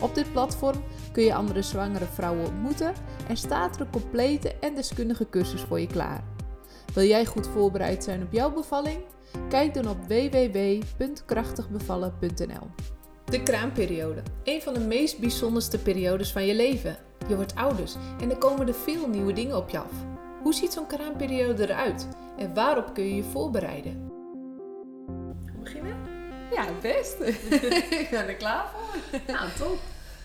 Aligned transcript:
Op 0.00 0.14
dit 0.14 0.32
platform 0.32 0.82
kun 1.12 1.24
je 1.24 1.34
andere 1.34 1.62
zwangere 1.62 2.04
vrouwen 2.04 2.46
ontmoeten 2.46 2.92
en 3.28 3.36
staat 3.36 3.74
er 3.74 3.80
een 3.80 3.90
complete 3.90 4.54
en 4.60 4.74
deskundige 4.74 5.28
cursus 5.30 5.60
voor 5.60 5.80
je 5.80 5.86
klaar. 5.86 6.24
Wil 6.94 7.04
jij 7.04 7.26
goed 7.26 7.46
voorbereid 7.46 8.04
zijn 8.04 8.22
op 8.22 8.32
jouw 8.32 8.52
bevalling? 8.52 9.00
Kijk 9.48 9.74
dan 9.74 9.88
op 9.88 9.96
www.krachtigbevallen.nl. 10.06 12.66
De 13.24 13.42
kraamperiode. 13.42 14.22
Een 14.44 14.62
van 14.62 14.74
de 14.74 14.80
meest 14.80 15.18
bijzonderste 15.18 15.78
periodes 15.78 16.32
van 16.32 16.46
je 16.46 16.54
leven. 16.54 16.96
Je 17.28 17.36
wordt 17.36 17.54
ouders 17.54 17.94
en 18.20 18.30
er 18.30 18.38
komen 18.38 18.68
er 18.68 18.74
veel 18.74 19.08
nieuwe 19.08 19.32
dingen 19.32 19.56
op 19.56 19.68
je 19.68 19.78
af. 19.78 19.92
Hoe 20.42 20.54
ziet 20.54 20.72
zo'n 20.72 20.86
kraamperiode 20.86 21.62
eruit 21.62 22.08
en 22.36 22.54
waarop 22.54 22.94
kun 22.94 23.04
je 23.04 23.14
je 23.14 23.24
voorbereiden? 23.24 24.17
Ja, 26.66 26.72
best. 26.80 27.20
ik 28.02 28.08
ben 28.10 28.28
er 28.28 28.34
klaar 28.34 28.66
voor. 28.70 29.20
Nou, 29.34 29.48
top. 29.58 29.78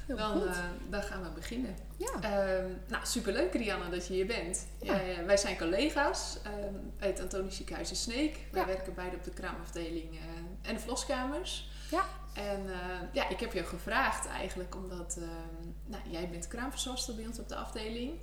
Dan, 0.08 0.44
uh, 0.44 0.58
dan 0.90 1.04
gaan 1.04 1.23
we 1.23 1.30
beginnen. 1.30 1.76
Ja. 1.98 2.14
Uh, 2.16 2.66
nou, 2.88 3.06
superleuk 3.06 3.54
Rianne 3.54 3.90
dat 3.90 4.08
je 4.08 4.14
hier 4.14 4.26
bent. 4.26 4.68
Ja. 4.82 4.96
Jij, 4.96 5.26
wij 5.26 5.38
zijn 5.38 5.58
collega's 5.58 6.38
um, 6.66 6.94
uit 7.00 7.20
Antonisch 7.20 7.56
Ziekenhuis 7.56 7.90
in 7.90 7.96
Sneek. 7.96 8.40
Wij 8.52 8.62
Ja. 8.62 8.68
werken 8.68 8.94
beide 8.94 9.16
op 9.16 9.23
de 9.23 9.32
kraamafdeling 9.32 10.14
uh, 10.14 10.20
en 10.61 10.73
de 10.73 10.80
verloskamers. 10.80 11.70
Ja. 11.92 12.06
En 12.34 12.66
eh, 12.70 12.80
ja, 13.11 13.30
ik 13.30 13.39
heb 13.39 13.54
je 13.54 13.64
gevraagd 13.64 14.28
eigenlijk 14.28 14.76
omdat 14.76 15.17
ehm, 15.17 15.67
nou, 15.86 16.04
jij 16.09 16.30
bent 16.30 16.48
kraamverzorgster 16.48 17.16
bij 17.16 17.26
ons 17.26 17.39
op 17.39 17.50
de 17.50 17.56
afdeling. 17.56 18.20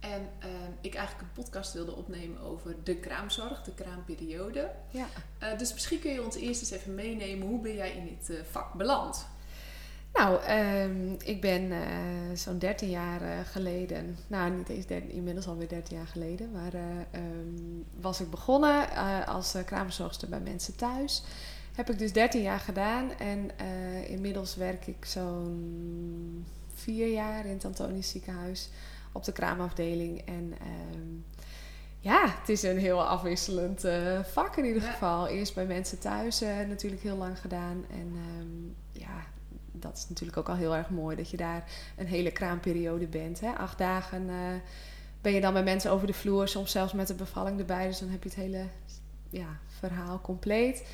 En 0.00 0.28
ehm, 0.38 0.72
ik 0.80 0.94
eigenlijk 0.94 1.28
een 1.28 1.42
podcast 1.42 1.72
wilde 1.72 1.96
opnemen 1.96 2.40
over 2.40 2.76
de 2.84 2.96
kraamzorg, 2.96 3.62
de 3.62 3.74
kraamperiode. 3.74 4.70
Ja. 4.90 5.06
Eh, 5.38 5.58
dus 5.58 5.72
misschien 5.72 6.00
kun 6.00 6.12
je 6.12 6.24
ons 6.24 6.36
eerst 6.36 6.60
eens 6.60 6.70
even 6.70 6.94
meenemen. 6.94 7.46
Hoe 7.46 7.60
ben 7.60 7.74
jij 7.74 7.92
in 7.92 8.04
dit 8.04 8.30
eh, 8.30 8.44
vak 8.50 8.74
beland? 8.74 9.26
Nou, 10.12 10.42
ehm, 10.42 11.12
ik 11.24 11.40
ben 11.40 11.72
eh, 11.72 11.78
zo'n 12.34 12.58
13 12.58 12.90
jaar 12.90 13.44
geleden, 13.44 14.16
nou 14.26 14.50
niet 14.50 14.68
eens 14.68 14.86
13, 14.86 15.10
inmiddels 15.10 15.46
alweer 15.46 15.68
13 15.68 15.96
jaar 15.96 16.06
geleden, 16.06 16.50
maar 16.52 16.74
eh, 16.74 16.80
ehm, 17.10 17.82
was 18.00 18.20
ik 18.20 18.30
begonnen 18.30 18.96
als 19.26 19.54
kraamverzorgster 19.64 20.28
bij 20.28 20.40
mensen 20.40 20.76
thuis. 20.76 21.22
Heb 21.74 21.90
ik 21.90 21.98
dus 21.98 22.12
13 22.12 22.42
jaar 22.42 22.60
gedaan 22.60 23.18
en 23.18 23.50
inmiddels 24.08 24.56
werk 24.56 24.86
ik 24.86 25.04
zo'n 25.04 26.46
vier 26.74 27.12
jaar 27.12 27.46
in 27.46 27.52
het 27.52 27.64
Antonisch 27.64 28.10
ziekenhuis 28.10 28.68
op 29.12 29.24
de 29.24 29.32
kraamafdeling. 29.32 30.20
En 30.20 30.52
ehm, 30.60 31.08
ja, 31.98 32.28
het 32.38 32.48
is 32.48 32.62
een 32.62 32.78
heel 32.78 33.06
afwisselend 33.06 33.84
eh, 33.84 34.20
vak 34.24 34.56
in 34.56 34.64
ieder 34.64 34.82
Ja. 34.82 34.90
geval. 34.90 35.26
Eerst 35.28 35.54
bij 35.54 35.66
mensen 35.66 35.98
thuis 35.98 36.40
eh, 36.40 36.56
natuurlijk 36.68 37.02
heel 37.02 37.16
lang 37.16 37.40
gedaan 37.40 37.84
en 37.90 38.12
ehm, 38.14 39.00
ja, 39.02 39.24
dat 39.72 39.96
is 39.96 40.08
natuurlijk 40.08 40.38
ook 40.38 40.48
al 40.48 40.54
heel 40.54 40.76
erg 40.76 40.90
mooi 40.90 41.16
dat 41.16 41.30
je 41.30 41.36
daar 41.36 41.64
een 41.96 42.06
hele 42.06 42.30
kraamperiode 42.30 43.06
bent. 43.06 43.40
Hè? 43.40 43.50
Acht 43.52 43.78
dagen 43.78 44.28
eh, 44.28 44.36
ben 45.20 45.32
je 45.32 45.40
dan 45.40 45.52
bij 45.52 45.62
mensen 45.62 45.90
over 45.90 46.06
de 46.06 46.12
vloer, 46.12 46.48
soms 46.48 46.70
zelfs 46.70 46.92
met 46.92 47.06
de 47.06 47.14
bevalling 47.14 47.58
erbij. 47.58 47.86
Dus 47.86 47.98
dan 47.98 48.08
heb 48.08 48.22
je 48.22 48.28
het 48.28 48.38
hele 48.38 48.64
ja, 49.30 49.58
verhaal 49.78 50.20
compleet. 50.20 50.86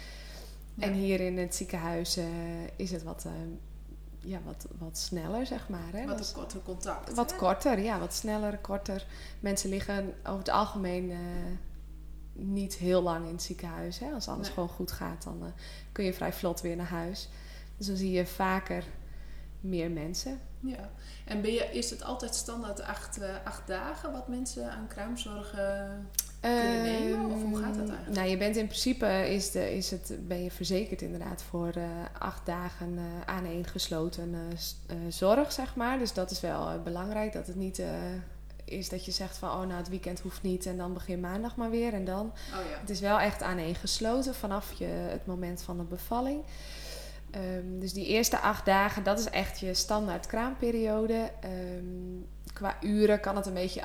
Ja. 0.74 0.86
En 0.86 0.92
hier 0.92 1.20
in 1.20 1.38
het 1.38 1.54
ziekenhuis 1.54 2.18
is 2.76 2.90
het 2.90 3.02
wat, 3.02 3.24
eh, 3.26 3.32
ja, 4.26 4.38
wat, 4.44 4.66
wat 4.78 4.98
sneller, 4.98 5.46
zeg 5.46 5.68
maar. 5.68 5.92
Hè? 5.92 6.06
Wat 6.06 6.28
een 6.28 6.34
korter 6.34 6.62
contact. 6.62 7.14
wat 7.14 7.30
hè? 7.30 7.36
korter, 7.36 7.78
ja, 7.78 7.98
wat 7.98 8.14
sneller, 8.14 8.58
korter. 8.58 9.06
Mensen 9.40 9.68
liggen 9.70 10.14
over 10.24 10.38
het 10.38 10.48
algemeen 10.48 11.10
eh, 11.10 11.18
niet 12.32 12.74
heel 12.74 13.02
lang 13.02 13.26
in 13.26 13.32
het 13.32 13.42
ziekenhuis. 13.42 13.98
Hè? 13.98 14.10
Als 14.12 14.28
alles 14.28 14.46
Nee. 14.46 14.52
gewoon 14.54 14.68
goed 14.68 14.92
gaat, 14.92 15.22
dan 15.22 15.42
eh, 15.44 15.48
kun 15.92 16.04
je 16.04 16.14
vrij 16.14 16.32
vlot 16.32 16.60
weer 16.60 16.76
naar 16.76 16.86
huis. 16.86 17.28
Dus 17.76 17.86
dan 17.86 17.96
zie 17.96 18.10
je 18.10 18.26
vaker 18.26 18.84
meer 19.60 19.90
mensen. 19.90 20.40
Ja. 20.60 20.90
En 21.24 21.40
ben 21.42 21.52
je, 21.52 21.64
is 21.64 21.90
het 21.90 22.02
altijd 22.02 22.34
standaard 22.34 22.80
acht, 22.80 23.20
eh, 23.20 23.34
acht 23.44 23.66
dagen 23.66 24.12
wat 24.12 24.28
mensen 24.28 24.70
aan 24.70 24.86
kraamzorg 24.88 25.54
kunnen 26.50 26.82
nemen? 26.82 27.30
Of 27.30 27.42
hoe 27.42 27.56
gaat 27.56 27.74
dat 27.74 27.88
eigenlijk? 27.88 28.16
Nou, 28.16 28.28
je 28.28 28.36
bent 28.36 28.56
in 28.56 28.66
principe 28.66 29.06
is 29.34 29.50
de, 29.50 29.76
is 29.76 29.90
het, 29.90 30.12
ben 30.28 30.42
je 30.42 30.50
verzekerd 30.50 31.02
inderdaad 31.02 31.42
voor 31.42 31.70
eh, 31.74 31.84
acht 32.18 32.46
dagen 32.46 32.98
eh 32.98 33.34
aaneengesloten 33.34 34.34
eh, 34.34 34.96
zorg, 35.08 35.52
zeg 35.52 35.74
maar. 35.74 35.98
Dus 35.98 36.12
dat 36.12 36.30
is 36.30 36.40
wel 36.40 36.82
belangrijk. 36.82 37.32
Dat 37.32 37.46
het 37.46 37.56
niet 37.56 37.82
is 38.64 38.88
dat 38.88 39.04
je 39.04 39.10
zegt 39.10 39.36
van 39.36 39.48
oh 39.48 39.60
nou 39.60 39.72
het 39.72 39.88
weekend 39.88 40.20
hoeft 40.20 40.42
niet 40.42 40.66
en 40.66 40.76
dan 40.76 40.92
begin 40.92 41.20
maandag 41.20 41.56
maar 41.56 41.70
weer 41.70 41.92
en 41.92 42.04
dan. 42.04 42.26
Oh 42.26 42.70
ja. 42.70 42.80
Het 42.80 42.90
is 42.90 43.00
wel 43.00 43.18
echt 43.18 43.42
aaneengesloten 43.42 44.34
vanaf 44.34 44.72
je, 44.72 44.84
het 44.84 45.26
moment 45.26 45.62
van 45.62 45.76
de 45.76 45.82
bevalling. 45.82 46.44
Ehm, 47.30 47.78
dus 47.78 47.92
die 47.92 48.06
eerste 48.06 48.38
acht 48.38 48.64
dagen, 48.64 49.02
dat 49.02 49.18
is 49.18 49.30
echt 49.30 49.60
je 49.60 49.74
standaard 49.74 50.26
kraamperiode. 50.26 51.30
Ehm, 51.40 52.22
qua 52.52 52.76
uren 52.80 53.20
kan 53.20 53.36
het 53.36 53.46
een 53.46 53.54
beetje 53.54 53.82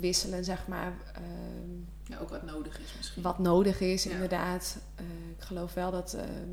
wisselen, 0.00 0.44
zeg 0.44 0.66
maar. 0.68 0.92
Ehm, 1.14 1.70
ja, 2.04 2.18
ook 2.18 2.28
wat 2.28 2.44
nodig 2.44 2.78
is 2.80 2.94
misschien. 2.96 3.22
wat 3.22 3.38
nodig 3.38 3.80
is, 3.80 4.04
Ja. 4.04 4.10
inderdaad. 4.10 4.78
Eh, 4.94 5.04
ik 5.36 5.42
geloof 5.42 5.74
wel 5.74 5.90
dat 5.90 6.12
ehm, 6.14 6.48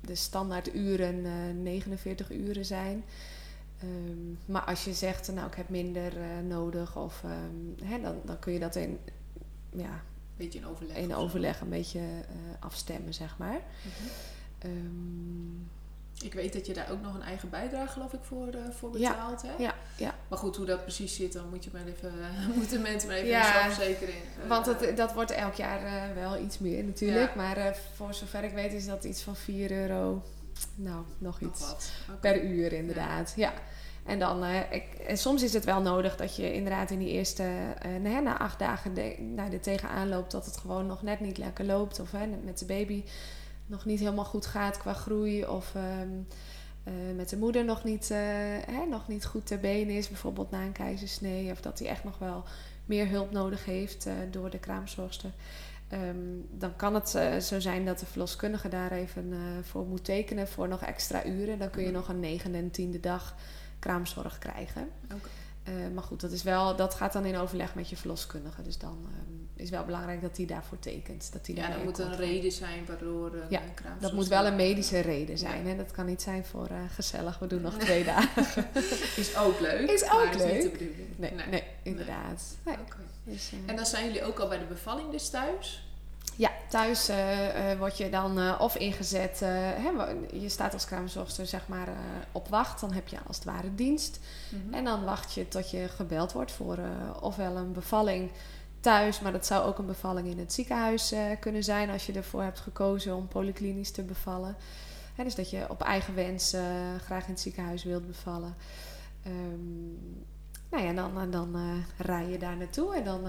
de 0.00 0.14
standaard 0.14 0.74
uren 0.74 1.24
eh 1.26 1.54
49 1.62 2.30
uren 2.32 2.64
zijn. 2.64 3.04
Ehm, 3.78 4.52
maar 4.52 4.62
als 4.64 4.84
je 4.84 4.94
zegt, 4.94 5.32
nou 5.32 5.46
ik 5.46 5.54
heb 5.54 5.68
minder 5.68 6.16
eh, 6.16 6.26
nodig, 6.48 6.96
of, 6.96 7.22
hè, 7.84 8.00
dan, 8.00 8.14
dan 8.24 8.38
kun 8.38 8.52
je 8.52 8.58
dat 8.58 8.76
in, 8.76 8.98
ja, 9.70 10.02
Beetje 10.36 10.58
in 10.58 10.66
overleg. 10.66 10.96
in 10.96 11.14
overleg 11.14 11.60
een 11.60 11.68
beetje 11.68 11.98
eh, 12.00 12.34
afstemmen, 12.60 13.14
zeg 13.14 13.38
maar. 13.38 13.60
Mhm. 13.84 14.68
Ik 16.24 16.34
weet 16.34 16.52
dat 16.52 16.66
je 16.66 16.72
daar 16.74 16.90
ook 16.90 17.02
nog 17.02 17.14
een 17.14 17.22
eigen 17.22 17.50
bijdrage, 17.50 17.92
geloof 17.92 18.12
ik, 18.12 18.20
voor, 18.22 18.46
eh, 18.48 18.60
voor 18.70 18.98
Ja. 18.98 19.10
betaalt. 19.10 19.42
Hè? 19.42 19.62
ja, 19.62 19.74
ja. 19.96 20.14
Maar 20.28 20.38
goed, 20.38 20.56
hoe 20.56 20.66
dat 20.66 20.82
precies 20.82 21.14
zit, 21.16 21.32
dan 21.32 21.48
moet 21.48 21.64
je 21.64 21.70
maar 21.72 21.86
even, 21.86 22.12
moeten 22.56 22.82
mensen 22.82 23.08
maar 23.08 23.16
even 23.18 23.28
Ja, 23.28 23.46
ja, 23.46 23.52
zelfverzekering. 23.62 24.18
eh, 24.42 24.48
Want 24.48 24.64
dat, 24.64 24.96
dat 24.96 25.12
wordt 25.14 25.30
elk 25.30 25.54
jaar 25.54 25.84
eh, 25.84 26.14
wel 26.14 26.38
iets 26.38 26.58
meer 26.58 26.84
natuurlijk. 26.84 27.34
Ja. 27.34 27.36
Maar 27.42 27.76
voor 27.94 28.14
zover 28.14 28.44
ik 28.44 28.52
weet 28.52 28.72
is 28.72 28.86
dat 28.86 29.04
iets 29.04 29.22
van 29.22 29.36
4 29.36 29.70
euro. 29.70 30.22
Nou, 30.74 31.04
nog 31.18 31.40
iets. 31.40 31.74
Per 32.20 32.42
uur 32.44 32.72
inderdaad, 32.72 33.32
ja. 33.36 33.52
En 34.06 34.18
dan, 34.18 34.44
ik, 34.70 34.84
en 35.06 35.18
soms 35.18 35.42
is 35.42 35.52
het 35.52 35.64
wel 35.64 35.80
nodig 35.80 36.16
dat 36.16 36.36
je 36.36 36.52
inderdaad 36.54 36.90
in 36.90 36.98
die 36.98 37.08
eerste, 37.08 37.42
ja, 38.02 38.20
na 38.20 38.38
acht 38.38 38.58
dagen 38.58 38.94
de, 38.94 39.16
nou, 39.18 39.52
er 39.52 39.60
tegenaan 39.60 40.08
loopt 40.08 40.30
dat 40.30 40.44
het 40.44 40.56
gewoon 40.56 40.86
nog 40.86 41.02
net 41.02 41.20
niet 41.20 41.38
lekker 41.38 41.64
loopt. 41.64 42.00
Of 42.00 42.10
hè, 42.10 42.26
met 42.26 42.58
de 42.58 42.64
baby 42.64 43.04
nog 43.68 43.84
niet 43.84 43.98
helemaal 43.98 44.24
goed 44.24 44.46
gaat 44.46 44.78
qua 44.78 44.92
groei. 44.92 45.46
Of 45.46 45.74
ehm, 45.74 46.08
eh, 46.84 46.92
met 47.16 47.28
de 47.28 47.36
moeder 47.36 47.64
nog 47.64 47.84
niet, 47.84 48.10
eh, 48.10 48.18
hè, 48.66 48.86
nog 48.88 49.08
niet 49.08 49.24
goed 49.24 49.46
ter 49.46 49.60
been 49.60 49.88
is, 49.88 50.08
bijvoorbeeld 50.08 50.50
na 50.50 50.62
een 50.62 50.72
keizersnee. 50.72 51.50
Of 51.52 51.60
dat 51.60 51.78
hij 51.78 51.88
echt 51.88 52.04
nog 52.04 52.18
wel 52.18 52.44
meer 52.86 53.08
hulp 53.08 53.30
nodig 53.30 53.64
heeft 53.64 54.06
eh, 54.06 54.14
door 54.30 54.50
de 54.50 54.58
kraamzorgster. 54.58 55.30
Ehm, 55.88 56.16
dan 56.50 56.76
kan 56.76 56.94
het 56.94 57.08
zo 57.44 57.60
zijn 57.60 57.84
dat 57.84 57.98
de 57.98 58.06
verloskundige 58.06 58.68
daar 58.68 58.92
even 58.92 59.34
voor 59.62 59.86
moet 59.86 60.04
tekenen 60.04 60.48
voor 60.48 60.68
nog 60.68 60.82
extra 60.82 61.24
uren. 61.26 61.58
Dan 61.58 61.70
kun 61.70 61.82
je 61.82 61.88
Mhm. 61.88 61.96
nog 61.96 62.08
een 62.08 62.20
negende 62.20 62.58
en 62.58 62.70
tiende 62.70 63.00
dag 63.00 63.34
kraamzorg 63.78 64.38
krijgen. 64.38 64.88
Maar 65.94 66.02
goed, 66.02 66.20
dat, 66.20 66.32
is 66.32 66.42
wel, 66.42 66.76
dat 66.76 66.94
gaat 66.94 67.12
dan 67.12 67.24
in 67.24 67.36
overleg 67.36 67.74
met 67.74 67.88
je 67.88 67.96
verloskundige. 67.96 68.62
Dus 68.62 68.78
dan 68.78 68.98
ehm, 69.06 69.34
is 69.58 69.70
wel 69.70 69.84
belangrijk 69.84 70.20
dat 70.22 70.36
die 70.36 70.46
daarvoor 70.46 70.78
tekent. 70.78 71.32
Dat 71.32 71.44
die 71.44 71.56
Ja, 71.56 71.68
dat 71.68 71.84
moet 71.84 71.98
een 71.98 72.16
reden 72.16 72.52
zijn 72.52 72.84
waardoor 72.86 73.34
een 73.34 73.42
Ja, 73.48 73.60
eh, 73.60 73.90
Dat 74.00 74.12
moet 74.12 74.28
wel 74.28 74.46
een 74.46 74.56
medische 74.56 75.00
reden 75.00 75.38
zijn. 75.38 75.66
Hè? 75.66 75.76
Dat 75.76 75.90
kan 75.90 76.06
niet 76.06 76.22
zijn 76.22 76.44
voor 76.44 76.66
eh, 76.66 76.76
gezellig, 76.94 77.38
we 77.38 77.46
doen 77.46 77.62
nog 77.62 77.74
twee 77.78 78.04
dagen. 78.04 78.66
Is 79.16 79.36
ook 79.36 79.60
leuk. 79.60 79.90
Is 79.90 80.10
ook 80.12 80.22
Is 80.34 80.42
niet 80.44 80.62
leuk. 80.62 80.78
de. 80.78 81.06
Nee, 81.16 81.32
nee, 81.50 81.62
inderdaad. 81.82 82.42
Nee. 82.64 82.74
Oké. 82.74 82.96
Dus, 83.24 83.50
eh, 83.52 83.58
En 83.66 83.76
dan 83.76 83.86
zijn 83.86 84.04
jullie 84.06 84.24
ook 84.24 84.38
al 84.38 84.48
bij 84.48 84.58
de 84.58 84.64
bevalling 84.64 85.10
dus 85.10 85.28
thuis? 85.30 85.82
Ja, 86.36 86.50
thuis 86.68 87.08
eh, 87.08 87.70
eh, 87.72 87.78
word 87.78 87.96
je 87.98 88.10
dan 88.10 88.38
eh, 88.38 88.56
of 88.60 88.76
ingezet. 88.76 89.42
eh, 89.42 89.48
hè, 89.52 89.90
je 90.38 90.48
staat 90.48 90.72
als 90.72 90.84
kraamzorgster 90.84 91.46
zeg 91.46 91.68
maar 91.68 91.88
eh, 91.88 91.94
op 92.32 92.48
wacht. 92.48 92.80
Dan 92.80 92.92
heb 92.92 93.08
je 93.08 93.16
als 93.26 93.36
het 93.36 93.44
ware 93.44 93.74
dienst. 93.74 94.20
Mhm. 94.48 94.74
En 94.74 94.84
dan 94.84 95.04
wacht 95.04 95.34
je 95.34 95.48
tot 95.48 95.70
je 95.70 95.88
gebeld 95.88 96.32
wordt 96.32 96.52
voor 96.52 96.76
eh, 96.78 96.84
ofwel 97.22 97.56
een 97.56 97.72
bevalling 97.72 98.30
thuis. 98.80 99.20
Maar 99.20 99.32
dat 99.32 99.46
zou 99.46 99.66
ook 99.66 99.78
een 99.78 99.86
bevalling 99.86 100.28
in 100.28 100.38
het 100.38 100.52
ziekenhuis 100.52 101.12
eh, 101.12 101.22
kunnen 101.40 101.64
zijn. 101.64 101.90
Als 101.90 102.06
je 102.06 102.12
ervoor 102.12 102.42
hebt 102.42 102.60
gekozen 102.60 103.16
om 103.16 103.28
polyklinisch 103.28 103.90
te 103.90 104.02
bevallen. 104.02 104.56
Hè, 105.14 105.24
dus 105.24 105.34
dat 105.34 105.50
je 105.50 105.70
op 105.70 105.82
eigen 105.82 106.14
wens 106.14 106.52
eh, 106.52 106.62
graag 107.04 107.24
in 107.24 107.32
het 107.32 107.40
ziekenhuis 107.40 107.84
wilt 107.84 108.06
bevallen. 108.06 108.54
Ehm, 109.22 109.92
nou 110.70 110.84
ja, 110.84 110.92
dan, 110.92 111.30
dan 111.30 111.56
eh, 111.56 112.06
rij 112.06 112.28
je 112.28 112.38
daar 112.38 112.56
naartoe. 112.56 112.94
En 112.94 113.04
dan 113.04 113.22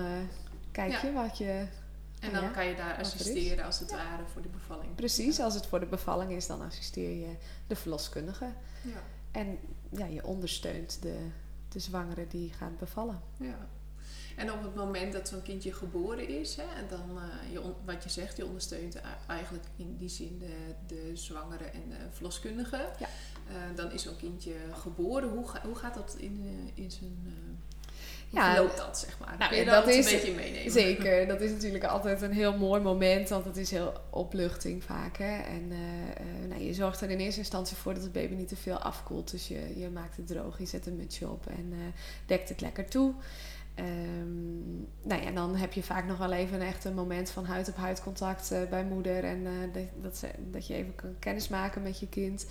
kijk 0.72 0.94
je 1.02 1.14
wat 1.14 1.38
je... 1.38 1.66
En 2.20 2.34
dan 2.34 2.44
Ja, 2.44 2.50
kan 2.50 2.66
je 2.66 2.76
daar 2.76 2.94
er 2.94 3.00
assisteren 3.00 3.66
als 3.66 3.80
het 3.80 3.92
ware 3.92 4.24
voor 4.34 4.42
de 4.42 4.48
bevalling. 4.48 4.96
Precies, 4.96 5.40
als 5.40 5.54
het 5.54 5.66
voor 5.66 5.80
de 5.80 5.86
bevalling 5.86 6.32
is, 6.32 6.48
dan 6.48 6.62
assisteer 6.62 7.20
je 7.20 7.36
de 7.68 7.76
verloskundige. 7.76 8.46
Ja. 8.82 9.02
En 9.32 9.58
ja, 9.90 10.06
je 10.06 10.26
ondersteunt 10.26 11.02
de, 11.02 11.28
de 11.70 11.80
zwangere 11.80 12.28
die 12.28 12.54
gaat 12.54 12.78
bevallen. 12.78 13.22
Ja. 13.38 13.68
En 14.40 14.52
op 14.52 14.64
het 14.64 14.76
moment 14.76 15.14
dat 15.14 15.28
zo'n 15.28 15.42
kindje 15.42 15.74
geboren 15.74 16.28
is, 16.40 16.56
hè, 16.56 16.64
en 16.64 16.86
dan, 16.90 17.18
eh, 17.18 17.52
je 17.54 17.62
wat 17.86 18.04
je 18.04 18.10
zegt, 18.10 18.38
je 18.38 18.46
ondersteunt 18.46 18.96
eigenlijk 19.28 19.64
in 19.76 19.96
die 19.98 20.10
zin 20.10 20.38
de, 20.40 20.74
de 20.96 21.12
zwangere 21.14 21.64
en 21.64 21.82
de 21.90 21.96
verloskundige. 22.12 22.78
Ja. 23.00 23.08
Eh, 23.48 23.54
dan 23.76 23.92
is 23.92 24.02
zo'n 24.02 24.18
kindje 24.18 24.52
geboren. 24.74 25.30
Hoe, 25.30 25.48
ga- 25.48 25.62
hoe 25.66 25.76
gaat 25.76 25.94
dat 25.94 26.16
in, 26.18 26.42
eh, 26.76 26.84
in 26.84 26.92
zijn... 26.92 27.18
hoe 28.30 28.40
Ja, 28.40 28.54
verloopt 28.54 28.78
dat, 28.78 29.00
zeg 29.00 29.20
maar? 29.20 29.36
nou, 29.38 29.50
Kun 29.50 29.60
je 29.60 29.66
dat 29.66 29.86
dat, 29.86 29.94
is- 29.94 30.12
een 30.12 30.18
beetje 30.20 30.34
meenemen? 30.36 30.72
Zeker, 30.72 31.28
dat 31.28 31.42
is 31.42 31.52
natuurlijk 31.52 31.84
altijd 31.84 32.22
een 32.22 32.32
heel 32.34 32.58
mooi 32.58 32.82
moment, 32.82 33.30
want 33.30 33.46
het 33.46 33.58
is 33.58 33.72
heel 33.72 33.94
opluchting 34.10 34.84
vaak. 34.84 35.18
Hè? 35.18 35.38
En 35.42 35.68
nou, 36.48 36.62
je 36.62 36.74
zorgt 36.74 37.02
er 37.02 37.10
in 37.10 37.20
eerste 37.20 37.40
instantie 37.40 37.78
voor 37.78 37.94
dat 37.94 38.04
het 38.04 38.12
baby 38.12 38.34
niet 38.34 38.48
te 38.48 38.56
veel 38.56 38.78
afkoelt. 38.78 39.32
Dus 39.32 39.48
je, 39.48 39.80
je 39.80 39.90
maakt 39.90 40.18
het 40.18 40.28
droog, 40.28 40.60
je 40.60 40.66
zet 40.66 40.86
een 40.86 40.96
mutsje 40.96 41.30
op 41.30 41.48
en 41.48 41.74
dekt 42.26 42.50
het 42.50 42.62
lekker 42.62 42.86
toe. 42.90 43.14
Ehm, 43.80 44.78
nou 45.04 45.22
ja, 45.24 45.32
dan 45.32 45.56
heb 45.56 45.74
je 45.74 45.84
vaak 45.84 46.06
nog 46.06 46.18
wel 46.18 46.32
even 46.32 46.62
echt 46.62 46.86
een 46.86 46.94
moment 46.94 47.30
van 47.30 47.46
huid 47.46 47.70
op 47.70 47.76
huid 47.76 48.04
contact 48.04 48.52
eh, 48.52 48.62
bij 48.70 48.84
moeder. 48.84 49.24
En 49.24 49.46
eh, 49.46 49.82
dat, 50.02 50.24
dat, 50.52 50.68
je 50.68 50.74
even 50.74 50.96
kan 50.96 51.16
kennismaken 51.20 51.82
met 51.82 52.00
je 52.00 52.08
kind. 52.08 52.48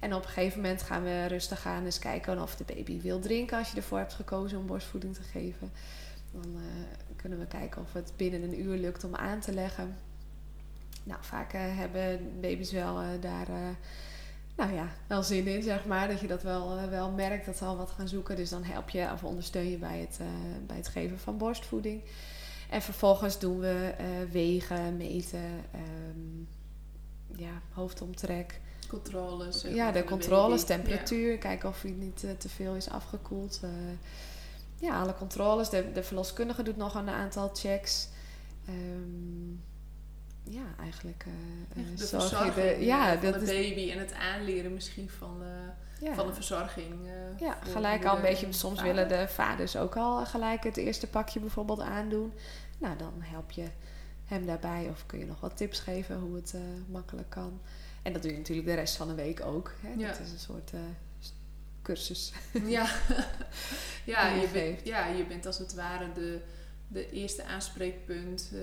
En 0.00 0.14
op 0.14 0.22
een 0.22 0.28
gegeven 0.28 0.60
moment 0.60 0.82
gaan 0.82 1.02
we 1.02 1.26
rustig 1.26 1.66
aan 1.66 1.84
eens 1.84 1.98
kijken 1.98 2.42
of 2.42 2.56
de 2.56 2.64
baby 2.64 3.00
wil 3.00 3.20
drinken 3.20 3.58
als 3.58 3.70
je 3.70 3.76
ervoor 3.76 3.98
hebt 3.98 4.14
gekozen 4.14 4.58
om 4.58 4.66
borstvoeding 4.66 5.14
te 5.14 5.22
geven. 5.22 5.72
Dan 6.32 6.56
eh, 6.56 7.16
kunnen 7.16 7.38
we 7.38 7.46
kijken 7.46 7.82
of 7.82 7.92
het 7.92 8.12
binnen 8.16 8.42
een 8.42 8.60
uur 8.60 8.76
lukt 8.76 9.04
om 9.04 9.14
aan 9.14 9.40
te 9.40 9.52
leggen. 9.52 9.96
Nou, 11.04 11.18
vaak 11.22 11.52
hebben 11.52 12.40
baby's 12.40 12.72
wel 12.72 13.00
daar 13.20 13.46
nou 14.54 14.72
ja, 14.72 14.88
wel 15.06 15.22
zin 15.22 15.46
in, 15.46 15.62
zeg 15.62 15.84
maar. 15.84 16.08
Dat 16.08 16.20
je 16.20 16.26
dat 16.26 16.42
wel, 16.42 16.78
eh, 16.78 16.88
wel 16.88 17.10
merkt, 17.10 17.46
dat 17.46 17.56
ze 17.56 17.64
al 17.64 17.76
wat 17.76 17.90
gaan 17.90 18.08
zoeken. 18.08 18.36
Dus 18.36 18.50
dan 18.50 18.64
help 18.64 18.90
je 18.90 19.08
of 19.12 19.24
ondersteun 19.24 19.70
je 19.70 19.78
bij 19.78 19.98
het, 19.98 20.16
eh, 20.20 20.26
bij 20.66 20.76
het 20.76 20.88
geven 20.88 21.18
van 21.18 21.38
borstvoeding. 21.38 22.02
En 22.70 22.82
vervolgens 22.82 23.38
doen 23.38 23.58
we 23.58 23.94
eh, 23.98 24.06
wegen, 24.30 24.96
meten, 24.96 25.64
ehm, 25.72 27.40
ja, 27.42 27.62
hoofdomtrek. 27.72 28.60
Controles. 28.88 29.60
zeg 29.60 29.74
Ja, 29.74 29.92
de 29.92 30.04
controles, 30.04 30.64
temperatuur, 30.64 31.38
kijken 31.38 31.68
of 31.68 31.82
hij 31.82 31.90
niet 31.90 32.26
te 32.38 32.48
veel 32.48 32.74
is 32.74 32.90
afgekoeld. 32.90 33.60
ja, 34.78 35.00
alle 35.00 35.14
controles. 35.14 35.68
De, 35.68 35.92
de 35.92 36.02
verloskundige 36.02 36.62
doet 36.62 36.76
nog 36.76 36.94
een 36.94 37.08
aantal 37.08 37.50
checks. 37.54 38.08
Ehm, 38.66 39.56
ja, 40.44 40.74
eigenlijk. 40.80 41.24
eh, 41.26 41.82
De 41.96 42.06
zorg 42.06 42.22
je 42.22 42.28
verzorging 42.28 42.54
de, 42.78 42.84
ja, 42.84 43.12
eh, 43.14 43.20
van 43.20 43.30
dat 43.30 43.46
de 43.46 43.56
is, 43.56 43.68
baby 43.68 43.90
en 43.90 43.98
het 43.98 44.12
aanleren 44.12 44.74
misschien 44.74 45.10
van, 45.10 45.42
ja. 46.00 46.14
van 46.14 46.26
de 46.26 46.34
verzorging. 46.34 46.94
Ja, 47.38 47.58
gelijk 47.62 48.04
al 48.04 48.16
een 48.16 48.22
beetje. 48.22 48.52
Soms 48.52 48.78
vader. 48.78 48.94
willen 48.94 49.08
de 49.08 49.28
vaders 49.28 49.76
ook 49.76 49.96
al 49.96 50.26
gelijk 50.26 50.64
het 50.64 50.76
eerste 50.76 51.06
pakje 51.06 51.40
bijvoorbeeld 51.40 51.80
aandoen. 51.80 52.32
Nou, 52.78 52.96
dan 52.96 53.12
help 53.18 53.50
je 53.50 53.68
hem 54.24 54.46
daarbij 54.46 54.88
of 54.90 55.06
kun 55.06 55.18
je 55.18 55.26
nog 55.26 55.40
wat 55.40 55.56
tips 55.56 55.80
geven 55.80 56.18
hoe 56.18 56.34
het 56.34 56.54
makkelijk 56.88 57.30
kan. 57.30 57.60
En 58.02 58.12
dat 58.12 58.22
doe 58.22 58.30
je 58.30 58.36
natuurlijk 58.36 58.68
de 58.68 58.74
rest 58.74 58.96
van 58.96 59.08
de 59.08 59.14
week 59.14 59.40
ook. 59.40 59.72
Hè? 59.80 59.92
Ja. 59.96 60.08
Dat 60.08 60.20
is 60.20 60.32
een 60.32 60.38
soort 60.38 60.72
cursus. 61.82 62.32
Ja, 62.66 62.86
ja, 64.04 64.28
je 64.28 64.48
bent, 64.52 64.80
ja, 64.84 65.06
je 65.06 65.24
bent 65.24 65.46
als 65.46 65.58
het 65.58 65.74
ware 65.74 66.12
de, 66.12 66.40
de 66.94 67.10
eerste 67.10 67.44
aanspreekpunt 67.44 68.50
eh, 68.52 68.60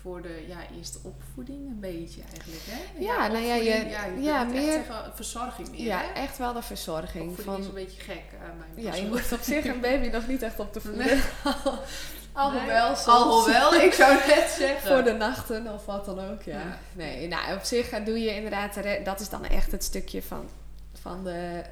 voor 0.00 0.22
de 0.22 0.44
ja, 0.48 0.56
eerste 0.78 0.98
opvoeding, 1.02 1.66
een 1.68 1.80
beetje 1.80 2.20
eigenlijk. 2.32 2.62
Hè? 2.64 3.02
Ja, 3.04 3.26
nou 3.26 3.44
ja, 3.44 3.54
je- 3.54 3.62
ja, 3.88 4.04
je 4.04 4.46
meer- 4.52 4.72
zeggen, 4.72 5.12
verzorging 5.14 5.70
meer. 5.70 5.80
Ja, 5.80 5.98
hè? 5.98 6.20
echt 6.20 6.38
wel 6.38 6.52
de 6.52 6.62
verzorging. 6.62 7.28
Opvoeding 7.28 7.44
Van, 7.54 7.60
is 7.60 7.66
een 7.66 7.74
beetje 7.86 8.00
gek. 8.00 8.22
eh, 8.32 8.38
mijn 8.58 8.86
ja, 8.86 8.94
je 8.94 9.08
hoeft 9.08 9.32
op 9.32 9.40
zich 9.40 9.64
een 9.64 9.80
baby 9.80 10.08
nog 10.08 10.26
niet 10.26 10.42
echt 10.42 10.58
op 10.60 10.72
te 10.72 10.80
voeden. 10.80 11.06
Nee. 11.06 11.22
Alhoewel, 12.32 12.86
Nee, 12.88 12.96
soms. 12.96 13.06
Alhoewel, 13.06 13.74
ik 13.74 13.92
zou 13.92 14.14
net 14.14 14.48
zeggen. 14.58 14.88
Voor 14.94 15.04
de 15.04 15.12
nachten 15.12 15.72
of 15.74 15.86
wat 15.86 16.04
dan 16.04 16.18
ook, 16.30 16.42
ja. 16.42 16.58
Ja. 16.58 16.78
Nee, 16.92 17.28
nou, 17.28 17.56
op 17.56 17.62
zich 17.62 17.90
eh, 17.90 18.04
doe 18.04 18.18
je 18.20 18.34
inderdaad... 18.34 18.78
Dat 19.04 19.20
is 19.20 19.28
dan 19.28 19.44
echt 19.44 19.72
het 19.72 19.84
stukje 19.84 20.22
van, 20.22 20.48
van 21.00 21.24
de... 21.24 21.62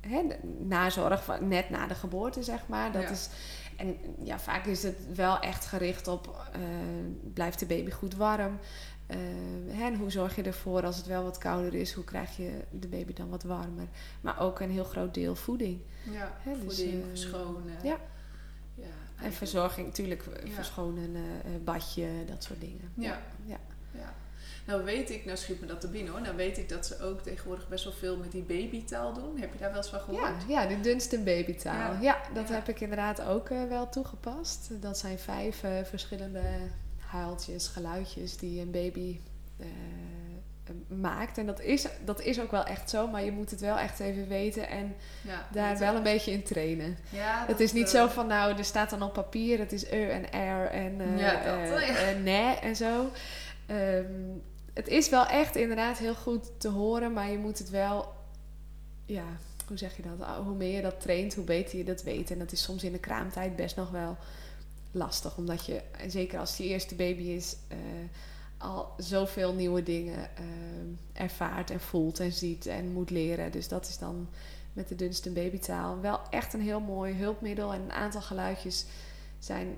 hè, 0.00 0.22
de 0.28 0.36
nazorg 0.68 1.24
van, 1.24 1.48
net 1.48 1.70
na 1.70 1.86
de 1.86 1.94
geboorte, 1.94 2.42
zeg 2.42 2.60
maar. 2.66 2.92
Dat 2.92 3.10
is, 3.10 3.28
en 3.78 3.96
ja, 4.22 4.38
vaak 4.38 4.64
is 4.66 4.82
het 4.82 4.96
wel 5.14 5.38
echt 5.38 5.64
gericht 5.66 6.08
op... 6.08 6.48
eh, 6.52 6.60
blijft 7.34 7.58
de 7.58 7.66
baby 7.66 7.90
goed 7.90 8.14
warm? 8.16 8.58
Eh, 9.06 9.80
en 9.80 9.94
hoe 9.96 10.10
zorg 10.10 10.36
je 10.36 10.42
ervoor 10.42 10.84
als 10.84 10.96
het 10.96 11.06
wel 11.06 11.22
wat 11.22 11.38
kouder 11.38 11.74
is? 11.74 11.92
Hoe 11.92 12.04
krijg 12.04 12.36
je 12.36 12.64
de 12.70 12.88
baby 12.88 13.12
dan 13.12 13.28
wat 13.28 13.42
warmer? 13.42 13.86
Maar 14.20 14.40
ook 14.40 14.60
een 14.60 14.70
heel 14.70 14.84
groot 14.84 15.14
deel 15.14 15.34
voeding. 15.36 15.80
Ja, 16.10 16.36
dus, 16.44 16.76
voeding, 16.76 17.04
verschonen. 17.08 17.74
ja. 17.82 17.96
ja 18.74 18.86
En 19.22 19.32
verzorging, 19.32 19.86
natuurlijk, 19.86 20.24
Ja. 20.44 20.50
verschonen, 20.52 21.16
badje, 21.64 22.08
dat 22.26 22.42
soort 22.44 22.60
dingen. 22.60 22.92
Ja. 22.94 23.22
Nou 24.68 24.84
weet 24.84 25.10
ik, 25.10 25.24
nou 25.24 25.36
schiet 25.36 25.60
me 25.60 25.66
dat 25.66 25.80
te 25.80 25.88
binnen 25.88 26.12
hoor, 26.12 26.20
nou 26.22 26.36
weet 26.36 26.58
ik 26.58 26.68
dat 26.68 26.86
ze 26.86 27.00
ook 27.02 27.20
tegenwoordig 27.22 27.68
best 27.68 27.84
wel 27.84 27.92
veel 27.92 28.16
met 28.16 28.32
die 28.32 28.42
babytaal 28.42 29.12
doen. 29.12 29.38
Heb 29.40 29.52
je 29.52 29.58
daar 29.58 29.68
wel 29.68 29.76
eens 29.78 29.88
van 29.88 29.98
Ja, 30.14 30.20
gehoord? 30.26 30.42
ja, 30.48 30.66
de 30.66 30.80
Dunstan 30.80 31.24
babytaal. 31.24 31.92
Ja, 31.92 31.98
Ja. 32.00 32.18
dat 32.34 32.48
Ja. 32.48 32.54
heb 32.54 32.68
ik 32.68 32.80
inderdaad 32.80 33.22
ook 33.22 33.48
eh, 33.50 33.64
wel 33.68 33.88
toegepast. 33.88 34.68
Dat 34.80 34.98
zijn 34.98 35.18
vijf 35.18 35.62
eh, 35.62 35.70
verschillende 35.84 36.42
huiltjes, 36.98 37.68
geluidjes 37.68 38.36
die 38.36 38.60
een 38.60 38.70
baby 38.70 39.20
eh, 39.58 39.66
maakt. 40.88 41.38
En 41.38 41.46
dat 41.46 41.60
is, 41.60 41.86
dat 42.04 42.20
is 42.20 42.40
ook 42.40 42.50
wel 42.50 42.64
echt 42.64 42.90
zo, 42.90 43.06
maar 43.06 43.24
je 43.24 43.32
moet 43.32 43.50
het 43.50 43.60
wel 43.60 43.78
echt 43.78 44.00
even 44.00 44.28
weten 44.28 44.68
en 44.68 44.94
Ja, 45.22 45.46
daar 45.52 45.78
wel 45.78 45.94
een 45.94 46.02
beetje 46.02 46.30
in 46.32 46.42
trainen. 46.42 46.98
Ja, 47.10 47.44
Het 47.46 47.60
is 47.60 47.72
niet 47.72 47.88
zo 47.88 48.06
van, 48.06 48.26
nou, 48.26 48.58
er 48.58 48.64
staat 48.64 48.90
dan 48.90 49.02
op 49.02 49.12
papier, 49.12 49.58
het 49.58 49.72
is 49.72 49.90
er 49.90 50.10
en 50.10 50.32
er 50.32 50.66
en 50.70 51.16
Ja, 51.18 51.32
dat, 51.32 51.68
ja. 51.68 51.86
eh, 51.86 52.18
nee 52.22 52.54
en 52.58 52.76
zo. 52.76 53.10
Het 54.78 54.88
is 54.88 55.08
wel 55.08 55.26
echt 55.26 55.56
inderdaad 55.56 55.98
heel 55.98 56.14
goed 56.14 56.60
te 56.60 56.68
horen, 56.68 57.12
maar 57.12 57.30
je 57.30 57.38
moet 57.38 57.58
het 57.58 57.70
wel, 57.70 58.12
ja, 59.06 59.24
hoe 59.66 59.78
zeg 59.78 59.96
je 59.96 60.02
dat? 60.02 60.26
Ah, 60.26 60.46
Hoe 60.46 60.54
meer 60.54 60.74
je 60.76 60.82
dat 60.82 61.00
traint, 61.00 61.34
hoe 61.34 61.44
beter 61.44 61.78
je 61.78 61.84
dat 61.84 62.02
weet. 62.02 62.30
En 62.30 62.38
dat 62.38 62.52
is 62.52 62.62
soms 62.62 62.84
in 62.84 62.92
de 62.92 62.98
kraamtijd 62.98 63.56
best 63.56 63.76
nog 63.76 63.90
wel 63.90 64.16
lastig, 64.90 65.36
omdat 65.36 65.66
je, 65.66 65.82
zeker 66.08 66.38
als 66.38 66.56
die 66.56 66.68
eerste 66.68 66.94
baby 66.94 67.22
is, 67.22 67.56
eh, 67.68 67.78
al 68.58 68.92
zoveel 68.96 69.52
nieuwe 69.52 69.82
dingen 69.82 70.36
eh, 70.36 71.22
ervaart 71.22 71.70
en 71.70 71.80
voelt 71.80 72.20
en 72.20 72.32
ziet 72.32 72.66
en 72.66 72.92
moet 72.92 73.10
leren. 73.10 73.52
Dus 73.52 73.68
dat 73.68 73.88
is 73.88 73.98
dan 73.98 74.28
met 74.72 74.88
de 74.88 74.94
Dunstan 74.94 75.32
babytaal 75.32 76.00
wel 76.00 76.20
echt 76.30 76.52
een 76.52 76.60
heel 76.60 76.80
mooi 76.80 77.14
hulpmiddel. 77.14 77.72
En 77.72 77.80
een 77.80 77.92
aantal 77.92 78.20
geluidjes 78.20 78.86
zijn 79.38 79.76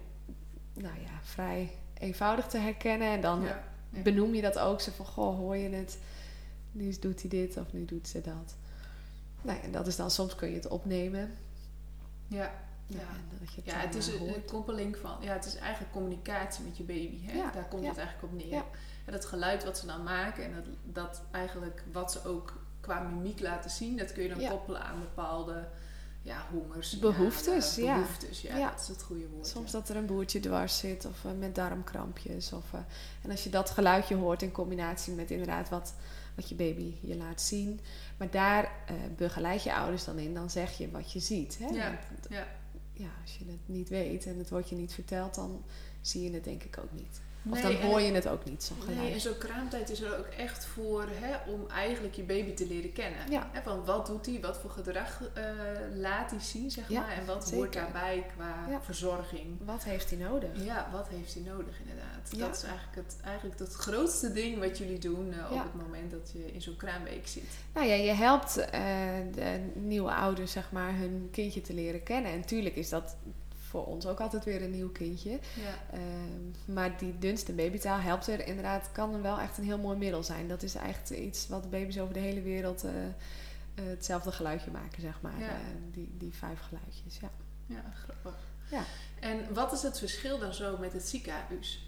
nou 0.75 0.95
ja, 0.95 1.21
vrij 1.23 1.71
eenvoudig 1.99 2.47
te 2.47 2.59
herkennen. 2.59 3.09
En 3.09 3.21
dan. 3.21 3.47
Benoem 3.91 4.35
je 4.35 4.43
dat 4.43 4.59
ook. 4.59 4.81
Zo 4.81 4.91
van, 4.97 5.07
goh, 5.07 5.37
hoor 5.37 5.57
je 5.57 5.69
het? 5.69 5.99
Nu 6.73 6.95
doet 7.01 7.21
hij 7.21 7.31
dit 7.31 7.57
of 7.57 7.73
nu 7.73 7.85
doet 7.85 8.09
ze 8.09 8.21
dat. 8.21 8.57
Nou 9.43 9.59
ja, 9.59 9.65
en 9.65 9.73
dat 9.73 9.87
is 9.87 9.97
dan, 9.97 10.11
soms 10.11 10.35
kun 10.35 10.49
je 10.49 10.55
het 10.55 10.69
opnemen. 10.69 11.37
ja. 12.29 12.69
Ja, 12.87 12.99
Ja. 12.99 13.07
het 13.55 13.65
Ja, 13.65 13.79
het 13.79 13.95
is 13.95 14.07
een, 14.07 14.45
koppeling 14.45 14.97
van, 14.97 15.17
ja, 15.21 15.33
het 15.33 15.45
is 15.45 15.57
eigenlijk 15.57 15.93
communicatie 15.93 16.65
met 16.65 16.77
je 16.77 16.83
baby. 16.83 17.25
Hè? 17.27 17.33
Ja, 17.33 17.51
Daar 17.51 17.69
komt 17.69 17.87
het 17.87 17.97
eigenlijk 17.97 18.33
op 18.33 18.39
neer. 18.39 18.65
En 19.05 19.13
dat 19.13 19.25
geluid 19.25 19.65
wat 19.65 19.79
ze 19.79 19.87
dan 19.87 20.03
maken 20.03 20.45
en 20.45 20.55
dat, 20.55 20.65
dat 20.83 21.23
eigenlijk 21.31 21.83
wat 21.93 22.13
ze 22.13 22.25
ook 22.25 22.63
qua 22.81 23.01
mimiek 23.01 23.41
laten 23.41 23.71
zien, 23.71 23.97
dat 23.97 24.13
kun 24.13 24.23
je 24.23 24.29
dan 24.29 24.49
koppelen 24.49 24.83
aan 24.83 25.01
bepaalde 25.01 25.69
ja, 26.23 26.47
hongers. 26.51 26.99
Behoeftes, 26.99 27.77
ja. 27.77 27.95
Behoeftes, 27.95 28.41
ja. 28.41 28.57
Ja. 28.57 28.71
Dat 28.71 28.81
is 28.81 28.89
het 28.89 29.03
goede 29.03 29.29
woord. 29.29 29.47
Soms 29.47 29.73
ja. 29.73 29.79
dat 29.79 29.89
er 29.89 29.97
een 29.97 30.07
boertje 30.07 30.41
dwars 30.41 30.79
zit 30.79 31.05
of 31.05 31.25
eh, 31.25 31.31
met 31.39 31.55
darmkrampjes. 31.55 32.53
Of, 32.53 32.73
eh, 32.73 32.81
en 33.23 33.31
als 33.31 33.45
je 33.45 33.51
dat 33.51 33.71
geluidje 33.71 34.15
hoort 34.15 34.43
in 34.43 34.53
combinatie 34.53 35.13
met 35.13 35.31
inderdaad 35.31 35.69
wat, 35.69 35.95
wat 36.35 36.49
je 36.49 36.55
baby 36.55 36.95
je 37.01 37.17
laat 37.17 37.41
zien. 37.41 37.81
Maar 38.17 38.31
daar 38.31 38.65
eh, 38.65 38.95
begeleid 39.17 39.63
je 39.63 39.75
ouders 39.75 40.05
dan 40.05 40.19
in. 40.19 40.35
Dan 40.35 40.51
zeg 40.51 40.79
je 40.79 40.91
wat 40.91 41.13
je 41.13 41.21
ziet. 41.21 41.59
Hè? 41.59 41.67
Ja, 41.67 41.99
Want, 42.11 42.27
ja. 42.29 42.47
ja, 42.93 43.11
als 43.23 43.37
je 43.37 43.45
het 43.45 43.61
niet 43.69 43.89
weet 43.89 44.27
en 44.27 44.39
het 44.39 44.51
wordt 44.51 44.69
je 44.69 44.77
niet 44.77 44.93
verteld, 44.93 45.35
dan 45.35 45.65
zie 46.01 46.23
je 46.23 46.35
het 46.35 46.45
denk 46.45 46.63
ik 46.63 46.79
ook 46.79 46.93
niet. 46.93 47.21
Of 47.51 47.63
Nee, 47.63 47.63
dan 47.79 47.91
hoor 47.91 48.01
je 48.01 48.13
het 48.13 48.29
ook 48.29 48.45
niet, 48.45 48.63
zo'n 48.63 48.77
Nee, 48.87 48.95
geluid. 48.97 49.13
en 49.13 49.21
zo'n 49.21 49.39
kraamtijd 49.39 49.91
is 49.91 50.01
er 50.01 50.19
ook 50.19 50.27
echt 50.27 50.65
voor 50.65 51.07
hè, 51.13 51.51
om 51.53 51.69
eigenlijk 51.71 52.15
je 52.15 52.23
baby 52.23 52.55
te 52.55 52.67
leren 52.67 52.93
kennen. 52.93 53.31
Ja. 53.31 53.51
Hè, 53.53 53.63
van 53.63 53.85
wat 53.85 54.07
doet 54.07 54.27
hij, 54.27 54.39
wat 54.41 54.59
voor 54.59 54.71
gedrag 54.71 55.23
eh, 55.35 55.45
laat 55.95 56.31
hij 56.31 56.41
zien, 56.41 56.71
zeg 56.71 56.89
Ja, 56.89 57.01
maar. 57.01 57.11
En 57.13 57.27
wat 57.27 57.43
zeker. 57.45 57.57
hoort 57.59 57.73
daarbij 57.73 58.27
qua 58.37 58.67
Ja. 58.71 58.83
verzorging. 58.83 59.59
Wat 59.65 59.85
heeft 59.85 60.11
hij 60.11 60.19
nodig? 60.19 60.65
Ja, 60.65 60.89
wat 60.93 61.09
heeft 61.09 61.35
hij 61.35 61.43
nodig 61.43 61.81
inderdaad. 61.81 62.39
Dat 62.39 62.57
is 62.57 62.63
eigenlijk 62.63 62.97
het, 62.97 63.17
eigenlijk 63.25 63.59
het 63.59 63.75
grootste 63.75 64.33
ding 64.33 64.59
wat 64.59 64.79
jullie 64.79 64.99
doen 64.99 65.33
eh, 65.33 65.53
op 65.53 65.63
het 65.63 65.75
moment 65.87 66.11
dat 66.11 66.31
je 66.33 66.53
in 66.53 66.63
zo'n 66.63 66.77
kraamweek 66.77 67.27
zit. 67.29 67.45
Nou 67.75 67.87
ja, 67.87 67.95
je 67.95 68.13
helpt 68.13 68.57
eh, 68.57 68.83
de 69.35 69.61
nieuwe 69.75 70.13
ouders 70.13 70.53
zeg 70.53 70.73
maar 70.73 70.97
hun 70.97 71.29
kindje 71.33 71.61
te 71.61 71.75
leren 71.75 72.03
kennen. 72.03 72.33
En 72.33 72.45
tuurlijk 72.45 72.77
is 72.77 72.89
dat 72.89 73.17
voor 73.71 73.87
ons 73.87 74.07
ook 74.07 74.21
altijd 74.21 74.45
weer 74.45 74.63
een 74.63 74.71
nieuw 74.71 74.91
kindje. 74.91 75.31
Ja. 75.31 75.75
Ehm, 75.93 76.75
maar 76.75 76.99
die 76.99 77.19
dunste 77.19 77.53
babytaal 77.53 77.99
helpt 77.99 78.27
er 78.27 78.47
inderdaad, 78.47 78.89
kan 78.93 79.23
wel 79.23 79.39
echt 79.39 79.59
een 79.59 79.65
heel 79.65 79.79
mooi 79.79 79.99
middel 79.99 80.23
zijn. 80.23 80.49
Dat 80.49 80.63
is 80.63 80.75
echt 80.75 81.11
iets 81.11 81.49
wat 81.49 81.71
baby's 81.71 81.99
over 81.99 82.15
de 82.15 82.21
hele 82.21 82.43
wereld 82.43 82.85
eh, 82.85 83.07
eh, 83.07 83.13
hetzelfde 83.75 84.33
geluidje 84.33 84.71
maken, 84.71 85.01
zeg 85.01 85.21
maar. 85.21 85.39
Ja. 85.39 85.49
Eh, 85.49 85.55
die, 85.93 86.15
die 86.19 86.35
vijf 86.35 86.61
geluidjes, 86.61 87.19
ja. 87.21 87.31
ja, 87.67 87.83
grappig. 88.05 88.39
Ja. 88.71 88.83
En 89.21 89.55
wat 89.55 89.73
is 89.73 89.83
het 89.83 89.99
verschil 89.99 90.39
dan 90.39 90.55
zo 90.55 90.77
met 90.79 90.93
het 90.93 91.09
ziekenhuis? 91.09 91.85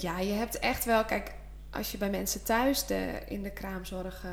Ja, 0.00 0.18
je 0.18 0.32
hebt 0.32 0.58
echt 0.58 0.84
wel, 0.84 1.04
kijk, 1.04 1.34
als 1.74 1.92
je 1.92 1.98
bij 1.98 2.10
mensen 2.10 2.42
thuis 2.42 2.86
de, 2.86 3.22
in 3.26 3.42
de 3.42 3.50
kraamzorg 3.50 4.24
eh, 4.24 4.30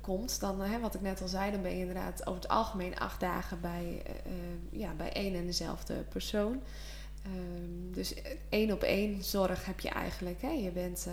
komt, 0.00 0.40
dan, 0.40 0.80
wat 0.80 0.94
ik 0.94 1.00
net 1.00 1.22
al 1.22 1.28
zei, 1.28 1.50
dan 1.50 1.62
ben 1.62 1.72
je 1.72 1.78
inderdaad 1.78 2.26
over 2.26 2.42
het 2.42 2.50
algemeen 2.50 2.98
acht 2.98 3.20
dagen 3.20 3.60
bij, 3.60 4.02
eh, 4.06 4.12
eh, 4.14 4.80
ja, 4.80 4.92
bij 4.94 5.12
één 5.12 5.34
en 5.34 5.46
dezelfde 5.46 5.94
persoon. 5.94 6.62
Ehm, 7.22 7.92
dus 7.92 8.14
één 8.48 8.72
op 8.72 8.82
één 8.82 9.24
zorg 9.24 9.66
heb 9.66 9.80
je 9.80 9.88
eigenlijk. 9.88 10.42
Hè. 10.42 10.50
Je 10.50 10.70
bent 10.70 11.06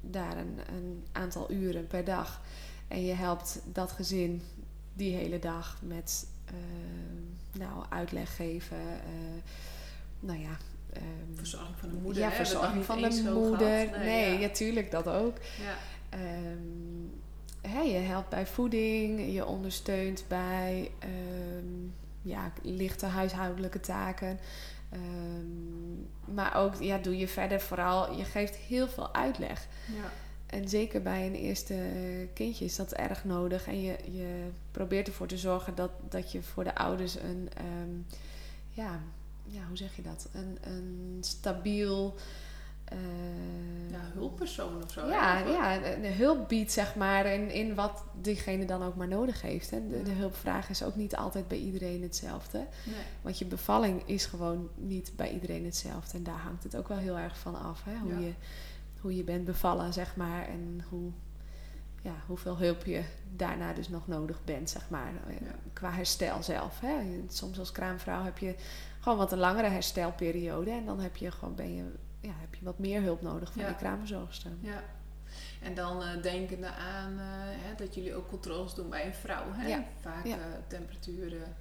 daar 0.00 0.36
een, 0.36 0.58
een 0.68 1.04
aantal 1.12 1.50
uren 1.50 1.86
per 1.86 2.04
dag 2.04 2.40
en 2.88 3.04
je 3.04 3.12
helpt 3.12 3.60
dat 3.64 3.92
gezin 3.92 4.42
die 4.92 5.16
hele 5.16 5.38
dag 5.38 5.78
met 5.82 6.26
nou, 7.52 7.84
uitleg 7.88 8.36
geven. 8.36 8.78
nou 10.20 10.40
ja, 10.40 10.56
ehm, 10.94 11.34
Verzorging 11.34 11.76
van 11.78 11.88
de 11.88 11.94
moeder. 11.94 12.22
ja, 12.22 12.28
hè? 12.28 12.34
Verzorging 12.34 12.84
van 12.84 13.00
de 13.00 13.30
moeder. 13.34 13.86
gehad. 13.86 13.98
nee, 14.04 14.32
ja. 14.32 14.38
ja. 14.38 14.48
tuurlijk, 14.48 14.90
dat 14.90 15.08
ook. 15.08 15.36
Ja. 15.62 15.76
Ehm, 16.08 17.72
hè, 17.72 17.80
je 17.80 17.98
helpt 17.98 18.28
bij 18.28 18.46
voeding, 18.46 19.32
je 19.32 19.46
ondersteunt 19.46 20.24
bij 20.28 20.90
ehm, 20.98 21.88
ja, 22.22 22.52
lichte 22.62 23.06
huishoudelijke 23.06 23.80
taken. 23.80 24.38
Maar 26.24 26.56
ook 26.56 26.74
ja, 26.82 26.98
doe 26.98 27.18
je 27.18 27.28
verder 27.28 27.60
vooral, 27.60 28.16
je 28.16 28.24
geeft 28.24 28.56
heel 28.56 28.88
veel 28.88 29.14
uitleg. 29.14 29.66
Ja. 29.86 30.12
En 30.46 30.68
zeker 30.68 31.02
bij 31.02 31.26
een 31.26 31.34
eerste 31.34 31.74
kindje 32.34 32.64
is 32.64 32.76
dat 32.76 32.92
erg 32.92 33.24
nodig. 33.24 33.66
En 33.66 33.82
je, 33.82 33.96
je 34.10 34.48
probeert 34.70 35.06
ervoor 35.06 35.26
te 35.26 35.38
zorgen 35.38 35.74
dat, 35.74 35.90
dat 36.08 36.32
je 36.32 36.42
voor 36.42 36.64
de 36.64 36.74
ouders 36.74 37.14
een, 37.14 37.48
ja, 38.70 39.00
ja, 39.44 39.60
hoe 39.68 39.76
zeg 39.76 39.96
je 39.96 40.02
dat? 40.02 40.28
Een, 40.32 40.58
een 40.60 41.18
stabiel. 41.20 42.14
ja, 43.90 44.00
hulppersoon 44.14 44.82
of 44.82 44.92
zo. 44.92 45.06
ja, 45.08 45.38
ja, 45.38 45.84
een 45.94 46.12
hulp 46.14 46.48
biedt, 46.48 46.72
zeg 46.72 46.94
maar, 46.94 47.26
in, 47.26 47.50
in 47.50 47.74
wat 47.74 48.02
diegene 48.20 48.64
dan 48.64 48.82
ook 48.82 48.96
maar 48.96 49.08
nodig 49.08 49.42
heeft. 49.42 49.70
Hè. 49.70 50.02
De, 50.04 50.10
hulpvraag 50.10 50.68
is 50.68 50.82
ook 50.82 50.94
niet 50.96 51.16
altijd 51.16 51.48
bij 51.48 51.58
iedereen 51.58 52.02
hetzelfde. 52.02 52.58
Nee. 52.84 52.94
Want 53.22 53.38
je 53.38 53.44
bevalling 53.44 54.02
is 54.08 54.26
gewoon 54.26 54.68
niet 54.74 55.12
bij 55.16 55.30
iedereen 55.32 55.64
hetzelfde. 55.64 56.16
En 56.18 56.22
daar 56.24 56.38
hangt 56.38 56.62
het 56.62 56.76
ook 56.76 56.88
wel 56.88 56.98
heel 56.98 57.18
erg 57.18 57.38
van 57.38 57.54
af. 57.62 57.84
Hè? 57.84 57.96
Hoe, 57.98 58.12
Ja. 58.12 58.18
je, 58.18 58.32
hoe 59.00 59.16
je 59.16 59.24
bent 59.24 59.44
bevallen, 59.44 59.92
zeg 59.92 60.16
maar. 60.16 60.48
En 60.48 60.84
hoe, 60.88 61.10
ja, 62.02 62.14
hoeveel 62.26 62.58
hulp 62.58 62.84
je 62.84 63.02
daarna 63.36 63.72
dus 63.72 63.88
nog 63.88 64.06
nodig 64.08 64.44
bent, 64.44 64.70
zeg 64.70 64.90
maar. 64.90 65.12
eh, 65.28 65.40
Ja. 65.40 65.54
Qua 65.72 65.90
herstel 65.90 66.42
zelf. 66.42 66.80
Hè? 66.80 66.94
Soms 67.28 67.58
als 67.58 67.72
kraamvrouw 67.72 68.24
heb 68.24 68.38
je 68.38 68.54
gewoon 69.04 69.18
wat 69.18 69.32
een 69.32 69.38
langere 69.38 69.68
herstelperiode. 69.68 70.70
En 70.70 70.84
dan 70.84 71.00
heb 71.00 71.16
je 71.16 71.30
gewoon, 71.30 71.54
ben 71.54 71.74
je, 71.74 71.84
ja, 72.20 72.32
heb 72.36 72.54
je 72.54 72.64
wat 72.64 72.78
meer 72.78 73.02
hulp 73.02 73.22
nodig 73.22 73.52
van 73.52 73.62
Ja. 73.62 73.68
die 73.68 73.76
kraamverzorgster. 73.76 74.50
Ja. 74.60 74.82
En 75.62 75.74
dan 75.74 76.02
eh, 76.02 76.22
denkende 76.22 76.66
aan 76.74 77.12
eh, 77.18 77.24
hè, 77.38 77.74
dat 77.76 77.94
jullie 77.94 78.14
ook 78.14 78.28
controles 78.28 78.74
doen 78.74 78.88
bij 78.90 79.06
een 79.06 79.14
vrouw. 79.14 79.44
Hè? 79.52 79.68
Ja. 79.68 79.84
Vaak 80.00 80.26
Ja. 80.26 80.34
eh, 80.36 80.42
temperaturen. 80.66 81.54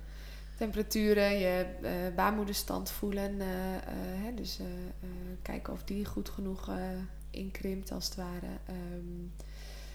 Temperaturen, 0.58 1.38
je 1.40 2.12
baarmoederstand 2.16 2.92
voelen. 2.92 3.40
hè, 4.24 4.34
dus 4.34 4.60
kijken 5.42 5.74
of 5.74 5.84
die 5.84 6.06
goed 6.06 6.30
genoeg 6.30 6.70
inkrimpt 7.30 7.92
als 7.92 8.06
het 8.06 8.16
ware. 8.16 8.48
Ehm, 8.66 9.28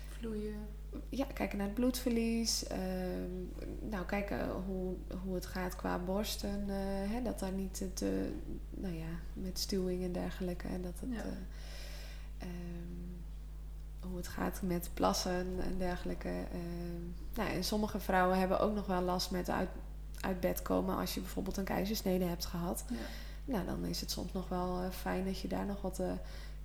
Vloeien. 0.08 0.66
Ja, 1.08 1.24
kijken 1.34 1.58
naar 1.58 1.66
het 1.66 1.74
bloedverlies. 1.74 2.66
ehm, 2.66 3.30
nou, 3.88 4.04
kijken 4.06 4.50
hoe, 4.50 4.94
hoe 5.24 5.34
het 5.34 5.46
gaat 5.46 5.76
qua 5.76 5.98
borsten. 5.98 6.64
eh, 6.68 6.76
hè, 7.10 7.22
dat 7.22 7.38
daar 7.38 7.52
niet 7.52 7.82
te, 7.94 8.32
nou 8.70 8.94
ja, 8.94 9.06
met 9.32 9.58
stuwing 9.58 10.02
en 10.04 10.12
dergelijke. 10.12 10.68
En 10.68 10.82
dat 10.82 11.00
het, 11.00 11.10
Ja. 11.12 11.16
eh, 11.22 11.26
ehm, 12.38 14.06
hoe 14.08 14.16
het 14.16 14.28
gaat 14.28 14.62
met 14.62 14.90
plassen 14.94 15.46
en 15.60 15.78
dergelijke. 15.78 16.28
ehm. 16.28 17.02
nou, 17.34 17.50
en 17.50 17.64
sommige 17.64 18.00
vrouwen 18.00 18.38
hebben 18.38 18.60
ook 18.60 18.74
nog 18.74 18.86
wel 18.86 19.02
last 19.02 19.30
met 19.30 19.50
uit, 19.50 19.68
uit 20.20 20.40
bed 20.40 20.62
komen 20.62 20.96
als 20.96 21.14
je 21.14 21.20
bijvoorbeeld 21.20 21.56
een 21.56 21.64
keizersnede 21.64 22.24
hebt 22.24 22.44
gehad. 22.44 22.84
Ja. 22.88 22.96
Nou, 23.44 23.66
dan 23.66 23.84
is 23.84 24.00
het 24.00 24.10
soms 24.10 24.32
nog 24.32 24.48
wel 24.48 24.80
eh, 24.82 24.90
fijn 24.90 25.24
dat 25.24 25.38
je 25.40 25.48
daar 25.48 25.66
nog 25.66 25.80
wat 25.82 26.00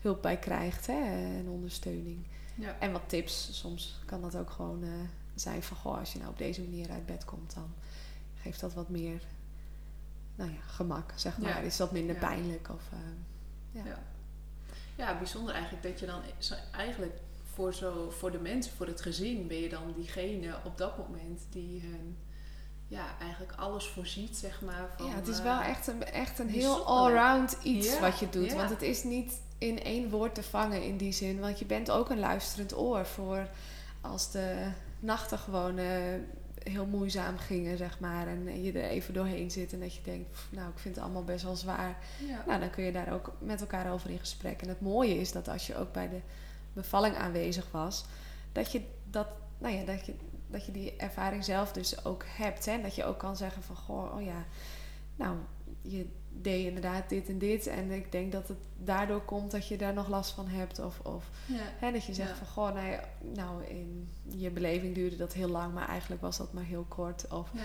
hulp 0.02 0.22
bij 0.22 0.38
krijgt 0.38 0.88
hè, 0.88 1.02
en 1.40 1.50
ondersteuning. 1.50 2.26
Ja. 2.56 2.76
En 2.80 2.92
wat 2.92 3.10
tips. 3.10 3.60
Soms 3.60 4.00
kan 4.06 4.22
dat 4.22 4.36
ook 4.36 4.50
gewoon 4.50 4.84
eh, 4.84 4.90
zijn 5.36 5.64
van... 5.64 5.78
Goh, 5.78 5.98
als 5.98 6.14
je 6.14 6.20
nou 6.20 6.32
op 6.32 6.38
deze 6.38 6.62
manier 6.62 6.90
uit 6.90 7.06
bed 7.06 7.26
komt... 7.26 7.54
dan 7.54 7.74
geeft 8.42 8.60
dat 8.60 8.74
wat 8.74 8.90
meer 8.90 9.22
nou 10.36 10.52
ja, 10.52 10.62
gemak, 10.68 11.12
zeg 11.16 11.38
maar. 11.38 11.50
Ja. 11.50 11.58
Is 11.58 11.78
dat 11.78 11.92
minder 11.92 12.16
Ja. 12.16 12.22
pijnlijk? 12.28 12.70
Of, 12.70 12.82
eh, 12.92 13.00
ja. 13.72 13.90
Ja. 13.90 14.00
ja, 14.96 15.18
bijzonder 15.18 15.54
eigenlijk 15.54 15.84
dat 15.84 16.00
je 16.00 16.06
dan 16.06 16.22
eigenlijk 16.72 17.16
voor, 17.54 17.74
zo, 17.74 18.10
voor 18.10 18.32
de 18.32 18.40
mensen, 18.40 18.74
voor 18.74 18.88
het 18.88 19.02
gezin, 19.02 19.48
ben 19.48 19.58
je 19.58 19.70
dan 19.70 19.94
diegene 19.96 20.56
op 20.64 20.78
dat 20.78 20.98
moment 20.98 21.42
die 21.50 21.82
hun, 21.82 22.18
ja, 22.88 23.06
eigenlijk 23.20 23.54
alles 23.56 23.88
voorziet, 23.88 24.38
zeg 24.38 24.62
maar. 24.62 24.90
Van, 24.98 25.06
ja, 25.06 25.14
het 25.16 25.28
is 25.28 25.38
eh, 25.38 25.44
wel 25.44 25.62
echt 25.62 25.88
een, 25.88 26.04
echt 26.04 26.40
een 26.40 26.50
heel 26.50 26.86
allround 26.86 27.58
iets 27.64 27.88
Ja, 27.94 28.00
wat 28.00 28.20
je 28.20 28.30
doet. 28.30 28.50
ja. 28.50 28.56
Want 28.56 28.70
het 28.70 28.82
is 28.82 29.04
niet 29.04 29.34
in 29.68 29.84
één 29.84 30.10
woord 30.10 30.36
te 30.36 30.44
vangen 30.44 30.84
in 30.84 30.98
die 30.98 31.12
zin. 31.12 31.40
Want 31.40 31.60
je 31.60 31.66
bent 31.66 31.92
ook 31.92 32.10
een 32.10 32.20
luisterend 32.20 32.78
oor 32.78 33.06
voor 33.06 33.48
als 34.02 34.32
de 34.32 34.68
nachten 35.00 35.38
gewoon 35.38 35.78
eh, 35.78 35.88
heel 36.64 36.86
moeizaam 36.86 37.38
gingen, 37.38 37.78
zeg 37.78 38.00
maar. 38.00 38.28
En 38.28 38.64
je 38.64 38.72
er 38.72 38.90
even 38.90 39.14
doorheen 39.14 39.52
zit 39.52 39.74
en 39.74 39.80
dat 39.80 39.96
je 39.96 40.02
denkt, 40.02 40.32
pff, 40.32 40.48
nou, 40.52 40.70
ik 40.70 40.80
vind 40.80 40.96
het 40.96 41.04
allemaal 41.04 41.24
best 41.24 41.44
wel 41.44 41.56
zwaar. 41.56 41.98
Ja. 42.28 42.44
Nou, 42.48 42.60
dan 42.60 42.70
kun 42.70 42.84
je 42.84 42.92
daar 42.92 43.14
ook 43.14 43.32
met 43.40 43.62
elkaar 43.62 43.94
over 43.94 44.10
in 44.10 44.20
gesprek. 44.20 44.62
En 44.62 44.70
het 44.70 44.82
mooie 44.82 45.20
is 45.20 45.32
dat 45.32 45.48
als 45.48 45.68
je 45.68 45.78
ook 45.78 45.92
bij 45.92 46.10
de 46.10 46.20
bevalling 46.74 47.16
aanwezig 47.16 47.72
was, 47.72 48.06
dat 48.52 48.72
je, 48.72 48.82
dat, 49.10 49.28
nou 49.58 49.76
ja, 49.76 49.84
dat 49.84 50.06
je, 50.06 50.14
dat 50.48 50.66
je 50.66 50.72
die 50.72 50.96
ervaring 50.96 51.44
zelf 51.44 51.72
dus 51.72 52.06
ook 52.06 52.24
hebt. 52.28 52.66
Hè? 52.66 52.72
En 52.72 52.82
dat 52.82 52.96
je 52.96 53.06
ook 53.06 53.18
kan 53.18 53.38
zeggen 53.38 53.64
van, 53.64 53.76
goh, 53.76 54.16
oh 54.16 54.24
ja, 54.24 54.46
nou, 55.16 55.38
je 55.82 56.08
deed 56.42 56.66
inderdaad 56.66 57.10
dit 57.10 57.30
en 57.30 57.38
dit. 57.38 57.68
En 57.68 57.92
ik 57.92 58.12
denk 58.12 58.32
dat 58.32 58.48
het 58.48 58.58
daardoor 58.78 59.22
komt 59.22 59.52
dat 59.52 59.68
je 59.68 59.78
daar 59.78 59.94
nog 59.94 60.08
last 60.08 60.32
van 60.32 60.48
hebt. 60.48 60.80
Of, 60.80 61.00
of 61.00 61.30
Ja. 61.46 61.56
hè, 61.60 61.92
dat 61.92 62.06
je 62.06 62.14
zegt 62.14 62.30
Ja. 62.30 62.36
van, 62.36 62.48
goh, 62.48 62.74
nou, 62.74 62.96
nou, 63.34 63.64
in 63.66 64.10
je 64.28 64.50
beleving 64.50 64.96
duurde 64.96 65.16
dat 65.16 65.34
heel 65.34 65.50
lang, 65.50 65.74
maar 65.74 65.88
eigenlijk 65.88 66.22
was 66.22 66.38
dat 66.38 66.54
maar 66.54 66.64
heel 66.64 66.86
kort. 66.88 67.28
Of 67.32 67.50
Ja. 67.54 67.62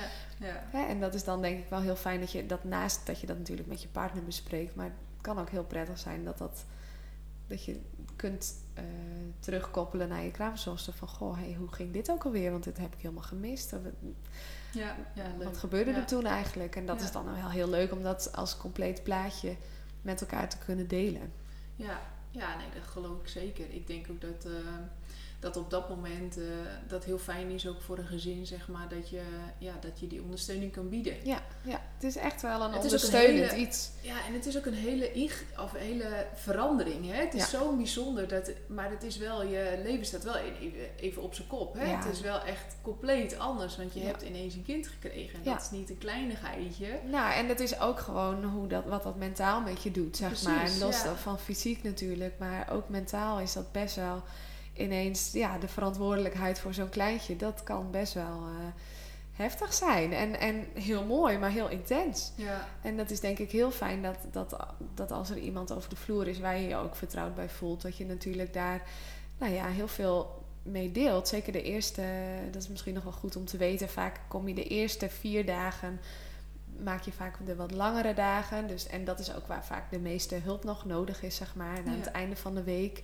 Ja. 0.47 0.65
Hè, 0.71 0.87
en 0.87 1.01
dat 1.01 1.15
is 1.15 1.25
dan 1.25 1.43
denk 1.43 1.59
ik 1.59 1.69
wel 1.71 1.81
heel 1.81 1.97
fijn 1.97 2.21
dat 2.21 2.33
je 2.33 2.47
dat 2.47 2.65
naast 2.65 3.07
dat 3.07 3.21
je 3.21 3.27
dat 3.27 3.39
natuurlijk 3.39 3.69
met 3.69 3.83
je 3.83 3.89
partner 3.89 4.25
bespreekt. 4.25 4.75
Maar 4.75 4.87
het 4.87 4.95
kan 5.21 5.39
ook 5.39 5.51
heel 5.51 5.65
prettig 5.65 5.99
zijn 5.99 6.25
dat, 6.25 6.39
dat, 6.39 6.65
dat 7.47 7.65
je 7.65 7.81
kunt 8.17 8.55
eh, 8.75 8.85
terugkoppelen 9.41 10.09
naar 10.09 10.25
je 10.25 10.31
kraamverzorgster. 10.31 10.93
Van 10.93 11.09
goh, 11.09 11.37
hey, 11.39 11.55
hoe 11.59 11.73
ging 11.73 11.93
dit 11.93 12.11
ook 12.11 12.25
alweer? 12.25 12.51
Want 12.51 12.65
dit 12.65 12.79
heb 12.79 12.95
ik 12.95 13.01
helemaal 13.01 13.23
gemist. 13.23 13.73
Of, 13.73 13.81
Ja. 14.73 14.97
Ja, 15.15 15.23
leuk. 15.39 15.45
wat 15.49 15.57
gebeurde 15.59 15.91
Ja. 15.91 15.97
er 15.97 16.07
toen 16.07 16.27
eigenlijk? 16.27 16.77
En 16.77 16.87
dat 16.87 16.99
Ja. 16.99 17.05
is 17.05 17.13
dan 17.13 17.25
wel 17.35 17.51
heel 17.51 17.69
leuk 17.69 17.93
om 17.93 18.03
dat 18.03 18.33
als 18.33 18.57
compleet 18.57 19.03
plaatje 19.03 19.57
met 20.03 20.21
elkaar 20.21 20.49
te 20.49 20.59
kunnen 20.59 20.89
delen. 20.89 21.33
Ja, 21.77 22.01
ja, 22.31 22.57
nee, 22.57 22.67
dat 22.75 22.89
geloof 22.91 23.21
ik 23.21 23.29
zeker. 23.29 23.71
Ik 23.71 23.87
denk 23.87 24.07
ook 24.11 24.21
dat, 24.21 24.45
eh, 24.45 24.53
dat 25.41 25.57
op 25.57 25.71
dat 25.71 25.89
moment 25.89 26.37
eh, 26.39 26.45
dat 26.89 27.05
heel 27.05 27.19
fijn 27.19 27.51
is 27.51 27.69
ook 27.69 27.81
voor 27.83 27.99
een 27.99 28.07
gezin, 28.07 28.47
zeg 28.47 28.69
maar, 28.69 28.89
dat 28.89 29.09
je, 29.11 29.21
ja, 29.59 29.73
dat 29.81 30.01
je 30.01 30.07
die 30.07 30.23
ondersteuning 30.23 30.73
kan 30.73 30.89
bieden. 30.89 31.15
Ja, 31.25 31.43
ja, 31.63 31.81
het 31.95 32.03
is 32.05 32.17
echt 32.17 32.43
wel 32.43 32.63
een 32.63 32.73
Het 32.73 32.83
ondersteunend 32.83 33.51
hele- 33.51 33.63
iets. 33.67 33.91
Ja, 34.01 34.27
en 34.27 34.33
het 34.33 34.47
is 34.47 34.57
ook 34.59 34.67
een 34.67 34.75
hele, 34.75 35.11
of 35.63 35.73
een 35.73 35.81
hele 35.81 36.27
verandering. 36.35 37.07
Hè? 37.11 37.15
Het 37.25 37.35
is 37.35 37.51
Ja. 37.51 37.59
zo 37.59 37.77
bijzonder, 37.77 38.29
dat, 38.29 38.51
maar 38.69 38.91
het 38.91 39.03
is 39.03 39.17
wel, 39.17 39.45
je 39.45 39.81
leven 39.85 40.07
staat 40.07 40.25
wel 40.25 40.37
even, 40.37 40.97
even 40.97 41.23
op 41.23 41.35
zijn 41.35 41.49
kop. 41.49 41.75
Hè? 41.75 41.91
Ja. 41.91 41.97
Het 41.99 42.13
is 42.15 42.21
wel 42.21 42.43
echt 42.43 42.77
compleet 42.83 43.39
anders, 43.39 43.77
want 43.77 43.93
je 43.95 44.01
Ja. 44.01 44.07
hebt 44.07 44.23
ineens 44.23 44.55
een 44.55 44.65
kind 44.65 44.87
gekregen. 44.87 45.39
En 45.39 45.45
dat 45.53 45.61
is 45.63 45.71
niet 45.71 45.91
een 45.91 45.99
kleinigheidje. 45.99 46.89
Nou, 47.11 47.33
en 47.33 47.49
dat 47.49 47.61
is 47.61 47.81
ook 47.81 48.01
gewoon 48.01 48.45
hoe 48.45 48.67
dat, 48.67 48.85
wat 48.85 49.03
dat 49.03 49.17
mentaal 49.17 49.61
met 49.61 49.83
je 49.83 49.91
doet, 49.91 50.17
zeg 50.17 50.29
Precies, 50.29 50.47
maar. 50.47 50.65
En 50.65 50.79
los 50.79 50.97
van 51.17 51.39
fysiek 51.39 51.83
natuurlijk, 51.83 52.39
maar 52.39 52.69
ook 52.73 52.89
mentaal 52.89 53.41
is 53.41 53.53
dat 53.53 53.73
best 53.73 53.97
wel 53.97 54.23
ineens, 54.79 55.31
ja, 55.33 55.59
de 55.59 55.69
verantwoordelijkheid 55.69 56.59
voor 56.59 56.75
zo'n 56.75 56.89
kleintje, 56.89 57.37
dat 57.37 57.63
kan 57.63 57.91
best 57.91 58.13
wel 58.15 58.25
eh, 58.47 58.67
heftig 59.33 59.75
zijn. 59.75 60.13
En, 60.13 60.41
en 60.41 60.67
heel 60.75 61.05
mooi, 61.05 61.39
maar 61.39 61.51
heel 61.51 61.69
intens. 61.69 62.33
Ja, 62.35 62.69
En 62.83 62.97
dat 62.97 63.11
is 63.11 63.21
denk 63.21 63.39
ik 63.39 63.51
heel 63.51 63.71
fijn 63.71 64.03
dat, 64.03 64.17
dat, 64.33 64.57
dat 64.95 65.11
als 65.13 65.31
er 65.31 65.39
iemand 65.39 65.73
over 65.73 65.91
de 65.91 65.97
vloer 65.97 66.29
is 66.29 66.39
waar 66.41 66.59
je 66.59 66.69
je 66.69 66.77
ook 66.77 66.97
vertrouwd 66.97 67.35
bij 67.35 67.49
voelt, 67.49 67.83
dat 67.83 67.97
je 67.97 68.07
natuurlijk 68.07 68.53
daar, 68.53 68.83
nou 69.39 69.53
ja, 69.53 69.67
heel 69.67 69.89
veel 69.89 70.43
mee 70.63 70.93
deelt. 70.93 71.29
Zeker 71.29 71.53
de 71.53 71.63
eerste, 71.63 72.03
dat 72.53 72.63
is 72.63 72.69
misschien 72.69 72.95
nog 72.95 73.03
wel 73.05 73.13
goed 73.13 73.37
om 73.37 73.45
te 73.45 73.57
weten, 73.57 73.89
vaak 73.89 74.21
kom 74.29 74.49
je 74.49 74.55
de 74.55 74.65
eerste 74.69 75.09
vier 75.09 75.47
dagen 75.47 76.01
maak 76.83 77.03
je 77.03 77.13
vaak 77.13 77.35
de 77.47 77.57
wat 77.57 77.71
langere 77.73 78.15
dagen. 78.15 78.67
Dus, 78.67 78.87
en 78.87 79.05
dat 79.05 79.19
is 79.19 79.35
ook 79.35 79.47
waar 79.47 79.65
vaak 79.65 79.91
de 79.91 79.99
meeste 79.99 80.35
hulp 80.35 80.65
nog 80.65 80.85
nodig 80.85 81.23
is, 81.23 81.37
zeg 81.37 81.55
maar. 81.55 81.77
En 81.77 81.87
aan 81.87 81.93
Ja. 81.93 81.99
het 81.99 82.11
einde 82.11 82.37
van 82.37 82.55
de 82.55 82.63
week, 82.63 83.03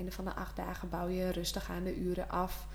einde 0.00 0.12
van 0.14 0.24
de 0.24 0.34
acht 0.34 0.56
dagen, 0.56 0.88
bouw 0.88 1.08
je 1.08 1.30
rustig 1.30 1.70
aan 1.70 1.84
de 1.84 1.96
uren 1.96 2.28
af. 2.28 2.66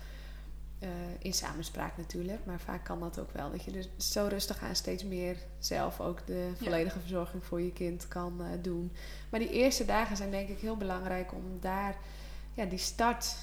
Eh, 0.78 0.88
in 1.18 1.32
samenspraak 1.32 1.96
natuurlijk, 1.96 2.44
maar 2.44 2.60
vaak 2.60 2.84
kan 2.84 3.00
dat 3.00 3.18
ook 3.18 3.30
wel. 3.32 3.50
Dat 3.50 3.64
je 3.64 3.70
dus 3.70 3.88
zo 3.96 4.26
rustig 4.26 4.62
aan 4.62 4.74
steeds 4.76 5.04
meer 5.04 5.36
zelf 5.58 6.00
ook 6.00 6.26
de 6.26 6.48
Ja. 6.58 6.64
volledige 6.64 7.00
verzorging 7.00 7.44
voor 7.44 7.60
je 7.60 7.72
kind 7.72 8.08
kan 8.08 8.40
eh, 8.42 8.46
doen. 8.62 8.92
Maar 9.30 9.40
die 9.40 9.50
eerste 9.50 9.84
dagen 9.84 10.16
zijn 10.16 10.30
denk 10.30 10.48
ik 10.48 10.58
heel 10.58 10.76
belangrijk 10.76 11.32
om 11.32 11.42
daar, 11.60 11.96
ja, 12.54 12.64
die 12.64 12.78
start, 12.78 13.36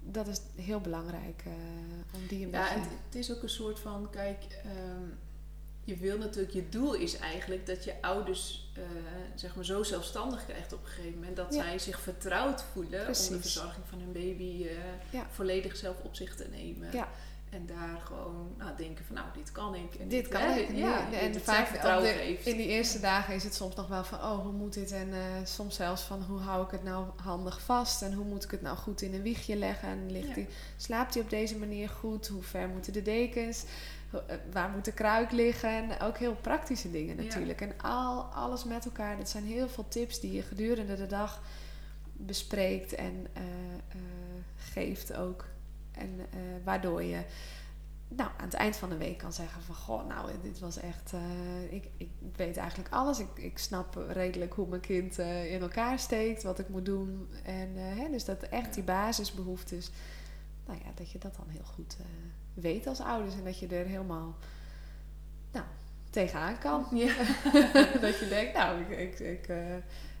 dat 0.00 0.26
is 0.26 0.40
heel 0.56 0.80
belangrijk. 0.80 1.42
eh, 1.46 1.52
om 2.14 2.26
die 2.28 2.44
een 2.46 2.50
Ja, 2.52 2.60
beetje... 2.62 2.78
het, 2.80 2.88
het 3.06 3.14
is 3.14 3.32
ook 3.32 3.42
een 3.42 3.48
soort 3.48 3.80
van, 3.80 4.08
kijk, 4.10 4.60
ehm, 4.64 5.08
je 5.84 5.96
wil 5.96 6.18
natuurlijk, 6.18 6.52
je 6.54 6.68
doel 6.68 6.94
is 6.94 7.16
eigenlijk 7.18 7.66
dat 7.66 7.84
je 7.84 7.92
ouders 8.00 8.70
eh, 8.74 8.82
zeg 9.34 9.54
maar 9.54 9.64
zo 9.64 9.82
zelfstandig 9.82 10.44
krijgt 10.46 10.72
op 10.72 10.80
een 10.84 10.90
gegeven 10.90 11.14
moment. 11.18 11.36
Dat 11.36 11.54
Ja. 11.54 11.62
zij 11.62 11.78
zich 11.78 12.00
vertrouwd 12.00 12.62
voelen 12.72 13.00
om 13.00 13.06
de 13.06 13.40
verzorging 13.40 13.84
van 13.88 13.98
hun 13.98 14.12
baby 14.12 14.66
eh, 14.66 14.74
Ja. 15.10 15.26
volledig 15.30 15.76
zelf 15.76 15.96
op 16.02 16.14
zich 16.14 16.36
te 16.36 16.46
nemen. 16.50 16.88
Ja. 16.92 17.08
En 17.50 17.66
daar 17.66 18.00
gewoon 18.04 18.54
nou, 18.58 18.70
denken 18.76 19.04
van, 19.04 19.14
nou, 19.14 19.26
dit 19.34 19.52
kan 19.52 19.74
ik. 19.74 19.94
En 19.94 20.08
Dit 20.08 20.28
kan 20.28 20.40
hè, 20.40 20.58
ik. 20.60 20.76
Ja, 20.76 21.12
en 21.12 21.34
vaak 21.40 21.56
zelfvertrouwen 21.56 22.10
op 22.10 22.16
de- 22.16 22.22
geeft. 22.22 22.46
in 22.46 22.56
die 22.56 22.66
eerste 22.66 23.00
dagen 23.00 23.34
is 23.34 23.44
het 23.44 23.54
soms 23.54 23.74
nog 23.74 23.88
wel 23.88 24.04
van, 24.04 24.18
oh, 24.18 24.38
hoe 24.42 24.52
moet 24.52 24.72
dit? 24.74 24.92
En 24.92 25.12
eh, 25.12 25.20
soms 25.44 25.74
zelfs 25.76 26.02
van, 26.02 26.22
hoe 26.22 26.38
hou 26.40 26.64
ik 26.64 26.70
het 26.70 26.82
nou 26.82 27.06
handig 27.22 27.60
vast? 27.60 28.02
En 28.02 28.12
hoe 28.12 28.24
moet 28.24 28.44
ik 28.44 28.50
het 28.50 28.62
nou 28.62 28.76
goed 28.76 29.02
in 29.02 29.14
een 29.14 29.22
wiegje 29.22 29.56
leggen? 29.56 29.88
En 29.88 30.10
ligt 30.12 30.34
die, 30.34 30.46
slaapt 30.76 31.14
hij 31.14 31.22
op 31.22 31.30
deze 31.30 31.56
manier 31.58 31.88
goed? 31.88 32.28
Hoe 32.28 32.42
ver 32.42 32.68
moeten 32.68 32.92
de 32.92 33.02
dekens? 33.02 33.64
Eh, 34.12 34.36
Waar 34.52 34.70
moet 34.70 34.84
de 34.84 34.92
kruik 34.92 35.30
liggen? 35.32 35.70
En 35.70 36.00
ook 36.00 36.18
heel 36.18 36.34
praktische 36.34 36.90
dingen 36.90 37.16
Ja. 37.16 37.22
natuurlijk. 37.22 37.60
En 37.60 37.72
al, 37.80 38.22
alles 38.22 38.64
met 38.64 38.84
elkaar. 38.84 39.16
Dat 39.16 39.28
zijn 39.28 39.44
heel 39.44 39.68
veel 39.68 39.88
tips 39.88 40.20
die 40.20 40.32
je 40.32 40.42
gedurende 40.42 40.96
de 40.96 41.06
dag 41.06 41.42
bespreekt 42.12 42.94
en 42.94 43.26
eh, 43.32 43.42
eh, 43.88 44.00
geeft 44.56 45.14
ook. 45.14 45.44
En 45.92 46.20
waardoor 46.64 47.02
je 47.02 47.22
nou, 48.08 48.30
aan 48.36 48.44
het 48.44 48.54
eind 48.54 48.76
van 48.76 48.88
de 48.88 48.96
week 48.96 49.18
kan 49.18 49.32
zeggen 49.32 49.62
van... 49.62 49.74
Goh, 49.74 50.06
nou, 50.06 50.30
dit 50.42 50.58
was 50.58 50.76
echt... 50.76 51.12
ik, 51.70 51.88
ik 51.96 52.10
weet 52.36 52.56
eigenlijk 52.56 52.90
alles. 52.92 53.18
Ik, 53.18 53.28
ik 53.34 53.58
snap 53.58 54.04
redelijk 54.08 54.52
hoe 54.52 54.66
mijn 54.68 54.80
kind 54.80 55.18
in 55.18 55.60
elkaar 55.60 55.98
steekt. 55.98 56.42
Wat 56.42 56.58
ik 56.58 56.68
moet 56.68 56.84
doen. 56.84 57.28
En 57.44 57.76
hè, 57.76 58.10
dus 58.10 58.24
dat 58.24 58.42
echt 58.42 58.74
die 58.74 58.82
basisbehoeftes... 58.82 59.90
Nou 60.66 60.78
ja, 60.84 60.90
dat 60.94 61.10
je 61.10 61.18
dat 61.18 61.36
dan 61.36 61.48
heel 61.48 61.64
goed 61.64 61.96
weet 62.54 62.86
als 62.86 63.00
ouders. 63.00 63.34
En 63.34 63.44
dat 63.44 63.58
je 63.58 63.66
er 63.66 63.86
helemaal... 63.86 64.36
Nou, 65.52 65.64
tegenaan 66.10 66.58
kan. 66.58 66.86
Ja. 66.92 67.14
dat 68.06 68.18
je 68.18 68.26
denkt, 68.28 68.54
nou, 68.54 68.80
ik, 68.80 68.98
ik, 68.98 69.18
ik, 69.18 69.48
eh, 69.48 69.56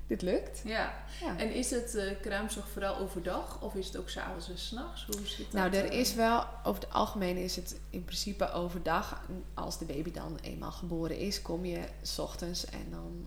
dit 0.06 0.22
lukt. 0.22 0.62
ja. 0.64 0.94
Ja. 1.20 1.38
En 1.38 1.52
is 1.54 1.70
het 1.70 1.94
eh 1.94 2.20
kraamzorg 2.20 2.68
vooral 2.68 2.96
overdag 2.96 3.60
of 3.62 3.74
is 3.74 3.86
het 3.86 3.96
ook 3.96 4.08
s'avonds 4.08 4.50
en 4.50 4.58
s'nachts? 4.58 5.06
Hoe 5.06 5.26
zit 5.26 5.52
dat? 5.52 5.52
Nou, 5.52 5.74
er 5.74 5.90
eh? 5.90 5.98
is 5.98 6.14
wel, 6.14 6.44
over 6.64 6.82
het 6.82 6.92
algemeen 6.92 7.36
is 7.36 7.56
het 7.56 7.80
in 7.90 8.04
principe 8.04 8.52
overdag. 8.52 9.22
Als 9.54 9.78
de 9.78 9.84
baby 9.84 10.10
dan 10.10 10.38
eenmaal 10.42 10.72
geboren 10.72 11.18
is, 11.18 11.42
kom 11.42 11.64
je 11.64 11.80
s 12.02 12.18
ochtends 12.18 12.64
en 12.64 12.86
dan 12.90 13.26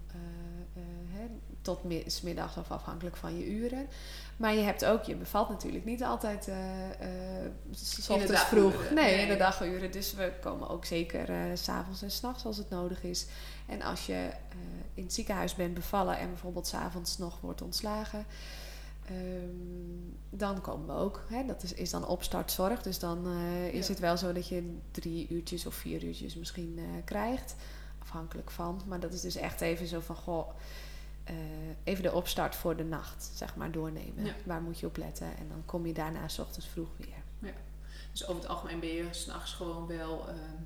hè, 1.16 1.26
tot 1.62 1.84
mi- 1.84 2.04
's 2.08 2.22
middags 2.22 2.58
of 2.58 2.72
afhankelijk 2.72 3.18
van 3.18 3.38
je 3.38 3.46
uren. 3.46 3.88
Maar 4.38 4.54
je 4.54 4.62
hebt 4.62 4.86
ook, 4.86 5.04
je 5.04 5.16
bevalt 5.16 5.50
natuurlijk 5.50 5.86
niet 5.86 6.04
altijd 6.04 6.46
de 6.46 7.52
ochtends 8.10 8.42
vroeg. 8.42 8.90
Nee, 8.90 9.14
nee. 9.16 9.22
in 9.22 9.28
de 9.28 9.36
daguren. 9.38 9.92
Dus 9.92 10.14
we 10.14 10.32
komen 10.42 10.70
ook 10.70 10.86
zeker 10.86 11.30
eh, 11.30 11.38
s 11.54 11.64
s'avonds 11.64 12.02
en 12.02 12.12
s'nachts 12.12 12.46
als 12.46 12.58
het 12.58 12.70
nodig 12.70 13.04
is. 13.04 13.28
En 13.66 13.82
als 13.82 14.06
je 14.06 14.30
in 14.94 15.04
het 15.04 15.14
ziekenhuis 15.14 15.56
bent 15.56 15.74
bevallen 15.74 16.18
en 16.18 16.28
bijvoorbeeld 16.28 16.68
s'avonds 16.68 17.18
nog 17.18 17.42
wordt 17.42 17.62
ontslagen, 17.62 18.26
ehm, 19.06 19.50
dan 20.30 20.62
komen 20.62 20.88
we 20.88 21.02
ook. 21.02 21.26
Hè? 21.30 21.46
Dat 21.46 21.64
is, 21.64 21.74
is 21.74 21.90
dan 21.90 22.08
opstartzorg. 22.08 22.82
Dus 22.82 23.00
dan 23.00 23.28
is 23.72 23.88
Ja. 23.88 23.92
het 23.94 24.02
wel 24.02 24.18
zo 24.18 24.34
dat 24.34 24.48
je 24.48 24.78
drie 24.92 25.28
uurtjes 25.30 25.66
of 25.66 25.74
vier 25.74 26.04
uurtjes 26.04 26.36
misschien 26.36 26.80
krijgt. 27.06 27.56
Afhankelijk 28.02 28.52
van. 28.52 28.82
Maar 28.88 29.00
dat 29.00 29.14
is 29.14 29.22
dus 29.22 29.36
echt 29.36 29.62
even 29.62 29.88
zo 29.88 30.00
van, 30.00 30.16
goh, 30.16 30.50
eh, 31.26 31.36
even 31.84 32.04
de 32.04 32.14
opstart 32.14 32.56
voor 32.56 32.76
de 32.76 32.84
nacht, 32.84 33.32
zeg 33.34 33.56
maar, 33.56 33.72
doornemen. 33.72 34.26
Ja. 34.26 34.34
Waar 34.44 34.62
moet 34.62 34.80
je 34.80 34.86
op 34.86 34.98
letten? 34.98 35.28
En 35.38 35.48
dan 35.48 35.64
kom 35.66 35.86
je 35.86 35.94
daarna 35.94 36.28
s 36.28 36.40
ochtends 36.40 36.68
vroeg 36.68 36.90
weer. 36.98 37.54
Dus 38.12 38.28
over 38.28 38.42
het 38.42 38.52
algemeen 38.52 38.80
ben 38.80 38.90
je 38.94 39.08
s'nachts 39.12 39.54
gewoon 39.54 39.88
wel, 39.88 40.28
ehm, 40.28 40.64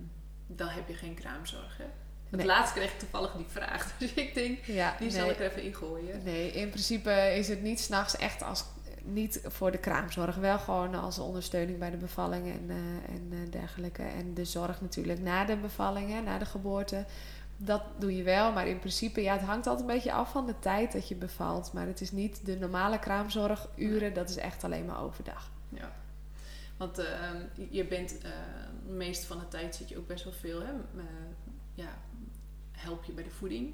dan 0.47 0.67
heb 0.67 0.87
je 0.87 0.93
geen 0.93 1.13
kraamzorg. 1.13 1.77
Hè? 1.77 1.83
Het 2.29 2.37
Nee. 2.37 2.45
laatst 2.45 2.73
kreeg 2.73 2.91
ik 2.93 2.99
toevallig 2.99 3.31
die 3.31 3.45
vraag, 3.47 3.91
dus 3.99 4.13
ik 4.13 4.33
denk, 4.33 4.63
Ja, 4.65 4.95
die 4.99 5.11
zal 5.11 5.21
nee. 5.25 5.31
ik 5.31 5.39
er 5.39 5.45
even 5.45 5.63
ingooien. 5.63 6.23
Nee, 6.23 6.51
in 6.51 6.69
principe 6.69 7.11
is 7.37 7.47
het 7.47 7.61
niet 7.61 7.79
s'nachts 7.79 8.17
echt 8.17 8.43
als 8.43 8.63
niet 9.03 9.41
voor 9.45 9.71
de 9.71 9.77
kraamzorg. 9.77 10.35
Wel 10.35 10.59
gewoon 10.59 10.95
als 10.95 11.19
ondersteuning 11.19 11.79
bij 11.79 11.89
de 11.89 11.97
bevalling 11.97 12.47
en, 12.47 12.65
eh, 12.69 13.15
en 13.15 13.27
eh, 13.31 13.51
dergelijke. 13.51 14.03
En 14.03 14.33
de 14.33 14.45
zorg 14.45 14.81
natuurlijk 14.81 15.19
na 15.19 15.45
de 15.45 15.55
bevalling, 15.57 16.09
hè, 16.11 16.21
na 16.21 16.37
de 16.37 16.45
geboorte. 16.45 17.05
Dat 17.61 17.83
doe 17.97 18.15
je 18.15 18.23
wel, 18.23 18.51
maar 18.51 18.67
in 18.67 18.79
principe, 18.79 19.21
ja, 19.21 19.33
het 19.33 19.41
hangt 19.41 19.67
altijd 19.67 19.87
een 19.87 19.95
beetje 19.95 20.11
af 20.11 20.31
van 20.31 20.45
de 20.45 20.59
tijd 20.59 20.91
dat 20.91 21.07
je 21.07 21.15
bevalt. 21.15 21.73
Maar 21.73 21.87
het 21.87 22.01
is 22.01 22.11
niet 22.11 22.45
de 22.45 22.57
normale 22.57 22.99
kraamzorguren, 22.99 24.13
dat 24.13 24.29
is 24.29 24.37
echt 24.37 24.63
alleen 24.63 24.85
maar 24.85 25.01
overdag. 25.01 25.51
Ja. 25.69 25.91
Want 26.77 26.97
ehm, 26.97 27.41
je 27.69 27.85
bent, 27.85 28.21
de 28.85 28.93
meeste 28.93 29.27
van 29.27 29.39
de 29.39 29.47
tijd 29.47 29.75
zit 29.75 29.89
je 29.89 29.97
ook 29.97 30.07
best 30.07 30.23
wel 30.23 30.33
veel, 30.33 30.59
hè? 30.59 30.71
eh, 30.71 31.03
ja, 31.73 31.97
help 32.71 33.03
je 33.03 33.11
bij 33.11 33.23
de 33.23 33.29
voeding. 33.29 33.73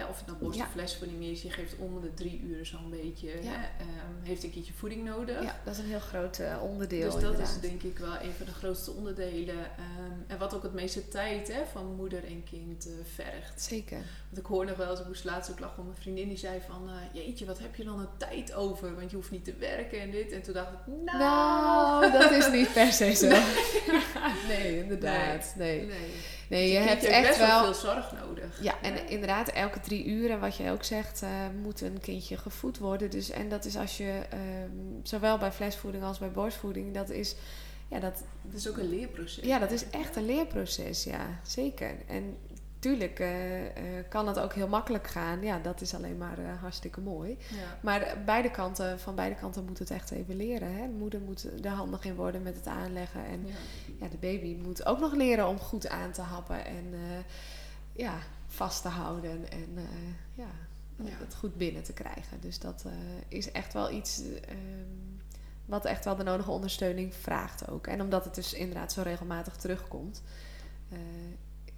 Ja, 0.00 0.08
of 0.08 0.22
het 0.26 0.40
nou 0.40 0.66
flesvoeding 0.72 1.24
is, 1.24 1.42
je 1.42 1.50
geeft 1.50 1.76
om 1.78 2.00
de 2.00 2.14
drie 2.14 2.40
uur 2.40 2.66
zo'n 2.66 2.90
beetje, 2.90 3.28
hè? 3.28 3.38
Ehm, 3.38 4.22
heeft 4.22 4.44
een 4.44 4.50
keertje 4.50 4.72
voeding 4.72 5.04
nodig. 5.04 5.42
Ja, 5.42 5.60
dat 5.64 5.74
is 5.74 5.80
een 5.80 5.88
heel 5.88 6.00
groot 6.00 6.38
eh, 6.38 6.62
onderdeel. 6.62 7.04
Dus 7.04 7.12
dat 7.12 7.22
inderdaad. 7.22 7.48
is 7.48 7.60
denk 7.60 7.82
ik 7.82 7.98
wel 7.98 8.14
een 8.22 8.32
van 8.36 8.46
de 8.46 8.52
grootste 8.52 8.90
onderdelen. 8.90 9.54
ehm, 9.54 10.12
en 10.26 10.38
wat 10.38 10.54
ook 10.54 10.62
het 10.62 10.72
meeste 10.72 11.08
tijd 11.08 11.48
hè, 11.52 11.60
van 11.72 11.94
moeder 11.94 12.24
en 12.24 12.44
kind 12.50 12.86
eh, 12.86 12.92
vergt. 13.14 13.62
Zeker. 13.62 13.98
Want 14.28 14.38
ik 14.38 14.46
hoor 14.46 14.64
nog 14.64 14.76
wel 14.76 14.90
eens, 14.90 15.00
ik 15.00 15.06
moest 15.06 15.24
laatst 15.24 15.50
ook 15.50 15.60
lachen 15.60 15.78
om 15.78 15.84
mijn 15.86 16.00
vriendin 16.00 16.28
die 16.28 16.38
zei 16.38 16.60
van... 16.66 16.88
eh, 16.88 16.94
jeetje, 17.24 17.46
wat 17.46 17.58
heb 17.58 17.74
je 17.74 17.84
dan 17.84 17.98
een 18.00 18.16
tijd 18.16 18.52
over? 18.54 18.94
Want 18.94 19.10
je 19.10 19.16
hoeft 19.16 19.30
niet 19.30 19.44
te 19.44 19.54
werken 19.58 20.00
en 20.00 20.10
dit. 20.10 20.32
En 20.32 20.42
toen 20.42 20.54
dacht 20.54 20.72
ik, 20.72 20.78
nou... 21.04 21.18
Nou, 21.18 22.12
dat 22.12 22.30
is 22.30 22.50
niet 22.50 22.72
per 22.72 22.92
se 22.92 23.14
zo. 23.14 23.28
nee, 24.48 24.82
inderdaad. 24.82 25.54
Nee, 25.56 25.78
Nee. 25.78 25.86
nee 25.86 26.10
Dus 26.50 26.70
je 26.70 26.76
hebt 26.76 27.04
echt 27.04 27.26
best 27.26 27.38
wel... 27.38 27.64
veel 27.64 27.74
zorg 27.74 28.12
nodig. 28.26 28.62
Ja, 28.62 28.74
en 28.82 29.08
inderdaad, 29.08 29.48
elke 29.48 29.80
drie 29.80 30.04
uur, 30.06 30.30
en 30.30 30.40
wat 30.40 30.56
je 30.56 30.70
ook 30.70 30.84
zegt, 30.84 31.22
eh, 31.22 31.28
moet 31.62 31.80
een 31.80 32.00
kindje 32.00 32.36
gevoed 32.36 32.78
worden. 32.78 33.10
Dus, 33.10 33.30
en 33.30 33.48
dat 33.48 33.64
is 33.64 33.76
als 33.76 33.96
je, 33.96 34.20
ehm, 34.30 34.70
zowel 35.02 35.38
bij 35.38 35.52
flesvoeding 35.52 36.04
als 36.04 36.18
bij 36.18 36.30
borstvoeding, 36.30 36.94
dat 36.94 37.10
is, 37.10 37.34
ja, 37.88 37.98
dat, 37.98 38.22
Het 38.46 38.54
is 38.54 38.68
ook 38.68 38.76
een 38.76 38.88
leerproces. 38.88 39.44
ja, 39.44 39.58
dat 39.58 39.70
is 39.70 39.90
echt 39.90 40.16
een 40.16 40.26
leerproces, 40.26 41.04
ja, 41.04 41.40
zeker. 41.42 41.94
En 42.06 42.36
tuurlijk 42.80 43.18
eh, 43.18 43.66
eh, 43.66 44.04
kan 44.08 44.26
het 44.26 44.38
ook 44.38 44.52
heel 44.54 44.68
makkelijk 44.68 45.06
gaan. 45.06 45.42
Ja, 45.42 45.58
dat 45.58 45.80
is 45.80 45.94
alleen 45.94 46.18
maar 46.18 46.38
eh, 46.38 46.60
hartstikke 46.60 47.00
mooi. 47.00 47.38
Ja. 47.50 47.78
Maar 47.80 48.16
beide 48.24 48.50
kanten, 48.50 49.00
van 49.00 49.14
beide 49.14 49.34
kanten 49.34 49.64
moet 49.64 49.78
het 49.78 49.90
echt 49.90 50.10
even 50.10 50.36
leren. 50.36 50.74
Hè? 50.74 50.82
De 50.86 50.92
moeder 50.98 51.20
moet 51.20 51.46
er 51.64 51.70
handig 51.70 52.04
in 52.04 52.14
worden 52.14 52.42
met 52.42 52.56
het 52.56 52.66
aanleggen. 52.66 53.24
En 53.24 53.46
Ja. 53.46 53.54
ja, 54.00 54.08
de 54.08 54.16
baby 54.16 54.56
moet 54.62 54.86
ook 54.86 54.98
nog 55.00 55.14
leren 55.14 55.48
om 55.48 55.58
goed 55.58 55.88
aan 55.88 56.10
te 56.12 56.22
happen 56.22 56.64
en 56.66 56.94
ja, 57.92 58.14
vast 58.46 58.82
te 58.82 58.88
houden 58.88 59.50
en 59.50 59.68
ja, 60.34 60.46
Ja. 60.96 61.04
het 61.18 61.34
goed 61.34 61.56
binnen 61.56 61.82
te 61.82 61.92
krijgen. 61.92 62.40
Dus 62.40 62.58
dat 62.58 62.84
is 63.28 63.52
echt 63.52 63.72
wel 63.72 63.90
iets 63.90 64.22
eh, 64.48 64.54
wat 65.64 65.84
echt 65.84 66.04
wel 66.04 66.16
de 66.16 66.22
nodige 66.22 66.50
ondersteuning 66.50 67.14
vraagt 67.14 67.70
ook. 67.70 67.86
En 67.86 68.00
omdat 68.00 68.24
het 68.24 68.34
dus 68.34 68.52
inderdaad 68.52 68.92
zo 68.92 69.02
regelmatig 69.02 69.56
terugkomt, 69.56 70.22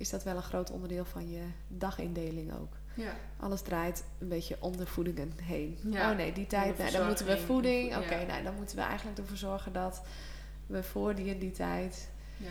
is 0.02 0.10
dat 0.10 0.22
wel 0.22 0.36
een 0.36 0.42
groot 0.42 0.70
onderdeel 0.70 1.04
van 1.04 1.30
je 1.30 1.42
dagindeling 1.68 2.52
ook. 2.60 2.72
Ja. 2.94 3.14
Alles 3.40 3.62
draait 3.62 4.04
een 4.18 4.28
beetje 4.28 4.56
om 4.60 4.76
de 4.76 4.86
voedingen 4.86 5.32
heen. 5.42 5.78
Ja, 5.82 6.10
oh 6.10 6.16
nee, 6.16 6.32
die 6.32 6.46
tijd, 6.46 6.78
nou, 6.78 6.90
dan 6.90 7.06
moeten 7.06 7.26
we 7.26 7.38
voeding. 7.38 7.92
vo- 7.94 8.00
Oké, 8.00 8.26
nou, 8.26 8.42
dan 8.42 8.54
moeten 8.54 8.76
we 8.76 8.82
eigenlijk 8.82 9.18
ervoor 9.18 9.36
zorgen 9.36 9.72
dat 9.72 10.02
we 10.66 10.82
voor 10.82 11.14
die 11.14 11.30
en 11.32 11.38
die 11.38 11.50
tijd 11.50 12.08
ja. 12.36 12.50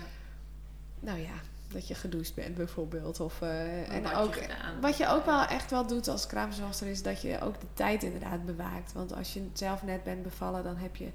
nou 0.99 1.19
ja, 1.19 1.33
dat 1.67 1.87
je 1.87 1.95
gedoucht 1.95 2.35
bent 2.35 2.55
bijvoorbeeld. 2.55 3.19
Of, 3.19 3.41
eh, 3.41 3.89
en 3.95 4.03
Wat 4.03 4.11
je 4.11 4.17
ook, 4.17 4.35
gedaan 4.35 4.81
wat 4.81 4.97
je 4.97 5.07
ook 5.07 5.25
wel 5.25 5.45
echt 5.45 5.71
wel 5.71 5.87
doet 5.87 6.07
als 6.07 6.27
kraamzorgster 6.27 6.87
is 6.87 7.03
dat 7.03 7.21
je 7.21 7.41
ook 7.41 7.59
de 7.59 7.67
tijd 7.73 8.03
inderdaad 8.03 8.45
bewaakt. 8.45 8.93
Want 8.93 9.13
als 9.13 9.33
je 9.33 9.47
zelf 9.53 9.83
net 9.83 10.03
bent 10.03 10.23
bevallen, 10.23 10.63
dan 10.63 10.75
heb 10.77 10.95
je 10.95 11.07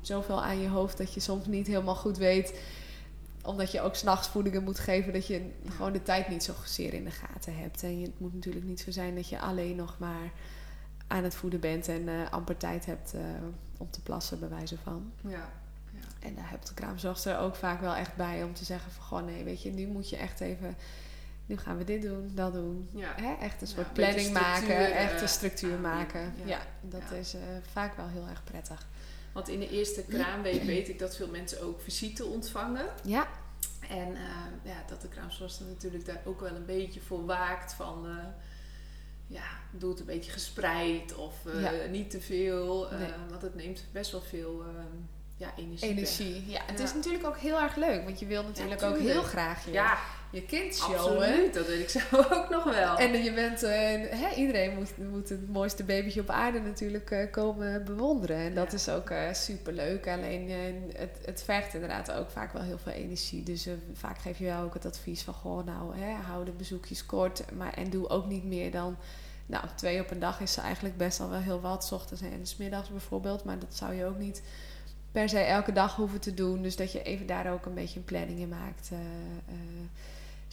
zoveel 0.00 0.42
aan 0.42 0.60
je 0.60 0.68
hoofd 0.68 0.98
dat 0.98 1.14
je 1.14 1.20
soms 1.20 1.46
niet 1.46 1.66
helemaal 1.66 1.94
goed 1.94 2.16
weet. 2.16 2.60
Omdat 3.42 3.72
je 3.72 3.80
ook 3.80 3.94
s'nachts 3.94 4.28
voedingen 4.28 4.62
moet 4.62 4.78
geven, 4.78 5.12
dat 5.12 5.26
je 5.26 5.50
gewoon 5.70 5.92
de 5.92 6.02
tijd 6.02 6.28
niet 6.28 6.42
zo 6.44 6.52
zeer 6.64 6.94
in 6.94 7.04
de 7.04 7.10
gaten 7.10 7.56
hebt. 7.58 7.82
En 7.82 8.00
je, 8.00 8.06
het 8.06 8.20
moet 8.20 8.34
natuurlijk 8.34 8.64
niet 8.64 8.80
zo 8.80 8.90
zijn 8.90 9.14
dat 9.14 9.28
je 9.28 9.38
alleen 9.40 9.76
nog 9.76 9.98
maar 9.98 10.30
aan 11.06 11.24
het 11.24 11.34
voeden 11.34 11.60
bent 11.60 11.88
en 11.88 12.08
eh, 12.08 12.30
amper 12.30 12.56
tijd 12.56 12.86
hebt 12.86 13.14
eh, 13.14 13.20
om 13.78 13.90
te 13.90 14.02
plassen, 14.02 14.38
bij 14.40 14.48
wijze 14.48 14.76
van. 14.82 15.12
Ja. 15.20 15.48
En 16.20 16.34
daar 16.34 16.50
hebt 16.50 16.66
de 16.68 16.74
kraamzorgster 16.74 17.38
ook 17.38 17.54
vaak 17.56 17.80
wel 17.80 17.94
echt 17.94 18.16
bij 18.16 18.42
om 18.42 18.54
te 18.54 18.64
zeggen 18.64 18.92
van... 18.92 19.02
Goh, 19.04 19.24
nee, 19.26 19.44
weet 19.44 19.62
je, 19.62 19.70
nu 19.70 19.86
moet 19.86 20.10
je 20.10 20.16
echt 20.16 20.40
even 20.40 20.76
nu 21.46 21.56
gaan 21.58 21.76
we 21.78 21.84
dit 21.84 22.02
doen, 22.02 22.30
dat 22.34 22.52
doen. 22.52 22.88
Ja. 22.94 23.12
Hè? 23.16 23.32
Echt 23.40 23.60
een 23.62 23.68
Ja, 23.68 23.74
soort 23.74 23.92
planning 23.92 24.32
maken, 24.32 24.62
structuur, 24.62 24.90
echt 24.92 25.14
eh, 25.14 25.20
een 25.22 25.28
structuur 25.28 25.74
aanbieden. 25.74 25.96
maken. 25.96 26.32
Ja, 26.36 26.46
Ja. 26.46 26.60
dat 26.80 27.02
Ja. 27.10 27.16
is 27.16 27.34
eh, 27.34 27.40
vaak 27.72 27.96
wel 27.96 28.08
heel 28.08 28.26
erg 28.30 28.44
prettig. 28.44 28.86
Want 29.32 29.48
in 29.48 29.60
de 29.60 29.70
eerste 29.70 30.02
kraamweek 30.04 30.62
weet 30.74 30.88
ik 30.88 30.98
dat 30.98 31.16
veel 31.16 31.28
mensen 31.28 31.62
ook 31.62 31.80
visite 31.80 32.24
ontvangen. 32.24 32.86
Ja, 33.04 33.28
En 33.88 34.14
eh, 34.16 34.22
ja, 34.72 34.84
dat 34.88 35.00
de 35.02 35.08
kraamzorgster 35.08 35.66
natuurlijk 35.66 36.06
daar 36.06 36.20
ook 36.24 36.40
wel 36.40 36.54
een 36.54 36.66
beetje 36.66 37.00
voor 37.00 37.24
waakt 37.26 37.72
van... 37.72 38.06
eh, 38.06 38.24
ja, 39.26 39.44
doe 39.70 39.90
het 39.90 40.00
een 40.00 40.06
beetje 40.06 40.30
gespreid 40.30 41.14
of 41.14 41.34
eh, 41.46 41.62
Ja. 41.62 41.86
niet 41.90 42.10
te 42.10 42.20
veel. 42.20 42.88
Nee. 42.90 43.08
want 43.30 43.42
het 43.42 43.54
neemt 43.54 43.84
best 43.92 44.10
wel 44.12 44.20
veel 44.22 44.64
ja, 45.36 45.52
energie, 45.56 45.88
energie. 45.88 46.46
Ja, 46.50 46.60
het 46.66 46.78
Ja. 46.78 46.84
is 46.84 46.94
natuurlijk 46.94 47.26
ook 47.26 47.36
heel 47.38 47.60
erg 47.60 47.76
leuk, 47.76 48.04
want 48.04 48.18
je 48.20 48.26
wil 48.26 48.42
natuurlijk 48.42 48.82
ook 48.82 48.98
heel 48.98 49.22
graag 49.22 49.64
je, 49.64 49.70
Ja, 49.72 49.98
je 50.32 50.42
kind 50.46 50.74
showen. 50.74 51.16
absoluut. 51.28 51.54
Dat 51.54 51.66
weet 51.66 51.80
ik 51.80 51.88
zelf 52.10 52.32
ook 52.32 52.48
nog 52.50 52.64
wel. 52.64 52.96
En 52.98 53.22
je 53.22 53.32
bent, 53.32 53.62
eh, 53.62 53.72
hè, 54.10 54.34
iedereen 54.36 54.74
moet, 54.74 55.10
moet 55.10 55.28
het 55.28 55.48
mooiste 55.52 55.84
babytje 55.84 56.20
op 56.20 56.30
aarde 56.30 56.60
natuurlijk 56.60 57.10
eh, 57.10 57.30
komen 57.30 57.84
bewonderen. 57.84 58.36
En 58.36 58.54
dat 58.54 58.70
Ja. 58.70 58.76
is 58.76 58.88
ook 58.88 59.10
eh 59.10 59.32
super 59.32 59.72
leuk. 59.72 60.08
Alleen 60.08 60.50
het, 60.96 61.18
het 61.24 61.42
vergt 61.42 61.74
inderdaad 61.74 62.12
ook 62.12 62.30
vaak 62.30 62.52
wel 62.52 62.62
heel 62.62 62.78
veel 62.78 62.92
energie. 62.92 63.42
Dus 63.42 63.68
vaak 63.92 64.18
geef 64.18 64.38
je 64.38 64.44
wel 64.44 64.62
ook 64.62 64.74
het 64.74 64.86
advies 64.86 65.22
van: 65.22 65.34
goh, 65.34 65.64
nou, 65.66 65.96
hè, 65.96 66.12
hou 66.12 66.44
de 66.44 66.50
bezoekjes 66.52 67.06
kort. 67.06 67.44
Maar, 67.56 67.74
en 67.74 67.90
doe 67.90 68.08
ook 68.08 68.26
niet 68.26 68.44
meer 68.44 68.70
dan. 68.70 68.96
Nou, 69.46 69.64
twee 69.76 70.00
op 70.00 70.10
een 70.10 70.18
dag 70.20 70.40
is 70.40 70.56
eigenlijk 70.56 70.96
best 70.96 71.20
al 71.20 71.30
wel 71.30 71.40
heel 71.40 71.60
wat. 71.60 71.84
's 71.84 71.92
ochtends 71.92 72.22
en 72.22 72.46
's 72.46 72.56
middags 72.56 72.88
bijvoorbeeld. 72.90 73.44
Maar 73.44 73.58
dat 73.58 73.74
zou 73.74 73.94
je 73.94 74.04
ook 74.04 74.18
niet 74.18 74.42
per 75.12 75.28
se 75.28 75.38
elke 75.38 75.72
dag 75.72 75.96
hoeven 75.96 76.20
te 76.20 76.34
doen. 76.34 76.62
Dus 76.62 76.76
dat 76.76 76.92
je 76.92 77.02
even 77.02 77.26
daar 77.26 77.52
ook 77.52 77.66
een 77.66 77.74
beetje 77.74 77.98
een 77.98 78.04
planning 78.04 78.38
in 78.38 78.48
maakt. 78.48 78.90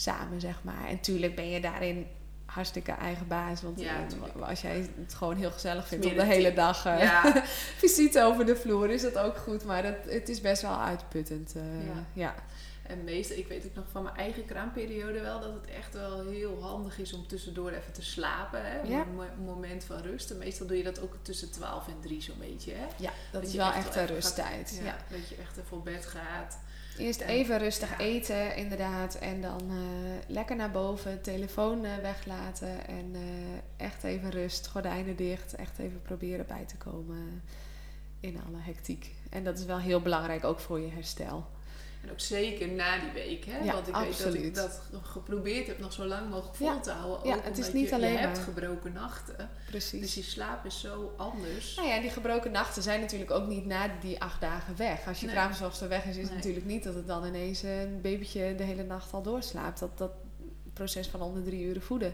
Samen, 0.04 0.42
zeg 0.42 0.64
maar. 0.64 0.88
En 0.88 1.00
tuurlijk 1.00 1.36
ben 1.36 1.50
je 1.50 1.62
daarin 1.62 2.08
hartstikke 2.46 2.92
eigen 2.92 3.28
baas. 3.28 3.62
Want 3.62 3.80
Ja, 3.80 4.06
eh, 4.36 4.48
als 4.48 4.62
jij 4.62 4.90
het 5.02 5.14
gewoon 5.14 5.36
heel 5.38 5.52
gezellig 5.52 5.88
vindt 5.88 6.06
om 6.06 6.16
de 6.16 6.24
hele 6.24 6.48
tip. 6.48 6.56
dag 6.56 6.86
eh, 6.86 7.00
ja, 7.00 7.44
visite 7.84 8.24
over 8.24 8.46
de 8.46 8.56
vloer, 8.56 8.90
is 8.90 9.02
dat 9.02 9.18
ook 9.18 9.38
goed. 9.38 9.66
Maar 9.66 9.84
het, 9.84 9.98
het 10.10 10.30
is 10.30 10.42
best 10.42 10.62
wel 10.62 10.80
uitputtend. 10.80 11.56
eh, 11.56 11.86
Ja. 11.86 12.04
ja. 12.14 12.36
en 12.88 13.04
meestal, 13.04 13.38
ik 13.38 13.48
weet 13.48 13.66
ook 13.66 13.76
nog 13.76 13.86
van 13.92 14.04
mijn 14.04 14.16
eigen 14.16 14.46
kraamperiode 14.46 15.20
wel, 15.22 15.40
dat 15.40 15.54
het 15.54 15.70
echt 15.76 15.94
wel 15.94 16.26
heel 16.28 16.62
handig 16.64 17.00
is 17.00 17.14
om 17.14 17.28
tussendoor 17.28 17.70
even 17.70 17.94
te 17.94 18.04
slapen. 18.04 18.66
Hè? 18.66 18.82
Ja. 18.82 19.02
Een 19.02 19.16
mo- 19.16 19.54
moment 19.54 19.84
van 19.84 20.02
rust. 20.02 20.32
En 20.32 20.38
meestal 20.38 20.68
doe 20.68 20.78
je 20.78 20.84
dat 20.84 21.02
ook 21.02 21.16
tussen 21.22 21.52
12 21.52 21.88
en 21.88 22.00
3 22.02 22.22
zo'n 22.22 22.40
beetje. 22.40 22.72
Hè? 22.74 22.86
Ja, 22.98 23.12
dat, 23.32 23.44
is 23.44 23.54
wel 23.54 23.72
echt 23.72 23.88
een 23.88 23.94
gaat- 23.94 24.10
rusttijd. 24.10 24.76
Ja, 24.80 24.86
Ja. 24.86 24.98
Dat 25.10 25.30
je 25.30 25.36
echt 25.36 25.58
even 25.58 25.78
op 25.78 25.84
bed 25.86 26.06
gaat. 26.06 26.60
Eerst 27.00 27.22
En- 27.22 27.28
even 27.30 27.58
rustig 27.58 27.98
eten, 28.00 28.56
inderdaad. 28.56 29.16
En 29.16 29.42
dan 29.42 29.60
eh, 29.70 29.78
lekker 30.28 30.56
naar 30.56 30.72
boven, 30.72 31.22
telefoon 31.22 31.86
eh, 31.86 31.96
weglaten. 32.02 32.88
En 32.88 33.12
eh, 33.14 33.86
echt 33.86 34.04
even 34.04 34.30
rust, 34.30 34.68
gordijnen 34.68 35.16
dicht. 35.16 35.56
Echt 35.56 35.80
even 35.80 36.02
proberen 36.02 36.46
bij 36.48 36.66
te 36.66 36.78
komen 36.78 37.42
in 38.20 38.40
alle 38.48 38.58
hectiek. 38.62 39.12
En 39.30 39.44
dat 39.44 39.60
is 39.60 39.66
wel 39.66 39.80
heel 39.80 40.02
belangrijk, 40.02 40.44
ook 40.44 40.60
voor 40.60 40.80
je 40.80 40.90
herstel. 40.92 41.46
En 42.04 42.12
ook 42.12 42.20
zeker 42.20 42.68
na 42.68 43.00
die 43.00 43.12
week. 43.12 43.46
Hè? 43.46 43.58
Ja, 43.58 43.74
Want 43.74 43.88
ik 43.88 43.96
weet 43.96 44.18
dat 44.24 44.34
ik 44.34 44.54
dat 44.54 44.82
geprobeerd 45.04 45.68
heb 45.68 45.80
nog 45.80 45.94
zo 45.94 46.06
lang 46.06 46.30
mogelijk 46.30 46.56
vol 46.56 46.68
Ja. 46.68 46.80
te 46.80 46.92
houden. 46.92 47.18
Ook 47.20 47.26
Ja, 47.26 47.42
het 47.42 47.58
is 47.58 47.74
niet 47.74 47.90
je, 47.90 47.96
alleen 47.96 48.12
je 48.12 48.18
hebt 48.18 48.38
gebroken 48.40 48.94
nachten. 48.94 49.50
Precies. 49.68 50.02
Dus 50.02 50.14
je 50.14 50.24
slaap 50.24 50.66
is 50.66 50.80
zo 50.80 51.14
anders. 51.18 51.76
Nou 51.76 51.88
ja, 51.88 51.96
en 51.96 52.02
die 52.02 52.10
gebroken 52.12 52.52
nachten 52.52 52.84
zijn 52.84 53.00
natuurlijk 53.02 53.32
ook 53.32 53.48
niet 53.48 53.66
na 53.66 53.90
die 54.02 54.22
acht 54.22 54.42
dagen 54.42 54.76
weg. 54.78 55.08
Als 55.08 55.20
je 55.20 55.26
Nee. 55.26 55.36
kraamzorgster 55.36 55.88
weg 55.90 56.04
is, 56.06 56.10
is 56.10 56.16
het 56.16 56.26
Nee. 56.26 56.36
natuurlijk 56.36 56.66
niet 56.66 56.84
dat 56.84 56.96
het 56.96 57.08
dan 57.08 57.26
ineens 57.26 57.62
een 57.64 58.00
babytje 58.02 58.56
de 58.56 58.64
hele 58.64 58.84
nacht 58.84 59.14
al 59.14 59.22
doorslaapt. 59.22 59.80
Dat, 59.80 59.98
dat 59.98 60.12
proces 60.74 61.08
van 61.08 61.22
om 61.22 61.34
de 61.34 61.44
drie 61.44 61.64
uren 61.66 61.82
voeden 61.82 62.14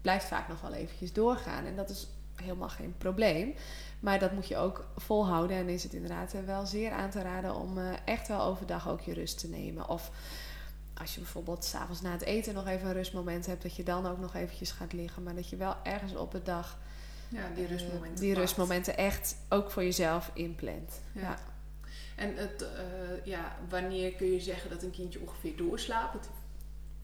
blijft 0.00 0.26
vaak 0.26 0.48
nog 0.48 0.60
wel 0.60 0.72
eventjes 0.72 1.12
doorgaan. 1.12 1.64
En 1.66 1.76
dat 1.76 1.90
is 1.90 2.06
helemaal 2.34 2.68
geen 2.68 2.94
probleem. 2.98 3.54
Maar 4.00 4.18
dat 4.18 4.32
moet 4.32 4.48
je 4.48 4.56
ook 4.56 4.86
volhouden. 4.96 5.56
En 5.56 5.68
is 5.68 5.82
het 5.82 5.92
inderdaad 5.92 6.34
eh, 6.34 6.40
wel 6.46 6.66
zeer 6.66 6.92
aan 6.92 7.10
te 7.10 7.22
raden 7.22 7.54
om 7.54 7.78
eh, 7.78 7.84
echt 8.04 8.28
wel 8.28 8.42
overdag 8.42 8.88
ook 8.88 9.00
je 9.00 9.14
rust 9.14 9.38
te 9.38 9.48
nemen. 9.48 9.88
Of 9.88 10.10
als 10.94 11.14
je 11.14 11.20
bijvoorbeeld 11.20 11.64
s'avonds 11.64 12.00
na 12.00 12.10
het 12.12 12.22
eten 12.22 12.54
nog 12.54 12.66
even 12.66 12.86
een 12.86 12.92
rustmoment 12.92 13.46
hebt, 13.46 13.62
dat 13.62 13.76
je 13.76 13.82
dan 13.82 14.06
ook 14.06 14.18
nog 14.18 14.34
eventjes 14.34 14.70
gaat 14.70 14.92
liggen. 14.92 15.22
Maar 15.22 15.34
dat 15.34 15.48
je 15.48 15.56
wel 15.56 15.76
ergens 15.82 16.14
op 16.14 16.32
de 16.32 16.42
dag 16.42 16.78
Ja, 17.28 17.48
die 17.54 17.64
eh, 17.64 17.70
rustmomenten. 17.70 18.20
die 18.24 18.34
rustmomenten 18.34 18.96
echt 18.96 19.36
ook 19.48 19.70
voor 19.70 19.82
jezelf 19.82 20.30
inplant. 20.34 21.00
Ja. 21.12 21.20
Ja. 21.20 21.38
En 22.16 22.36
het, 22.36 22.66
ja, 23.24 23.56
wanneer 23.68 24.12
kun 24.12 24.32
je 24.32 24.40
zeggen 24.40 24.70
dat 24.70 24.82
een 24.82 24.90
kindje 24.90 25.20
ongeveer 25.20 25.56
doorslaapt? 25.56 26.28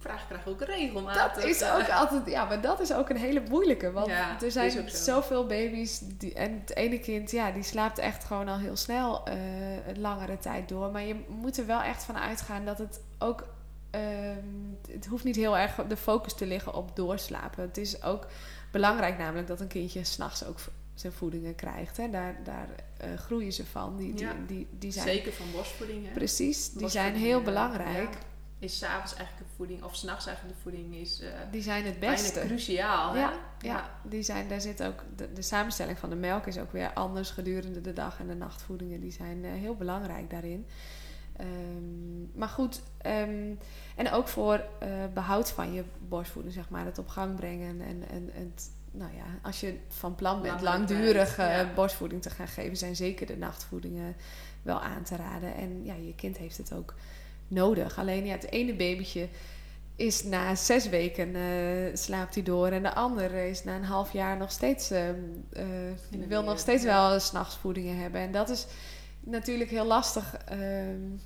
Vraag 0.01 0.27
krijg 0.27 0.47
ook 0.47 0.63
regelmatig. 0.63 1.35
Dat 1.35 1.45
is 1.45 1.61
eh, 1.61 1.75
ook 1.75 1.89
altijd, 1.89 2.27
ja, 2.27 2.45
maar 2.45 2.61
dat 2.61 2.81
is 2.81 2.93
ook 2.93 3.09
een 3.09 3.17
hele 3.17 3.43
moeilijke. 3.49 3.93
Want 3.93 4.07
Ja, 4.07 4.37
er 4.43 4.51
zijn 4.51 4.71
zo. 4.71 4.83
zoveel 4.87 5.47
baby's 5.47 5.99
die, 6.19 6.35
en 6.35 6.59
het 6.61 6.77
ene 6.77 6.99
kind, 6.99 7.31
ja, 7.31 7.51
die 7.51 7.63
slaapt 7.63 7.99
echt 7.99 8.25
gewoon 8.25 8.49
al 8.49 8.59
heel 8.59 8.77
snel 8.77 9.25
eh, 9.27 9.87
een 9.87 10.01
langere 10.01 10.39
tijd 10.39 10.69
door. 10.69 10.91
Maar 10.91 11.03
je 11.03 11.25
moet 11.29 11.59
er 11.59 11.67
wel 11.67 11.81
echt 11.83 12.03
van 12.05 12.19
uitgaan 12.19 12.65
dat 12.65 12.79
het 12.79 13.01
ook, 13.19 13.49
ehm, 13.91 14.45
het 14.91 15.07
hoeft 15.07 15.25
niet 15.25 15.37
heel 15.37 15.59
erg 15.59 15.75
de 15.89 15.97
focus 15.97 16.35
te 16.35 16.47
liggen 16.47 16.75
op 16.75 16.97
doorslapen. 16.97 17.63
Het 17.63 17.77
is 17.77 18.03
ook 18.03 18.27
belangrijk 18.71 19.19
namelijk 19.19 19.49
dat 19.49 19.61
een 19.61 19.67
kindje 19.69 20.05
s'nachts 20.05 20.45
ook 20.45 20.59
zijn 20.95 21.13
voedingen 21.13 21.55
krijgt. 21.55 21.97
Hè. 21.97 22.11
Daar, 22.11 22.37
daar 22.45 22.69
eh, 22.97 23.09
groeien 23.17 23.53
ze 23.53 23.67
van. 23.67 23.97
Die, 23.97 24.15
die, 24.15 24.27
Ja. 24.27 24.33
die, 24.47 24.67
die 24.79 24.93
zijn 24.93 25.07
Zeker 25.07 25.33
van 25.33 25.47
borstvoeding. 25.53 26.07
Hè? 26.07 26.13
Precies, 26.13 26.71
die 26.71 26.89
zijn 26.89 27.15
heel 27.15 27.43
belangrijk. 27.43 28.13
ja, 28.13 28.19
is 28.61 28.79
s'avonds 28.79 29.15
eigenlijk 29.15 29.49
de 29.49 29.55
voeding, 29.57 29.83
of 29.83 29.97
s'nachts 29.97 30.27
eigenlijk 30.27 30.57
de 30.57 30.63
voeding, 30.63 30.95
is 30.95 31.21
eh 31.21 31.29
Die 31.51 31.63
zijn 31.63 31.85
het 31.85 31.99
beste. 31.99 32.41
cruciaal. 32.41 33.13
Hè? 33.13 33.21
Ja, 33.21 33.33
ja, 33.59 33.91
die 34.03 34.23
zijn, 34.23 34.49
daar 34.49 34.61
zit 34.61 34.83
ook, 34.83 35.05
de, 35.17 35.33
de 35.33 35.43
samenstelling 35.43 35.99
van 35.99 36.11
de 36.11 36.17
melk 36.17 36.47
is 36.47 36.59
ook 36.59 36.73
weer 36.73 36.93
anders 36.93 37.31
gedurende 37.31 37.81
de 37.81 37.93
dag. 37.93 38.21
En 38.21 38.27
de 38.27 38.35
nachtvoedingen 38.35 39.01
die 39.01 39.13
zijn 39.13 39.45
eh, 39.45 39.51
heel 39.53 39.75
belangrijk 39.75 40.31
daarin. 40.31 40.67
Ehm, 41.37 42.39
maar 42.39 42.49
goed, 42.49 42.83
ehm, 42.99 43.55
en 43.97 44.11
ook 44.13 44.29
voor 44.29 44.65
eh, 44.79 44.89
behoud 45.15 45.51
van 45.51 45.73
je 45.73 45.85
borstvoeding, 46.09 46.55
zeg 46.55 46.69
maar, 46.69 46.85
het 46.85 46.99
op 46.99 47.09
gang 47.09 47.37
brengen. 47.37 47.81
En, 47.81 48.09
en, 48.09 48.31
en 48.35 48.55
nou 48.91 49.15
ja, 49.15 49.25
als 49.43 49.61
je 49.61 49.79
van 49.89 50.15
plan 50.15 50.43
bent 50.43 50.61
ja. 50.61 51.73
borstvoeding 51.75 52.23
te 52.23 52.31
gaan 52.31 52.49
geven, 52.49 52.77
zijn 52.77 52.97
zeker 52.97 53.27
de 53.27 53.37
nachtvoedingen 53.37 54.17
wel 54.63 54.81
aan 54.81 55.03
te 55.03 55.17
raden. 55.17 55.55
En 55.55 55.85
ja, 55.85 55.95
je 55.95 56.15
kind 56.15 56.37
heeft 56.37 56.57
het 56.57 56.75
ook 56.75 56.95
nodig. 57.51 57.99
Alleen 57.99 58.27
ja, 58.27 58.33
het 58.33 58.51
ene 58.51 58.75
babytje 58.75 59.29
is 59.97 60.25
na 60.25 60.55
zes 60.55 60.89
weken 60.89 61.37
eh, 61.37 61.97
slaapt 61.97 62.35
hij 62.35 62.43
door. 62.43 62.67
En 62.69 62.83
de 62.83 62.95
andere 62.95 63.49
is 63.49 63.65
na 63.65 63.77
een 63.77 63.85
half 63.85 64.13
jaar 64.13 64.37
nog 64.37 64.53
steeds, 64.53 64.89
de 64.89 65.95
wil 66.29 66.43
nog 66.43 66.59
steeds 66.59 66.85
wel 66.85 67.21
s'nachtsvoedingen 67.21 67.97
hebben. 67.97 68.21
En 68.21 68.33
dat 68.33 68.49
is 68.49 68.67
natuurlijk 69.21 69.71
heel 69.71 69.85
lastig 69.85 70.37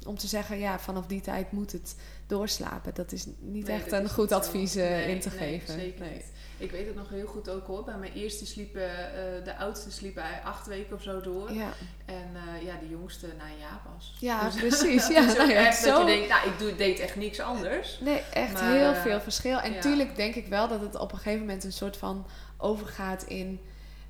om 0.06 0.18
te 0.18 0.26
zeggen, 0.26 0.58
ja, 0.58 0.78
vanaf 0.78 1.06
die 1.06 1.20
tijd 1.20 1.52
moet 1.52 1.72
het 1.72 1.96
doorslapen. 2.26 2.94
Dat 2.94 3.12
is 3.12 3.26
niet 3.38 3.66
Nee, 3.66 3.76
echt 3.76 3.92
een 3.92 4.08
goed 4.10 4.32
advies 4.32 4.74
Nee, 4.74 5.10
in 5.10 5.20
te 5.20 5.28
nee, 5.28 5.38
geven. 5.38 5.74
Zeker 5.74 6.00
Nee. 6.00 6.24
Ik 6.58 6.70
weet 6.70 6.86
het 6.86 6.94
nog 6.96 7.08
heel 7.08 7.26
goed 7.26 7.48
ook 7.48 7.66
hoor. 7.66 7.84
Bij 7.84 7.96
mijn 7.96 8.12
eerste 8.12 8.46
sliepen, 8.46 8.90
eh, 8.90 9.44
de 9.44 9.56
oudste 9.56 9.90
sliep 9.90 10.14
bij 10.14 10.40
acht 10.44 10.66
weken 10.66 10.96
of 10.96 11.02
zo 11.02 11.20
door. 11.20 11.52
Ja, 11.52 11.68
En 12.04 12.30
eh, 12.34 12.66
ja, 12.66 12.74
de 12.80 12.88
jongste 12.88 13.26
na 13.38 13.44
een 13.44 13.58
jaar 13.58 13.80
pas. 13.94 14.14
ja 14.20 14.44
Dus- 14.44 14.54
precies. 14.68 15.02
dat 15.02 15.12
Ja, 15.16 15.20
nou 15.32 15.50
ja, 15.50 15.66
echt 15.66 15.84
dat 15.84 15.94
zo- 15.94 16.00
je 16.00 16.06
denkt, 16.06 16.28
nou 16.28 16.48
ik 16.48 16.58
doe, 16.58 16.74
deed 16.76 16.98
echt 17.00 17.16
niks 17.16 17.40
anders. 17.40 17.98
Nee, 18.00 18.22
echt 18.32 18.52
Maar, 18.52 18.72
heel 18.72 18.92
eh, 18.92 19.02
veel 19.02 19.20
verschil. 19.20 19.60
En 19.60 19.72
ja. 19.72 19.80
tuurlijk 19.80 20.16
denk 20.16 20.34
ik 20.34 20.46
wel 20.46 20.68
dat 20.68 20.80
het 20.80 20.98
op 20.98 21.12
een 21.12 21.18
gegeven 21.18 21.40
moment 21.40 21.64
een 21.64 21.72
soort 21.72 21.96
van 21.96 22.26
overgaat 22.58 23.22
in. 23.22 23.60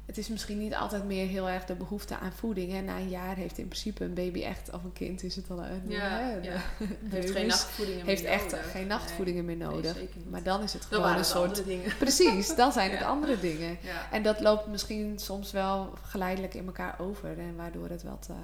Het 0.07 0.19
is 0.19 0.29
misschien 0.29 0.59
niet 0.59 0.75
altijd 0.75 1.05
meer 1.05 1.27
heel 1.27 1.49
erg 1.49 1.65
de 1.65 1.75
behoefte 1.75 2.19
aan 2.19 2.33
voeding. 2.33 2.73
Hè. 2.73 2.81
Na 2.81 2.97
een 2.97 3.09
jaar 3.09 3.37
heeft 3.37 3.59
in 3.59 3.69
principe 3.69 4.05
een 4.05 4.15
baby 4.15 4.43
echt, 4.43 4.71
of 4.71 4.85
een 4.85 4.93
kind 4.93 5.23
is 5.23 5.37
het 5.37 5.51
al 5.51 5.65
een. 5.65 5.83
Ja, 5.87 6.09
hè, 6.09 6.35
ja. 6.35 6.61
Heeft 7.09 7.31
geen 7.31 7.47
nachtvoedingen 7.57 8.07
heeft 8.07 8.23
meer 8.23 8.33
echt 8.33 8.51
nodig. 8.51 8.71
geen 8.71 8.87
nachtvoedingen 8.87 9.45
meer 9.45 9.57
nodig. 9.57 9.95
nee, 9.95 10.09
maar 10.31 10.43
dan 10.43 10.63
is 10.63 10.73
het 10.73 10.85
gewoon 10.85 11.17
een 11.17 11.25
soort. 11.25 11.49
andere 11.49 11.65
dingen. 11.65 11.97
Precies, 11.99 12.55
dan 12.55 12.73
zijn 12.73 12.91
het 12.97 13.03
andere 13.03 13.41
dingen. 13.41 13.79
Ja. 13.81 14.13
En 14.13 14.23
dat 14.23 14.41
loopt 14.41 14.67
misschien 14.67 15.19
soms 15.19 15.53
wel 15.53 15.93
geleidelijk 16.03 16.55
in 16.55 16.67
elkaar 16.67 17.01
over. 17.01 17.39
En 17.39 17.57
waardoor 17.57 17.89
het 17.89 18.03
wat, 18.03 18.27
eh, 18.31 18.37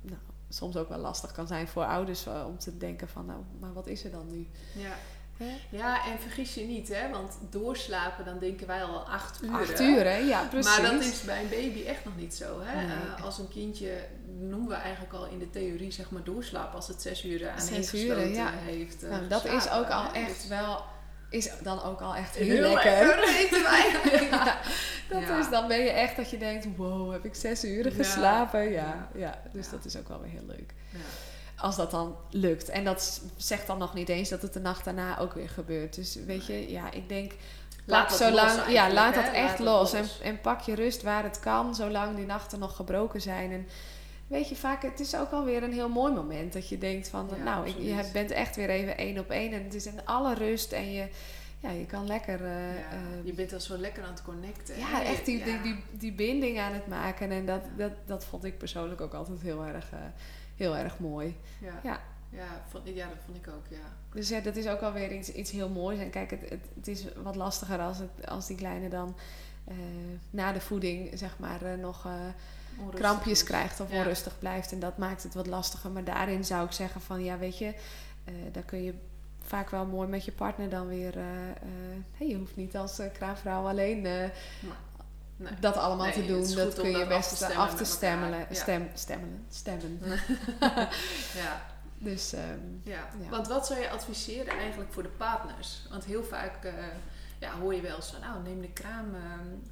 nou, 0.00 0.20
soms 0.48 0.76
ook 0.76 0.88
wel 0.88 0.98
lastig 0.98 1.32
kan 1.32 1.46
zijn 1.46 1.68
voor 1.68 1.84
ouders 1.84 2.26
eh, 2.26 2.44
om 2.46 2.58
te 2.58 2.76
denken 2.76 3.08
van, 3.08 3.26
nou, 3.26 3.40
maar 3.60 3.72
wat 3.72 3.86
is 3.86 4.04
er 4.04 4.10
dan 4.10 4.30
nu? 4.30 4.48
Ja. 4.72 4.94
Ja, 5.70 6.06
en 6.06 6.18
vergis 6.20 6.54
je 6.54 6.64
niet, 6.64 6.88
hè? 6.88 7.10
want 7.10 7.38
doorslapen, 7.50 8.24
dan 8.24 8.38
denken 8.38 8.66
wij 8.66 8.82
al 8.82 9.08
acht 9.10 9.42
uur. 9.42 9.50
Acht 9.52 9.78
hè? 9.78 9.84
uur, 9.84 10.04
hè? 10.04 10.16
Ja, 10.16 10.42
precies. 10.50 10.78
Maar 10.80 10.90
dat 10.92 11.00
is 11.04 11.20
bij 11.22 11.40
een 11.42 11.48
baby 11.48 11.84
echt 11.86 12.04
nog 12.04 12.16
niet 12.16 12.34
zo. 12.34 12.60
Hè? 12.64 12.76
Nee. 12.86 12.96
Eh, 13.16 13.24
als 13.24 13.38
een 13.38 13.48
kindje, 13.48 13.90
noemen 14.40 14.68
we 14.68 14.74
eigenlijk 14.74 15.12
al 15.14 15.26
in 15.26 15.38
de 15.38 15.50
theorie, 15.50 15.90
zeg 15.92 16.10
maar 16.10 16.22
doorslapen 16.24 16.74
als 16.74 16.88
het 16.88 17.02
zes 17.02 17.24
uur 17.24 17.48
aan 17.50 17.60
Zes 17.60 17.90
gesloten 17.90 18.32
ja. 18.34 18.50
heeft. 18.52 19.02
eh, 19.02 19.10
Nou, 19.10 19.28
dat 19.28 19.44
is 19.44 19.70
ook 19.70 19.88
al 19.88 20.02
hè. 20.12 20.20
echt 20.20 20.34
Dus 20.40 20.46
wel, 20.48 20.84
is 21.30 21.50
dan 21.62 21.82
ook 21.82 22.00
al 22.00 22.14
echt 22.14 22.34
heel, 22.34 22.46
heel, 22.64 22.74
lekker. 22.74 23.04
Ja, 24.30 24.58
dat 25.08 25.22
Ja. 25.22 25.38
is, 25.38 25.50
dan 25.50 25.68
ben 25.68 25.78
je 25.78 25.90
echt 25.90 26.16
dat 26.16 26.30
je 26.30 26.38
denkt, 26.38 26.66
wow, 26.76 27.12
heb 27.12 27.24
ik 27.24 27.34
zes 27.34 27.64
uur 27.64 27.84
Ja. 27.84 27.94
geslapen? 27.94 28.70
Ja, 28.70 29.08
ja. 29.14 29.42
Dus 29.52 29.70
dat 29.70 29.84
is 29.84 29.96
ook 29.96 30.08
wel 30.08 30.20
weer 30.20 30.30
heel 30.30 30.46
leuk. 30.46 30.74
Als 31.56 31.76
dat 31.76 31.90
dan 31.90 32.16
lukt. 32.30 32.68
En 32.68 32.84
dat 32.84 33.20
zegt 33.36 33.66
dan 33.66 33.78
nog 33.78 33.94
niet 33.94 34.08
eens 34.08 34.28
dat 34.28 34.42
het 34.42 34.52
de 34.52 34.60
nacht 34.60 34.84
daarna 34.84 35.18
ook 35.18 35.32
weer 35.32 35.48
gebeurt. 35.48 35.94
Dus 35.94 36.14
weet 36.26 36.46
je, 36.46 36.70
ja, 36.70 36.90
ik 36.90 37.08
denk. 37.08 37.32
Laat 37.84 38.06
Pak 38.08 38.18
dat 38.18 38.32
los 38.32 38.68
ja, 38.68 38.92
laat 38.92 39.14
hè? 39.14 39.22
dat 39.22 39.32
echt 39.32 39.58
Laat 39.58 39.68
los. 39.68 39.92
En, 39.92 40.04
en 40.22 40.40
pak 40.40 40.60
je 40.60 40.74
rust 40.74 41.02
waar 41.02 41.22
het 41.22 41.40
kan, 41.40 41.74
zolang 41.74 42.16
die 42.16 42.26
nachten 42.26 42.58
nog 42.58 42.76
gebroken 42.76 43.20
zijn. 43.20 43.52
En 43.52 43.66
weet 44.26 44.48
je, 44.48 44.56
vaak, 44.56 44.82
het 44.82 45.00
is 45.00 45.16
ook 45.16 45.30
alweer 45.30 45.62
een 45.62 45.72
heel 45.72 45.88
mooi 45.88 46.12
moment 46.12 46.52
dat 46.52 46.68
je 46.68 46.78
denkt 46.78 47.08
van, 47.08 47.30
Ja, 47.36 47.42
nou, 47.42 47.66
ik, 47.68 47.74
je 47.78 48.10
bent 48.12 48.30
echt 48.30 48.56
weer 48.56 48.70
even 48.70 48.96
één 48.96 49.18
op 49.18 49.30
één. 49.30 49.52
En 49.52 49.64
het 49.64 49.74
is 49.74 49.86
in 49.86 50.04
alle 50.04 50.34
rust 50.34 50.72
en 50.72 50.92
je, 50.92 51.08
ja, 51.60 51.70
je 51.70 51.86
kan 51.86 52.06
lekker. 52.06 52.44
eh, 52.44 52.74
Ja, 52.78 52.90
eh, 52.90 52.98
je 53.24 53.32
bent 53.32 53.52
al 53.52 53.60
zo 53.60 53.76
lekker 53.76 54.02
aan 54.02 54.10
het 54.12 54.22
connecten. 54.22 54.78
ja, 54.78 54.86
hè? 54.86 55.02
echt 55.02 55.24
die, 55.24 55.42
die, 55.44 55.52
Ja. 55.54 55.62
die, 55.62 55.76
die 55.90 56.12
binding 56.12 56.58
aan 56.58 56.72
het 56.72 56.86
maken. 56.86 57.30
En 57.30 57.46
dat, 57.46 57.62
dat, 57.76 57.92
dat 58.06 58.24
vond 58.24 58.44
ik 58.44 58.58
persoonlijk 58.58 59.00
ook 59.00 59.14
altijd 59.14 59.40
heel 59.40 59.64
erg, 59.64 59.92
eh, 59.92 59.98
heel 60.56 60.76
erg 60.76 60.98
mooi. 60.98 61.36
Ja, 61.60 61.80
Ja. 61.82 62.00
ja. 62.30 62.46
vond, 62.68 62.82
ja, 62.88 63.06
dat 63.08 63.16
vond 63.24 63.36
ik 63.36 63.48
ook, 63.48 63.66
ja. 63.68 63.94
Dus 64.12 64.28
ja, 64.28 64.40
dat 64.40 64.56
is 64.56 64.66
ook 64.68 64.80
alweer 64.80 65.12
iets, 65.12 65.32
iets 65.32 65.50
heel 65.50 65.68
moois. 65.68 65.98
En 65.98 66.10
kijk, 66.10 66.30
het, 66.30 66.40
het, 66.50 66.60
het 66.74 66.88
is 66.88 67.04
wat 67.22 67.36
lastiger 67.36 67.78
als, 67.80 67.98
het, 67.98 68.28
als 68.28 68.46
die 68.46 68.56
kleine 68.56 68.88
dan 68.88 69.16
eh, 69.64 69.74
na 70.30 70.52
de 70.52 70.60
voeding 70.60 71.10
zeg 71.18 71.38
maar 71.38 71.62
eh, 71.62 71.78
nog 71.78 72.06
eh, 72.06 72.12
krampjes 72.94 73.42
krijgt 73.42 73.80
of 73.80 73.90
Ja. 73.90 73.96
onrustig 73.98 74.38
blijft. 74.38 74.72
En 74.72 74.80
dat 74.80 74.98
maakt 74.98 75.22
het 75.22 75.34
wat 75.34 75.46
lastiger. 75.46 75.90
Maar 75.90 76.04
daarin 76.04 76.44
zou 76.44 76.66
ik 76.66 76.72
zeggen 76.72 77.00
van 77.00 77.24
ja, 77.24 77.38
weet 77.38 77.58
je, 77.58 77.74
eh 78.24 78.34
daar 78.52 78.62
kun 78.62 78.82
je 78.82 78.94
vaak 79.42 79.70
wel 79.70 79.86
mooi 79.86 80.08
met 80.08 80.24
je 80.24 80.32
partner 80.32 80.68
dan 80.68 80.86
weer. 80.88 81.16
eh, 81.16 81.48
eh, 81.50 81.56
hey, 82.16 82.26
je 82.28 82.36
hoeft 82.36 82.56
niet 82.56 82.76
als 82.76 82.98
eh, 82.98 83.12
kraamvrouw 83.12 83.66
alleen 83.68 84.06
eh, 84.06 84.28
Nee. 85.36 85.52
dat 85.60 85.76
allemaal 85.76 86.06
Nee, 86.06 86.14
te 86.14 86.26
doen. 86.26 86.54
Dat 86.54 86.74
kun 86.74 86.86
je 86.90 86.92
dat 86.92 87.02
af 87.02 87.08
best 87.08 87.28
te 87.28 87.36
stemmen 87.36 87.56
af 87.56 87.74
te 87.74 87.84
stemmelen. 87.84 88.46
Stem, 88.50 88.90
stemmelen. 88.94 89.46
Stemmen. 89.50 90.00
Ja, 91.42 91.62
Dus 91.98 92.32
ehm, 92.32 92.60
ja. 92.82 93.08
Ja. 93.22 93.28
Want 93.30 93.48
wat 93.48 93.66
zou 93.66 93.80
je 93.80 93.90
adviseren 93.90 94.58
eigenlijk 94.58 94.92
voor 94.92 95.02
de 95.02 95.08
partners? 95.08 95.86
Want 95.90 96.04
heel 96.04 96.24
vaak 96.24 96.64
eh, 96.64 96.72
ja, 97.38 97.58
hoor 97.58 97.74
je 97.74 97.80
wel 97.80 98.02
van, 98.02 98.20
nou 98.20 98.42
neem 98.42 98.60
de 98.60 98.72
kraam, 98.72 99.14
eh, 99.14 99.20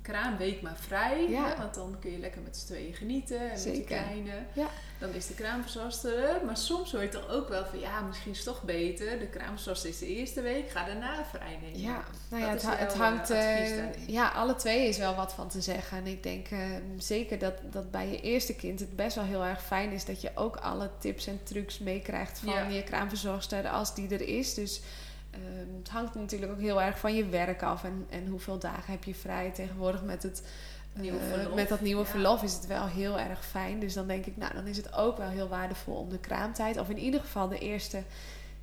kraamweek 0.03 0.63
maar 0.63 0.77
vrij. 0.77 1.29
Ja. 1.29 1.49
Hè? 1.49 1.57
Want 1.57 1.75
dan 1.75 1.97
kun 2.01 2.11
je 2.11 2.19
lekker 2.19 2.41
met 2.43 2.57
z'n 2.57 2.67
tweeën 2.67 2.95
genieten 2.95 3.41
en 3.41 3.49
met 3.65 3.77
je 3.77 3.85
kleine. 3.85 4.33
Ja. 4.53 4.67
Dan 5.05 5.15
is 5.15 5.27
de 5.27 5.35
kraamverzorgster 5.35 6.19
er. 6.19 6.45
Maar 6.45 6.57
soms 6.57 6.93
hoor 6.93 7.03
je 7.03 7.09
toch 7.09 7.29
ook 7.29 7.49
wel 7.49 7.65
van, 7.67 7.79
ja 7.79 8.01
misschien 8.01 8.31
is 8.31 8.37
het 8.37 8.47
toch 8.47 8.63
beter. 8.63 9.19
De 9.19 9.27
kraamverzorgster 9.27 9.89
is 9.91 9.99
de 9.99 10.07
eerste 10.07 10.41
week, 10.41 10.71
ga 10.71 10.85
daarna 10.85 11.25
vrij 11.25 11.59
nemen. 11.63 11.81
Ja, 11.81 12.05
nou 12.29 12.43
ja, 12.43 12.49
het, 12.51 12.63
jouw, 12.63 12.97
hangt. 12.97 13.31
eh, 13.31 13.79
eh, 13.79 13.95
ja, 14.07 14.29
alle 14.29 14.55
twee 14.55 14.89
is 14.89 14.99
wel 14.99 15.15
wat 15.15 15.33
van 15.33 15.49
te 15.49 15.61
zeggen. 15.61 15.99
En 15.99 16.07
ik 16.07 16.23
denk 16.23 16.49
eh, 16.49 16.59
zeker 16.99 17.39
dat, 17.39 17.55
dat 17.71 17.91
bij 17.91 18.09
je 18.11 18.21
eerste 18.21 18.55
kind 18.55 18.81
het 18.81 18.97
best 18.97 19.15
wel 19.17 19.25
heel 19.25 19.45
erg 19.45 19.63
fijn 19.65 19.91
is 19.93 20.05
dat 20.05 20.21
je 20.21 20.31
ook 20.35 20.57
alle 20.57 20.91
tips 20.99 21.27
en 21.27 21.41
trucs 21.43 21.79
meekrijgt 21.79 22.39
van 22.39 22.53
Ja. 22.53 22.69
je 22.69 22.83
kraamverzorgster 22.85 23.69
als 23.69 23.95
die 23.95 24.09
er 24.09 24.29
is. 24.29 24.55
Dus 24.55 24.81
ehm, 25.31 25.77
het 25.79 25.89
hangt 25.89 26.15
natuurlijk 26.15 26.53
ook 26.53 26.61
heel 26.61 26.83
erg 26.83 26.99
van 26.99 27.15
je 27.15 27.29
werk 27.29 27.63
af 27.63 27.85
en, 27.85 28.07
en 28.11 28.27
hoeveel 28.27 28.59
dagen 28.59 28.93
heb 28.93 29.05
je 29.05 29.15
vrij. 29.15 29.51
Tegenwoordig 29.51 30.03
met 30.03 30.23
het. 30.23 30.43
Nieuwe 30.95 31.19
eh, 31.19 31.29
verlof. 31.29 31.55
met 31.55 31.69
dat 31.69 31.81
nieuwe 31.81 32.05
verlof 32.05 32.43
is 32.43 32.53
het 32.53 32.67
wel 32.67 32.87
heel 32.87 33.19
erg 33.19 33.47
fijn. 33.47 33.81
Dus 33.81 33.95
dan 33.95 34.07
denk 34.07 34.27
ik, 34.27 34.37
nou, 34.37 34.55
dan 34.55 34.67
is 34.67 34.77
het 34.77 34.93
ook 34.93 35.17
wel 35.17 35.29
heel 35.29 35.49
waardevol 35.49 35.95
om 35.95 36.09
de 36.09 36.19
kraamtijd, 36.19 36.79
of 36.79 36.89
in 36.89 36.99
ieder 36.99 37.21
geval 37.21 37.49
de 37.49 37.59
eerste 37.59 38.03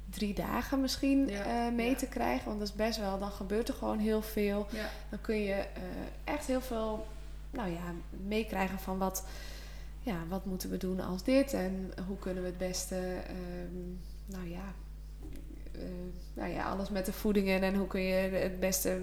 drie 0.10 0.34
dagen 0.34 0.82
misschien 0.82 1.28
Ja, 1.28 1.68
eh, 1.68 1.74
mee 1.74 1.90
ja. 1.90 1.96
te 1.96 2.08
krijgen. 2.08 2.46
Want 2.46 2.60
dat 2.60 2.68
is 2.68 2.76
best 2.76 3.00
wel, 3.00 3.20
dan 3.20 3.32
gebeurt 3.32 3.68
er 3.68 3.74
gewoon 3.74 4.00
heel 4.00 4.22
veel. 4.22 4.68
Ja. 4.70 4.90
Dan 5.10 5.22
kun 5.22 5.42
je 5.42 5.54
eh, 5.54 5.82
echt 6.24 6.46
heel 6.46 6.62
veel 6.62 7.08
nou 7.50 7.70
ja, 7.70 7.94
meekrijgen 8.28 8.80
van 8.80 8.98
wat, 8.98 9.26
ja, 10.00 10.16
wat 10.30 10.46
moeten 10.46 10.70
we 10.70 10.78
doen 10.78 11.00
als 11.00 11.24
dit 11.24 11.54
en 11.54 11.92
hoe 12.08 12.20
kunnen 12.20 12.44
we 12.44 12.50
het 12.50 12.58
beste, 12.58 12.96
ehm, 13.28 13.86
nou 14.26 14.50
ja. 14.50 14.74
nou 16.34 16.52
ja, 16.52 16.64
alles 16.64 16.90
met 16.90 17.06
de 17.06 17.14
voedingen 17.14 17.62
en 17.62 17.76
hoe 17.76 17.88
kun 17.88 18.02
je 18.02 18.14
het 18.14 18.60
beste 18.60 19.00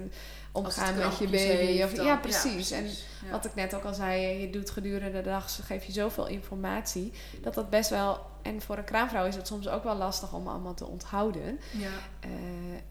omgaan 0.51 0.95
met 0.97 1.17
je 1.17 1.25
baby. 1.25 1.37
heeft, 1.37 1.83
of, 1.83 1.93
dan- 1.93 2.05
ja, 2.05 2.15
precies. 2.17 2.71
En 2.71 2.85
Ja. 2.85 3.31
wat 3.31 3.45
ik 3.45 3.55
net 3.55 3.73
ook 3.75 3.83
al 3.83 3.93
zei, 3.93 4.21
je 4.41 4.49
doet 4.49 4.69
gedurende 4.69 5.11
de 5.11 5.29
dag, 5.29 5.49
ze 5.49 5.63
geef 5.63 5.83
je 5.85 5.91
zoveel 5.91 6.27
informatie, 6.27 7.11
dat 7.41 7.53
dat 7.53 7.69
best 7.69 7.89
wel, 7.89 8.19
en 8.41 8.61
voor 8.61 8.77
een 8.77 8.83
kraamvrouw 8.83 9.25
is 9.25 9.35
het 9.35 9.47
soms 9.47 9.67
ook 9.67 9.83
wel 9.83 9.95
lastig 9.95 10.33
om 10.33 10.47
allemaal 10.47 10.73
te 10.73 10.85
onthouden. 10.85 11.59
ja. 11.71 11.87
Eh, 12.19 12.29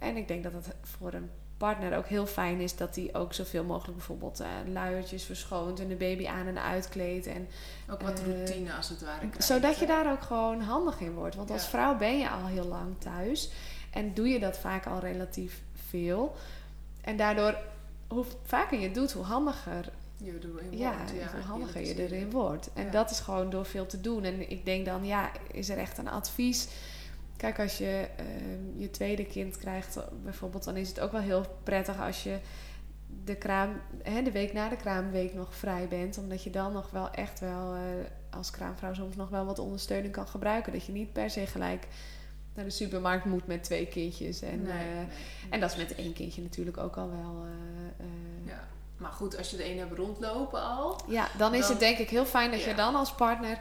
en 0.08 0.16
ik 0.16 0.28
denk 0.28 0.42
dat 0.42 0.52
het 0.52 0.74
voor 0.82 1.12
een 1.12 1.30
partner 1.56 1.96
ook 1.96 2.06
heel 2.06 2.26
fijn 2.26 2.60
is 2.60 2.76
dat 2.76 2.96
hij 2.96 3.08
ook 3.12 3.34
zoveel 3.34 3.64
mogelijk 3.64 3.96
bijvoorbeeld 3.96 4.40
eh, 4.40 4.46
luiertjes 4.72 5.24
verschoont 5.24 5.80
en 5.80 5.88
de 5.88 5.94
baby 5.94 6.26
aan 6.26 6.46
en 6.46 6.62
uitkleedt. 6.62 7.26
En, 7.26 7.48
Ook 7.90 8.00
wat 8.02 8.20
Eh, 8.20 8.26
routine 8.26 8.72
als 8.74 8.88
het 8.88 9.02
ware. 9.02 9.18
krijgt, 9.18 9.44
zodat 9.44 9.78
je 9.78 9.86
daar 9.86 10.10
ook 10.12 10.22
gewoon 10.22 10.60
handig 10.60 11.00
in 11.00 11.14
wordt. 11.14 11.34
Want 11.34 11.50
als 11.50 11.66
vrouw 11.66 11.96
ben 11.96 12.18
je 12.18 12.30
al 12.30 12.46
heel 12.46 12.64
lang 12.66 12.94
thuis 12.98 13.50
en 13.90 14.14
doe 14.14 14.28
je 14.28 14.38
dat 14.38 14.58
vaak 14.58 14.86
al 14.86 14.98
relatief 14.98 15.60
veel. 15.88 16.36
En 17.08 17.16
daardoor, 17.16 17.58
hoe 18.08 18.24
vaker 18.42 18.78
je 18.78 18.84
het 18.84 18.94
doet, 18.94 19.12
hoe 19.12 19.24
handiger 19.24 19.92
je 20.16 20.38
erin 20.42 20.78
ja, 20.78 20.96
wordt. 20.96 21.32
hoe 21.32 21.40
handiger 21.40 21.80
je 21.80 22.02
erin 22.02 22.30
wordt. 22.30 22.70
En 22.74 22.84
Ja. 22.84 22.90
dat 22.90 23.10
is 23.10 23.20
gewoon 23.20 23.50
door 23.50 23.64
veel 23.64 23.86
te 23.86 24.00
doen. 24.00 24.24
En 24.24 24.50
ik 24.50 24.64
denk 24.64 24.84
dan, 24.86 25.04
ja, 25.04 25.30
is 25.52 25.68
er 25.68 25.78
echt 25.78 25.98
een 25.98 26.08
advies? 26.08 26.68
Kijk, 27.36 27.58
als 27.60 27.78
je 27.78 28.08
ehm, 28.16 28.80
je 28.80 28.90
tweede 28.90 29.26
kind 29.26 29.56
krijgt, 29.56 29.98
bijvoorbeeld, 30.24 30.64
dan 30.64 30.76
is 30.76 30.88
het 30.88 31.00
ook 31.00 31.12
wel 31.12 31.20
heel 31.20 31.44
prettig 31.62 32.00
als 32.00 32.22
je 32.22 32.38
de, 33.24 33.34
kraam, 33.36 33.80
hè, 34.02 34.22
de 34.22 34.32
week 34.32 34.52
na 34.52 34.68
de 34.68 34.76
kraamweek 34.76 35.34
nog 35.34 35.54
vrij 35.54 35.88
bent. 35.88 36.18
Omdat 36.18 36.42
je 36.42 36.50
dan 36.50 36.72
nog 36.72 36.90
wel 36.90 37.10
echt 37.10 37.40
wel 37.40 37.74
eh, 37.74 37.80
als 38.30 38.50
kraamvrouw 38.50 38.94
soms 38.94 39.16
nog 39.16 39.28
wel 39.28 39.44
wat 39.44 39.58
ondersteuning 39.58 40.12
kan 40.12 40.26
gebruiken. 40.28 40.72
Dat 40.72 40.86
je 40.86 40.92
niet 40.92 41.12
per 41.12 41.30
se 41.30 41.46
gelijk 41.46 41.86
naar 42.58 42.66
de 42.66 42.72
supermarkt 42.74 43.24
moet 43.24 43.46
met 43.46 43.64
twee 43.64 43.86
kindjes. 43.86 44.42
En, 44.42 44.62
Nee, 44.62 44.72
eh, 44.72 44.78
nee, 44.96 45.06
en 45.50 45.60
dat 45.60 45.70
is 45.70 45.76
met 45.76 45.94
één 45.94 46.12
kindje 46.12 46.42
natuurlijk 46.42 46.76
ook 46.78 46.96
al 46.96 47.10
wel. 47.10 47.44
eh, 47.44 48.04
eh, 48.04 48.46
Ja. 48.46 48.68
Maar 48.96 49.10
goed, 49.12 49.36
als 49.38 49.50
je 49.50 49.56
de 49.56 49.70
een 49.70 49.78
hebt 49.78 49.96
rondlopen 49.98 50.62
al. 50.62 51.00
ja, 51.08 51.28
dan 51.36 51.54
is 51.54 51.60
Dan- 51.60 51.70
het 51.70 51.80
denk 51.80 51.98
ik 51.98 52.08
heel 52.10 52.24
fijn 52.26 52.50
dat 52.50 52.62
je 52.62 52.74
dan 52.74 52.94
als 52.94 53.12
partner 53.14 53.58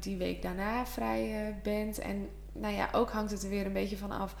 die 0.00 0.16
week 0.16 0.42
daarna 0.42 0.86
vrij 0.86 1.54
bent. 1.62 1.98
En 1.98 2.28
nou 2.52 2.74
ja, 2.74 2.88
ook 2.92 3.10
hangt 3.10 3.30
het 3.30 3.42
er 3.42 3.48
weer 3.48 3.66
een 3.66 3.72
beetje 3.72 3.96
van 3.96 4.10
af. 4.10 4.34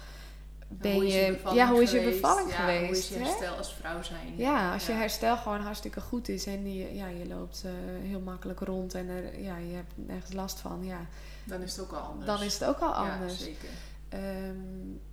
Ben 0.68 0.92
hoe 0.92 1.06
je, 1.06 1.38
ja, 1.54 1.70
hoe 1.70 1.82
is 1.82 1.90
je 1.90 2.00
bevalling 2.00 2.50
Ja, 2.50 2.56
geweest? 2.56 2.86
Hoe 2.86 2.96
is 2.96 3.08
je 3.08 3.14
hè? 3.14 3.20
herstel 3.24 3.54
als 3.56 3.74
vrouw 3.74 4.02
zijn? 4.02 4.36
Ja, 4.36 4.72
als 4.72 4.86
je 4.86 4.92
herstel 4.92 5.36
gewoon 5.36 5.60
hartstikke 5.60 6.00
goed 6.00 6.28
is 6.28 6.46
en 6.46 6.74
je, 6.74 6.94
ja, 6.94 7.06
je 7.08 7.26
loopt 7.26 7.64
heel 8.02 8.20
makkelijk 8.20 8.60
rond 8.60 8.94
en 8.94 9.08
er, 9.08 9.40
ja, 9.40 9.56
je 9.56 9.74
hebt 9.74 9.92
nergens 9.94 10.32
last 10.32 10.58
van, 10.60 10.80
ja, 10.84 11.00
Dan 11.44 11.62
is 11.62 11.76
het 11.76 11.80
ook 11.80 11.92
al 11.92 12.00
anders. 12.00 12.26
dan 12.26 12.42
is 12.42 12.52
het 12.54 12.64
ook 12.64 12.78
al 12.78 12.92
anders. 12.94 13.38
Ja, 13.38 13.44
zeker. 13.44 13.68
Ehm, 14.08 14.56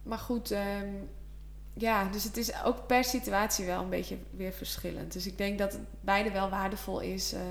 maar 0.03 0.17
goed, 0.17 0.51
ehm, 0.51 0.87
ja, 1.73 2.05
dus 2.05 2.23
het 2.23 2.37
is 2.37 2.63
ook 2.63 2.87
per 2.87 3.03
situatie 3.03 3.65
wel 3.65 3.81
een 3.83 3.89
beetje 3.89 4.17
weer 4.31 4.51
verschillend. 4.53 5.13
Dus 5.13 5.27
ik 5.27 5.37
denk 5.37 5.59
dat 5.59 5.71
het 5.71 5.81
beide 6.01 6.31
wel 6.31 6.49
waardevol 6.49 6.99
is. 6.99 7.33
eh, 7.33 7.41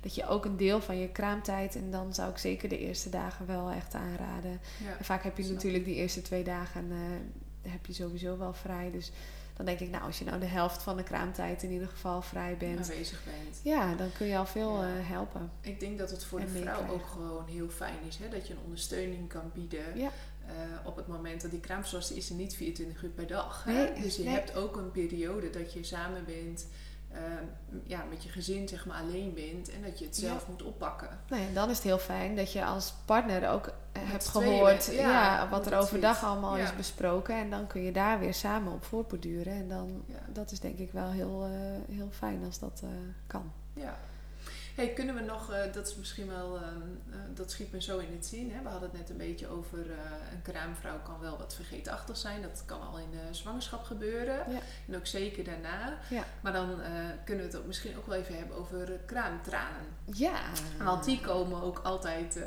dat 0.00 0.14
je 0.14 0.26
ook 0.28 0.44
een 0.44 0.56
deel 0.56 0.80
van 0.80 0.98
je 0.98 1.08
kraamtijd, 1.08 1.74
en 1.76 1.90
dan 1.90 2.14
zou 2.14 2.30
ik 2.30 2.38
zeker 2.38 2.68
de 2.68 2.78
eerste 2.78 3.08
dagen 3.10 3.46
wel 3.46 3.70
echt 3.70 3.94
aanraden. 3.94 4.60
Ja. 4.84 4.96
En 4.98 5.04
vaak 5.04 5.22
heb 5.22 5.36
je 5.38 5.52
natuurlijk 5.52 5.84
die 5.84 5.94
eerste 5.94 6.22
twee 6.22 6.44
dagen 6.44 6.90
eh, 6.90 7.70
heb 7.70 7.86
je 7.86 7.92
sowieso 7.92 8.38
wel 8.38 8.52
vrij. 8.54 8.90
Dus 8.90 9.10
dan 9.58 9.66
denk 9.66 9.80
ik, 9.80 9.90
nou, 9.90 10.04
als 10.04 10.18
je 10.18 10.24
nou 10.24 10.40
de 10.40 10.46
helft 10.46 10.82
van 10.82 10.96
de 10.96 11.02
kraamtijd 11.02 11.62
in 11.62 11.70
ieder 11.70 11.88
geval 11.88 12.22
vrij 12.22 12.56
bent, 12.56 12.78
aanwezig 12.90 13.24
bent. 13.24 13.60
ja, 13.62 13.94
dan 13.94 14.12
kun 14.12 14.26
je 14.26 14.36
al 14.36 14.46
veel 14.46 14.82
Ja. 14.84 14.88
eh, 14.98 15.08
helpen. 15.08 15.50
Ik 15.60 15.80
denk 15.80 15.98
dat 15.98 16.10
het 16.10 16.24
voor 16.24 16.40
de 16.40 16.48
vrouw 16.48 16.88
ook 16.88 17.06
gewoon 17.06 17.46
heel 17.46 17.68
fijn 17.68 17.98
is. 18.08 18.16
Hè? 18.16 18.28
Dat 18.28 18.46
je 18.46 18.52
een 18.54 18.60
ondersteuning 18.64 19.28
kan 19.28 19.50
bieden. 19.54 19.98
Ja. 19.98 20.10
eh, 20.46 20.52
op 20.84 20.96
het 20.96 21.06
moment 21.06 21.40
dat 21.42 21.50
die 21.50 21.60
kraamverzorgster 21.60 22.16
is 22.16 22.28
er 22.30 22.34
niet 22.36 22.54
24 22.54 23.02
uur 23.02 23.10
per 23.10 23.26
dag. 23.26 23.64
Hè? 23.64 23.72
Nee, 23.72 24.02
dus 24.02 24.16
je 24.16 24.22
nee. 24.24 24.34
hebt 24.34 24.56
ook 24.56 24.76
een 24.76 24.90
periode 24.90 25.50
dat 25.50 25.72
je 25.72 25.84
samen 25.84 26.24
bent. 26.24 26.66
Eh, 27.10 27.20
ja, 27.84 28.04
met 28.10 28.22
je 28.22 28.28
gezin 28.28 28.68
zeg 28.68 28.86
maar 28.86 28.96
alleen 29.00 29.34
bent. 29.34 29.70
En 29.70 29.82
dat 29.82 29.98
je 29.98 30.04
het 30.04 30.16
Ja. 30.20 30.28
zelf 30.28 30.48
moet 30.48 30.62
oppakken. 30.62 31.08
Nou 31.28 31.42
ja, 31.42 31.48
dan 31.54 31.70
is 31.70 31.76
het 31.76 31.84
heel 31.84 31.98
fijn 31.98 32.36
dat 32.36 32.52
je 32.52 32.64
als 32.64 32.94
partner 33.04 33.50
ook 33.50 33.66
eh, 33.66 34.02
hebt 34.04 34.28
gehoord 34.28 34.84
ja, 34.86 34.92
ja, 35.10 35.48
wat 35.48 35.66
er 35.66 35.78
overdag 35.78 36.24
allemaal 36.24 36.56
is 36.56 36.76
besproken. 36.76 37.34
En 37.34 37.50
dan 37.50 37.66
kun 37.66 37.82
je 37.82 37.92
daar 37.92 38.18
weer 38.18 38.34
samen 38.34 38.72
op 38.72 38.84
voortborduren. 38.84 39.52
En 39.52 39.68
dan, 39.68 40.02
Ja. 40.06 40.18
dat 40.32 40.50
is 40.50 40.60
denk 40.60 40.78
ik 40.78 40.92
wel 40.92 41.10
heel, 41.10 41.44
eh, 41.44 41.94
heel 41.96 42.08
fijn 42.10 42.44
als 42.44 42.58
dat 42.58 42.80
eh, 42.84 42.88
kan. 43.26 43.52
Ja. 43.74 43.96
Hey, 44.78 44.92
kunnen 44.92 45.14
we 45.14 45.20
nog, 45.20 45.52
eh, 45.52 45.72
dat 45.72 45.88
is 45.88 45.96
misschien 45.96 46.28
wel, 46.28 46.56
ehm, 46.56 46.66
eh, 47.10 47.18
dat 47.34 47.50
schiet 47.50 47.72
me 47.72 47.82
zo 47.82 47.98
in 47.98 48.12
het 48.12 48.26
zin. 48.26 48.50
Hè? 48.50 48.62
We 48.62 48.68
hadden 48.68 48.88
het 48.90 48.98
net 48.98 49.10
een 49.10 49.16
beetje 49.16 49.48
over 49.48 49.78
eh, 49.78 50.32
een 50.32 50.42
kraamvrouw 50.42 51.00
kan 51.02 51.20
wel 51.20 51.38
wat 51.38 51.54
vergeetachtig 51.54 52.16
zijn. 52.16 52.42
Dat 52.42 52.62
kan 52.66 52.80
al 52.88 52.98
in 52.98 53.10
de 53.10 53.34
zwangerschap 53.34 53.84
gebeuren. 53.84 54.36
Ja. 54.36 54.58
En 54.88 54.96
ook 54.96 55.06
zeker 55.06 55.44
daarna. 55.44 55.98
Ja. 56.08 56.24
Maar 56.40 56.52
dan 56.52 56.80
kunnen 57.24 57.44
we 57.44 57.50
het 57.50 57.60
ook 57.60 57.66
misschien 57.66 57.96
ook 57.96 58.06
wel 58.06 58.18
even 58.18 58.36
hebben 58.36 58.56
over 58.56 59.00
kraamtranen. 59.06 59.86
Ja, 60.04 60.40
Want 60.84 61.04
die 61.04 61.20
komen 61.20 61.62
ook 61.62 61.80
altijd 61.82 62.42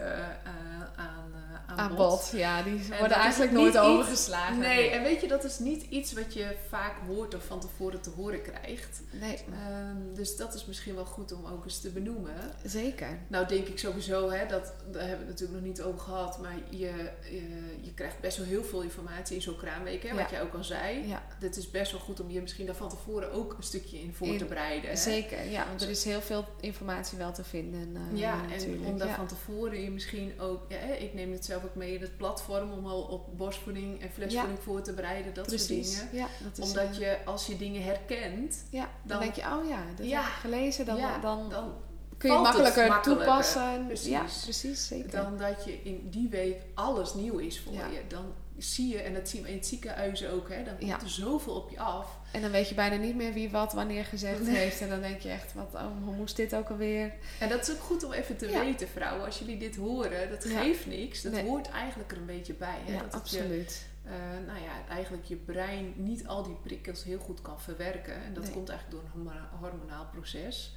aan, 1.66 1.78
aan, 1.78 1.96
bod. 1.96 2.32
Ja, 2.34 2.64
die 2.64 2.88
worden 3.00 3.18
eigenlijk 3.18 3.52
nooit 3.52 3.78
overgeslagen. 3.78 4.60
Nee, 4.60 4.90
en 4.90 5.04
weet 5.04 5.22
je, 5.22 5.28
dat 5.28 5.44
is 5.44 5.60
niet 5.60 5.84
iets 5.84 6.14
wat 6.14 6.34
je 6.34 6.56
vaak 6.70 6.96
hoort 7.08 7.36
of 7.36 7.46
van 7.46 7.60
tevoren 7.60 8.02
te 8.02 8.10
horen 8.10 8.42
krijgt. 8.42 9.02
nee. 9.12 9.36
Ehm, 9.36 10.14
dus 10.14 10.38
dat 10.38 10.54
is 10.54 10.66
misschien 10.66 10.96
wel 10.96 11.06
goed 11.06 11.32
om 11.32 11.46
ook 11.46 11.64
eens 11.64 11.82
te 11.82 11.90
benoemen. 11.90 12.21
Zeker. 12.66 13.20
Nou 13.28 13.48
denk 13.48 13.68
ik 13.68 13.80
sowieso, 13.80 14.30
hè, 14.30 14.46
dat, 14.48 14.74
daar 14.92 15.08
hebben 15.08 15.26
we 15.26 15.32
het 15.32 15.40
natuurlijk 15.40 15.60
nog 15.60 15.68
niet 15.68 15.82
over 15.82 16.00
gehad, 16.00 16.40
maar 16.42 16.54
je, 16.70 16.78
je, 17.22 17.78
je 17.82 17.94
krijgt 17.94 18.20
best 18.20 18.38
wel 18.38 18.46
heel 18.46 18.64
veel 18.64 18.82
informatie 18.82 19.36
in 19.36 19.42
zo'n 19.42 19.56
kraamweek, 19.58 20.04
hè, 20.04 20.10
Ja. 20.10 20.16
wat 20.16 20.30
jij 20.30 20.42
ook 20.42 20.54
al 20.54 20.64
zei. 20.64 21.08
Ja, 21.08 21.24
Het 21.40 21.58
is 21.58 21.72
best 21.72 21.92
wel 21.92 22.02
goed 22.02 22.20
om 22.20 22.30
je 22.32 22.42
misschien 22.42 22.66
daar 22.66 22.76
van 22.76 22.90
tevoren 22.90 23.32
ook 23.32 23.54
een 23.58 23.64
stukje 23.64 24.00
in 24.00 24.14
voor 24.14 24.28
In- 24.28 24.38
te 24.38 24.46
bereiden. 24.46 24.90
hè. 24.90 24.96
zeker. 24.96 25.50
Ja, 25.50 25.68
want 25.68 25.82
er 25.82 25.90
is 25.90 26.04
heel 26.04 26.22
veel 26.22 26.46
informatie 26.60 27.18
wel 27.18 27.32
te 27.34 27.44
vinden. 27.44 27.96
eh, 28.12 28.18
Ja, 28.20 28.36
natuurlijk. 28.42 28.82
en 28.84 28.88
om 28.92 28.98
daar 28.98 29.08
Ja. 29.08 29.16
van 29.16 29.28
tevoren 29.28 29.82
je 29.82 29.92
misschien 29.92 30.40
ook, 30.40 30.66
ja, 30.70 30.78
ik 30.80 31.14
neem 31.14 31.32
het 31.32 31.46
zelf 31.46 31.64
ook 31.64 31.76
mee 31.76 31.94
in 31.94 32.02
het 32.02 32.18
platform 32.18 32.72
om 32.72 32.86
al 32.86 33.02
op 33.02 33.38
borstvoeding 33.38 34.02
en 34.02 34.12
flesvoeding 34.12 34.60
voor 34.60 34.82
te 34.82 34.94
bereiden, 34.94 35.34
dat 35.34 35.50
soort 35.50 35.68
dingen. 35.68 36.10
Ja, 36.12 36.28
dat 36.44 36.58
is, 36.58 36.64
Omdat 36.64 36.84
eh, 36.92 36.98
je, 37.00 37.18
als 37.26 37.46
je 37.48 37.58
dingen 37.58 37.84
herkent, 37.84 38.64
Ja, 38.70 38.80
dan, 38.84 38.90
dan- 39.04 39.20
denk 39.20 39.34
je, 39.36 39.42
oh 39.42 39.68
ja, 39.70 39.84
dat 39.96 40.06
heb 40.10 40.20
ik 40.22 40.26
gelezen. 40.42 40.86
Dan, 40.86 41.00
dan 41.22 41.50
dan 41.50 41.74
kun 42.22 42.32
je 42.32 42.38
makkelijker, 42.40 42.88
makkelijker. 42.88 43.26
toepassen. 43.26 43.86
Precies. 43.88 44.08
Ja, 44.10 44.26
precies, 44.44 44.88
zeker. 44.88 45.12
dan 45.12 45.38
dat 45.38 45.66
je 45.66 45.80
in 45.84 46.10
die 46.10 46.30
week 46.30 46.56
alles 46.74 47.14
nieuw 47.14 47.38
is 47.38 47.60
voor 47.62 47.74
Ja. 47.74 47.88
je. 47.88 48.02
Dan 48.08 48.34
zie 48.58 48.88
je, 48.88 49.02
en 49.02 49.14
dat 49.14 49.30
zien 49.30 49.42
we 49.44 49.50
in 49.50 49.56
het 49.56 49.68
ziekenhuis 49.68 50.26
ook, 50.26 50.50
hè, 50.50 50.64
dan 50.64 50.78
komt 50.78 50.90
Ja. 50.90 51.02
er 51.02 51.10
zoveel 51.10 51.54
op 51.54 51.70
je 51.70 51.80
af. 51.80 52.18
En 52.32 52.42
dan 52.42 52.52
weet 52.52 52.70
je 52.70 52.76
bijna 52.76 52.96
niet 52.96 53.16
meer 53.16 53.34
wie 53.34 53.50
wat 53.50 53.74
wanneer 53.74 54.06
gezegd 54.06 54.42
Nee. 54.42 54.56
heeft. 54.56 54.82
En 54.82 54.90
dan 54.90 55.02
denk 55.02 55.20
je 55.22 55.30
echt, 55.30 55.54
wat, 55.54 55.74
oh, 55.74 55.86
hoe 56.04 56.16
moest 56.16 56.36
dit 56.36 56.56
ook 56.56 56.70
alweer? 56.70 57.14
En 57.40 57.50
dat 57.50 57.62
is 57.68 57.72
ook 57.72 57.80
goed 57.82 58.04
om 58.04 58.12
even 58.12 58.38
te 58.38 58.50
Ja. 58.50 58.60
weten, 58.60 58.88
vrouwen. 58.88 59.26
Als 59.26 59.40
jullie 59.40 59.58
dit 59.58 59.76
horen, 59.76 60.30
dat 60.30 60.46
geeft 60.46 60.86
niks. 60.86 61.22
Dat 61.22 61.32
Nee. 61.32 61.44
hoort 61.44 61.70
eigenlijk 61.70 62.12
er 62.12 62.18
een 62.18 62.26
beetje 62.26 62.54
bij. 62.54 62.78
Hè? 62.86 62.92
Dat 62.94 63.02
je, 63.12 63.18
absoluut. 63.18 63.86
eh, 64.06 64.12
nou 64.48 64.60
ja, 64.60 64.94
eigenlijk 64.94 65.24
je 65.26 65.36
brein 65.36 65.94
niet 65.96 66.28
al 66.28 66.44
die 66.44 66.58
prikkels 66.64 67.04
heel 67.04 67.20
goed 67.20 67.42
kan 67.42 67.62
verwerken. 67.62 68.14
En 68.24 68.34
dat 68.34 68.44
Nee. 68.44 68.52
komt 68.54 68.70
eigenlijk 68.70 69.00
door 69.02 69.10
een 69.10 69.24
hormona- 69.24 69.50
hormonaal 69.60 70.06
proces. 70.12 70.76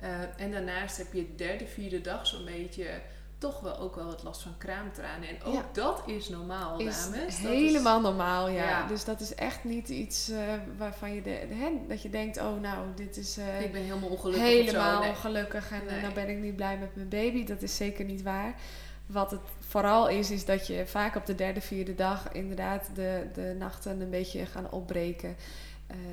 Eh, 0.00 0.10
en 0.36 0.50
daarnaast 0.52 0.96
heb 0.96 1.12
je 1.12 1.26
de 1.26 1.34
derde, 1.34 1.66
vierde 1.66 2.00
dag 2.00 2.26
zo'n 2.26 2.44
beetje 2.44 2.86
toch 3.38 3.60
wel 3.60 3.78
ook 3.78 3.94
wel 3.94 4.04
wat 4.06 4.22
last 4.22 4.42
van 4.42 4.54
kraamtranen. 4.58 5.28
En 5.28 5.42
ook 5.44 5.54
Ja. 5.54 5.64
dat 5.72 6.02
is 6.06 6.28
normaal, 6.28 6.78
Is 6.80 7.02
dames. 7.04 7.16
Dat 7.42 7.52
is- 7.52 7.58
helemaal 7.58 8.00
normaal, 8.00 8.48
ja. 8.48 8.68
Ja. 8.68 8.86
Dus 8.86 9.04
dat 9.04 9.20
is 9.20 9.34
echt 9.34 9.64
niet 9.64 9.88
iets 9.88 10.28
eh, 10.30 10.38
waarvan 10.78 11.14
je, 11.14 11.22
de, 11.22 11.44
de- 11.48 11.54
hè, 11.54 11.70
dat 11.88 12.02
je 12.02 12.10
denkt, 12.10 12.38
oh 12.38 12.60
nou, 12.60 12.86
dit 12.94 13.16
is 13.16 13.36
eh, 13.38 13.60
ik 13.60 13.72
ben 13.72 13.82
helemaal 13.82 14.08
ongelukkig 14.08 14.42
helemaal. 14.42 15.00
Nee. 15.00 15.08
ongelukkig 15.08 15.70
en 15.70 15.84
Nee. 15.86 16.00
nou 16.00 16.14
ben 16.14 16.28
ik 16.28 16.38
niet 16.38 16.56
blij 16.56 16.78
met 16.78 16.94
mijn 16.96 17.08
baby. 17.08 17.44
Dat 17.44 17.62
is 17.62 17.76
zeker 17.76 18.04
niet 18.04 18.22
waar. 18.22 18.54
Wat 19.06 19.30
het 19.30 19.40
vooral 19.60 20.08
is, 20.08 20.30
is 20.30 20.44
dat 20.44 20.66
je 20.66 20.86
vaak 20.86 21.16
op 21.16 21.26
de 21.26 21.34
derde, 21.34 21.60
vierde 21.60 21.94
dag 21.94 22.32
inderdaad 22.32 22.88
de, 22.94 23.26
de 23.34 23.54
nachten 23.58 24.00
een 24.00 24.10
beetje 24.10 24.46
gaan 24.46 24.70
opbreken. 24.70 25.36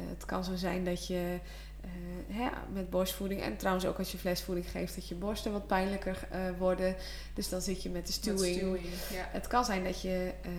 Het 0.09 0.25
kan 0.25 0.43
zo 0.43 0.55
zijn 0.55 0.83
dat 0.85 1.07
je 1.07 1.39
eh, 1.83 2.35
hè, 2.35 2.49
met 2.73 2.89
borstvoeding 2.89 3.41
en 3.41 3.57
trouwens 3.57 3.85
ook 3.85 3.97
als 3.97 4.11
je 4.11 4.17
flesvoeding 4.17 4.69
geeft, 4.69 4.95
dat 4.95 5.07
je 5.07 5.15
borsten 5.15 5.51
wat 5.51 5.67
pijnlijker 5.67 6.27
eh, 6.31 6.39
worden. 6.57 6.95
Dus 7.33 7.49
dan 7.49 7.61
zit 7.61 7.83
je 7.83 7.89
met 7.89 8.07
de 8.07 8.13
stuwing. 8.13 8.55
stuwing, 8.55 8.85
Ja. 9.11 9.27
Het 9.31 9.47
kan 9.47 9.65
zijn 9.65 9.83
dat 9.83 10.01
je 10.01 10.31
eh, 10.41 10.51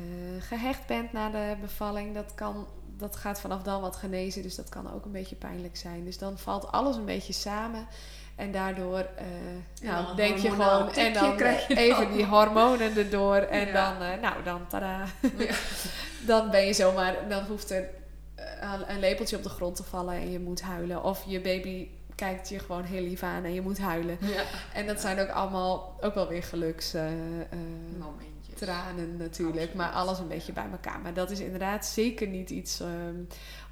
gehecht 0.43 0.87
bent 0.87 1.13
na 1.13 1.31
de 1.31 1.55
bevalling. 1.61 2.15
Dat, 2.15 2.33
kan, 2.35 2.67
dat 2.97 3.17
gaat 3.17 3.41
vanaf 3.41 3.63
dan 3.63 3.81
wat 3.81 3.97
genezen, 3.97 4.43
dus 4.43 4.55
dat 4.55 4.69
kan 4.69 4.95
ook 4.95 5.05
een 5.05 5.13
beetje 5.13 5.37
pijnlijk 5.37 5.77
zijn. 5.77 6.05
Dus 6.05 6.19
dan 6.19 6.39
valt 6.39 6.73
alles 6.73 6.97
een 6.97 7.05
beetje 7.05 7.33
samen. 7.33 7.87
En 8.37 8.53
daardoor 8.53 9.07
nou, 9.83 10.17
denk 10.17 10.39
je 10.39 10.51
gewoon... 10.51 10.93
En 10.93 11.13
dan 11.13 11.37
krijg 11.37 11.69
je 11.69 11.77
even 11.77 12.13
die 12.13 12.25
hormonen 12.25 12.97
erdoor. 12.97 13.37
En 13.37 13.67
Ja. 13.67 13.99
dan, 13.99 14.21
nou 14.21 14.43
dan, 14.45 14.67
tada. 14.67 15.05
Ja. 15.39 15.55
dan 16.27 16.51
ben 16.51 16.67
je 16.67 16.73
zomaar... 16.73 17.29
Dan 17.29 17.45
hoeft 17.45 17.71
er 17.71 17.91
een 18.87 18.98
lepeltje 19.00 19.37
op 19.37 19.42
de 19.42 19.48
grond 19.48 19.77
te 19.77 19.83
vallen 19.85 20.14
en 20.14 20.31
je 20.31 20.40
moet 20.40 20.62
huilen. 20.62 21.03
Of 21.05 21.24
je 21.27 21.40
baby 21.40 21.88
kijkt 22.14 22.48
je 22.48 22.59
gewoon 22.59 22.83
heel 22.85 23.03
lief 23.03 23.22
aan 23.22 23.44
en 23.44 23.55
je 23.55 23.61
moet 23.61 23.79
huilen. 23.79 24.18
Ja. 24.20 24.42
En 24.74 24.87
dat 24.87 25.00
zijn 25.00 25.20
ook 25.20 25.29
allemaal 25.29 25.96
ook 26.00 26.14
wel 26.14 26.29
weer 26.29 26.42
geluks... 26.42 26.92
Momentjes. 27.98 28.55
tranen 28.55 29.16
natuurlijk, 29.16 29.57
Absoluut. 29.57 29.74
maar 29.74 29.90
alles 29.90 30.18
een 30.18 30.29
beetje 30.29 30.53
bij 30.53 30.66
elkaar. 30.70 31.00
Maar 31.00 31.14
dat 31.14 31.31
is 31.31 31.40
inderdaad 31.40 31.87
zeker 31.87 32.27
niet 32.27 32.50
iets 32.50 32.81
ehm, 32.81 33.14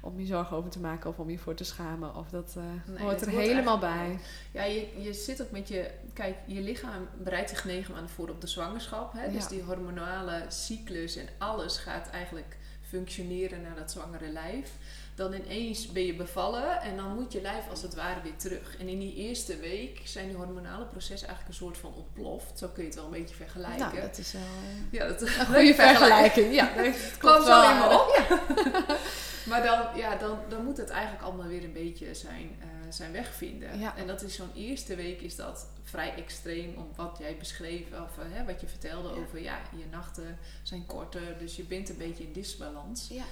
om 0.01 0.19
je 0.19 0.25
zorgen 0.25 0.57
over 0.57 0.69
te 0.69 0.79
maken 0.79 1.09
of 1.09 1.17
om 1.19 1.29
je 1.29 1.37
voor 1.39 1.53
te 1.55 1.63
schamen. 1.63 2.15
Of 2.15 2.29
dat 2.29 2.53
eh, 2.57 2.63
Nee, 2.93 3.03
hoort 3.03 3.21
er 3.21 3.31
hoort 3.31 3.43
helemaal 3.45 3.79
bij. 3.79 4.19
Ja, 4.51 4.63
je, 4.63 4.87
je 5.01 5.13
zit 5.13 5.41
ook 5.41 5.51
met 5.51 5.67
je... 5.67 5.89
Kijk, 6.13 6.35
je 6.45 6.61
lichaam 6.61 7.07
bereidt 7.23 7.49
zich 7.49 7.65
negen 7.65 7.91
maanden 7.93 8.09
voor 8.11 8.29
op 8.29 8.41
de 8.41 8.47
zwangerschap. 8.47 9.13
Hè? 9.13 9.31
Dus 9.31 9.43
Ja. 9.43 9.49
die 9.49 9.61
hormonale 9.63 10.45
cyclus 10.47 11.15
en 11.15 11.27
alles 11.37 11.77
gaat 11.77 12.09
eigenlijk 12.09 12.57
functioneren 12.93 13.61
naar 13.61 13.75
dat 13.75 13.91
zwangere 13.91 14.29
lijf. 14.29 14.71
Dan 15.15 15.33
ineens 15.33 15.91
ben 15.91 16.05
je 16.05 16.15
bevallen 16.15 16.81
en 16.81 16.95
dan 16.95 17.15
moet 17.15 17.31
je 17.31 17.41
lijf 17.41 17.69
als 17.69 17.81
het 17.81 17.95
ware 17.95 18.21
weer 18.21 18.35
terug. 18.35 18.77
En 18.79 18.87
in 18.87 18.99
die 18.99 19.15
eerste 19.15 19.57
week 19.57 20.01
zijn 20.03 20.27
die 20.27 20.35
hormonale 20.35 20.85
processen 20.85 21.27
eigenlijk 21.27 21.47
een 21.47 21.65
soort 21.65 21.77
van 21.77 21.93
ontploft. 21.93 22.59
Zo 22.59 22.67
kun 22.67 22.83
je 22.83 22.89
het 22.89 22.97
wel 22.97 23.05
een 23.05 23.19
beetje 23.19 23.35
vergelijken. 23.35 23.79
Nou, 23.79 24.01
dat 24.01 24.17
is 24.17 24.31
wel 24.31 24.41
eh, 24.41 24.99
ja, 24.99 25.07
dat 25.07 25.21
een 25.21 25.45
goede 25.45 25.73
vergelijking. 25.73 26.53
Ja, 26.53 26.73
dat 26.75 26.95
kwam 27.17 27.41
zo 27.41 27.47
wel 27.47 27.69
in 27.69 27.77
me 27.77 27.85
op. 27.93 28.09
maar 29.49 29.63
dan, 29.63 29.87
ja, 29.95 30.15
dan, 30.15 30.39
dan 30.49 30.63
moet 30.63 30.77
het 30.77 30.89
eigenlijk 30.89 31.23
allemaal 31.23 31.47
weer 31.47 31.63
een 31.63 31.73
beetje 31.73 32.13
zijn, 32.13 32.55
eh, 32.59 32.67
zijn 32.89 33.11
weg 33.11 33.33
vinden. 33.33 33.79
Ja. 33.79 33.97
En 33.97 34.07
dat 34.07 34.21
is 34.21 34.35
zo'n 34.35 34.51
eerste 34.55 34.95
week 34.95 35.21
is 35.21 35.35
dat 35.35 35.67
vrij 35.93 36.13
extreem 36.15 36.73
om 36.77 36.87
wat 36.95 37.17
jij 37.19 37.37
beschreef 37.37 37.85
of 37.91 38.17
eh, 38.17 38.25
hè, 38.29 38.45
wat 38.45 38.61
je 38.61 38.67
vertelde 38.67 39.09
Ja. 39.09 39.15
over 39.21 39.41
ja, 39.41 39.59
je 39.77 39.85
nachten 39.91 40.37
zijn 40.63 40.85
korter, 40.85 41.37
dus 41.39 41.55
je 41.55 41.63
bent 41.63 41.89
een 41.89 41.97
beetje 41.97 42.23
in 42.23 42.33
disbalans. 42.33 43.07
Ja. 43.09 43.23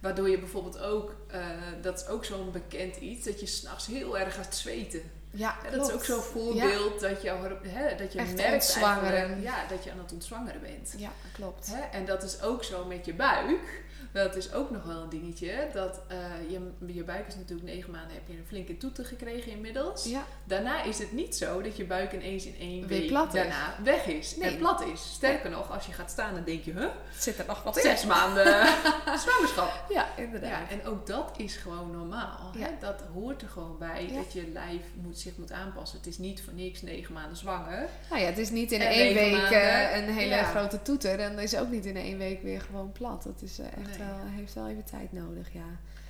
Waardoor 0.00 0.28
je 0.28 0.38
bijvoorbeeld 0.38 0.78
ook, 0.78 1.14
eh, 1.30 1.40
dat 1.82 2.00
is 2.00 2.06
ook 2.06 2.24
zo'n 2.24 2.52
bekend 2.52 2.96
iets, 2.96 3.24
dat 3.24 3.40
je 3.40 3.46
s'nachts 3.46 3.86
heel 3.86 4.18
erg 4.18 4.34
gaat 4.34 4.56
zweten. 4.56 5.02
Ja, 5.30 5.56
dat 5.70 5.88
is 5.88 5.94
ook 5.94 6.04
zo'n 6.04 6.22
voorbeeld 6.22 7.00
dat, 7.00 7.22
je, 7.22 7.28
hè, 7.62 7.96
dat 7.96 8.12
je 8.12 8.18
Echt 8.18 8.36
merkt 8.36 8.76
eigenlijk, 8.76 9.42
ja, 9.42 9.66
dat 9.66 9.84
je 9.84 9.90
aan 9.90 9.98
het 9.98 10.12
ontzwangeren 10.12 10.60
bent. 10.60 10.94
Ja, 10.96 11.10
klopt. 11.32 11.66
Hè? 11.66 11.80
En 11.80 12.04
dat 12.04 12.22
is 12.22 12.42
ook 12.42 12.64
zo 12.64 12.84
met 12.84 13.04
je 13.04 13.14
buik. 13.14 13.82
Dat 14.24 14.36
is 14.36 14.52
ook 14.52 14.70
nog 14.70 14.84
wel 14.84 15.02
een 15.02 15.08
dingetje. 15.08 15.68
Dat 15.72 16.00
eh, 16.08 16.16
je, 16.48 16.92
je 16.94 17.04
buik 17.04 17.26
is 17.26 17.36
natuurlijk 17.36 17.68
negen 17.68 17.90
maanden, 17.90 18.12
heb 18.12 18.22
je 18.26 18.32
een 18.32 18.46
flinke 18.46 18.76
toeter 18.76 19.04
gekregen 19.04 19.52
inmiddels. 19.52 20.04
Ja, 20.04 20.24
Daarna 20.44 20.82
is 20.82 20.98
het 20.98 21.12
niet 21.12 21.36
zo 21.36 21.62
dat 21.62 21.76
je 21.76 21.84
buik 21.84 22.12
ineens 22.12 22.46
in 22.46 22.54
één 22.58 22.86
Weer 22.86 22.98
week 22.98 23.08
plat 23.08 23.26
is. 23.26 23.32
daarna 23.32 23.74
weg 23.84 24.06
is. 24.06 24.36
Nee. 24.36 24.50
En 24.50 24.58
plat 24.58 24.84
is. 24.84 25.12
Sterker 25.12 25.50
nog, 25.50 25.72
als 25.72 25.86
je 25.86 25.92
gaat 25.92 26.10
staan 26.10 26.34
dan 26.34 26.44
denk 26.44 26.64
je, 26.64 26.72
huh? 26.72 26.88
zit 27.18 27.38
er 27.38 27.44
nog 27.46 27.62
wat 27.62 27.76
in. 27.76 27.82
Zes 27.82 28.04
maanden 28.04 28.66
zwangerschap. 29.24 29.84
Ja, 29.88 30.06
inderdaad. 30.16 30.50
Ja, 30.50 30.68
en 30.70 30.86
ook 30.86 31.06
dat 31.06 31.32
is 31.36 31.56
gewoon 31.56 31.90
normaal. 31.90 32.50
Hè? 32.58 32.68
Dat 32.80 33.02
hoort 33.12 33.42
er 33.42 33.48
gewoon 33.48 33.78
bij. 33.78 34.10
Dat 34.14 34.32
je 34.32 34.48
lijf 34.52 34.82
moet, 35.02 35.18
zich 35.18 35.36
moet 35.36 35.52
aanpassen. 35.52 35.98
Het 35.98 36.06
is 36.06 36.18
niet 36.18 36.42
voor 36.42 36.52
niks 36.52 36.82
negen 36.82 37.14
maanden 37.14 37.36
zwanger. 37.36 37.88
Nou 38.10 38.20
ja, 38.20 38.26
het 38.26 38.38
is 38.38 38.50
niet 38.50 38.72
in 38.72 38.80
één 38.80 39.14
week 39.14 39.32
maanden, 39.32 39.90
eh, 39.90 39.96
een 39.96 40.14
hele 40.14 40.36
grote 40.36 40.82
toeter. 40.82 41.20
En 41.20 41.38
is 41.38 41.56
ook 41.56 41.70
niet 41.70 41.86
in 41.86 41.96
één 41.96 42.18
week 42.18 42.42
weer 42.42 42.60
gewoon 42.60 42.92
plat. 42.92 43.22
Dat 43.22 43.42
is 43.42 43.58
eh, 43.58 43.66
echt 43.66 43.98
Nee. 43.98 44.07
Wel, 44.16 44.26
heeft 44.26 44.54
wel 44.54 44.68
even 44.68 44.84
tijd 44.84 45.12
nodig, 45.12 45.52
ja. 45.52 45.66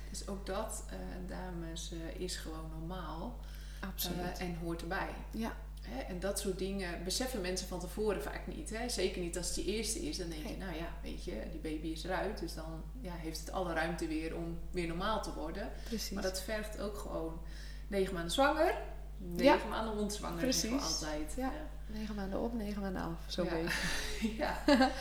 Dus 0.09 0.27
ook 0.27 0.45
dat, 0.45 0.83
eh, 0.89 0.97
dames, 1.27 1.91
eh, 1.91 2.21
is 2.21 2.35
gewoon 2.35 2.69
normaal. 2.79 3.39
Absoluut. 3.79 4.37
Eh, 4.39 4.45
en 4.47 4.55
hoort 4.55 4.81
erbij. 4.81 5.09
ja, 5.31 5.55
Hè? 5.81 5.99
En 6.01 6.19
dat 6.19 6.39
soort 6.39 6.57
dingen 6.57 7.03
beseffen 7.03 7.41
mensen 7.41 7.67
van 7.67 7.79
tevoren 7.79 8.21
vaak 8.21 8.47
niet. 8.47 8.69
Hè? 8.69 8.89
Zeker 8.89 9.21
niet 9.21 9.37
als 9.37 9.45
het 9.45 9.55
die 9.55 9.65
eerste 9.65 9.99
is. 9.99 10.17
Dan 10.17 10.29
denk 10.29 10.47
je, 10.47 10.57
nou 10.57 10.75
ja, 10.75 10.87
weet 11.03 11.23
je, 11.23 11.43
die 11.51 11.59
baby 11.59 11.87
is 11.87 12.03
eruit. 12.03 12.39
Dus 12.39 12.53
dan 12.53 12.83
ja, 13.01 13.13
heeft 13.15 13.39
het 13.39 13.51
alle 13.51 13.73
ruimte 13.73 14.07
weer 14.07 14.35
om 14.35 14.59
weer 14.71 14.87
normaal 14.87 15.21
te 15.21 15.33
worden. 15.33 15.71
precies. 15.83 16.09
Maar 16.09 16.23
dat 16.23 16.41
vergt 16.41 16.79
ook 16.79 16.97
gewoon 16.97 17.39
negen 17.87 18.13
maanden 18.13 18.31
zwanger, 18.31 18.73
negen 19.17 19.43
Ja. 19.59 19.65
maanden 19.69 19.93
ontzwanger. 19.97 20.39
Precies. 20.39 20.81
altijd. 21.01 21.33
Ja. 21.37 21.51
Negen 21.87 22.15
maanden 22.15 22.39
op, 22.39 22.53
negen 22.53 22.81
maanden 22.81 23.01
af. 23.01 23.19
Zo 23.27 23.43
Ja. 23.43 23.49
beetje. 23.49 24.35
ja. 24.43 24.57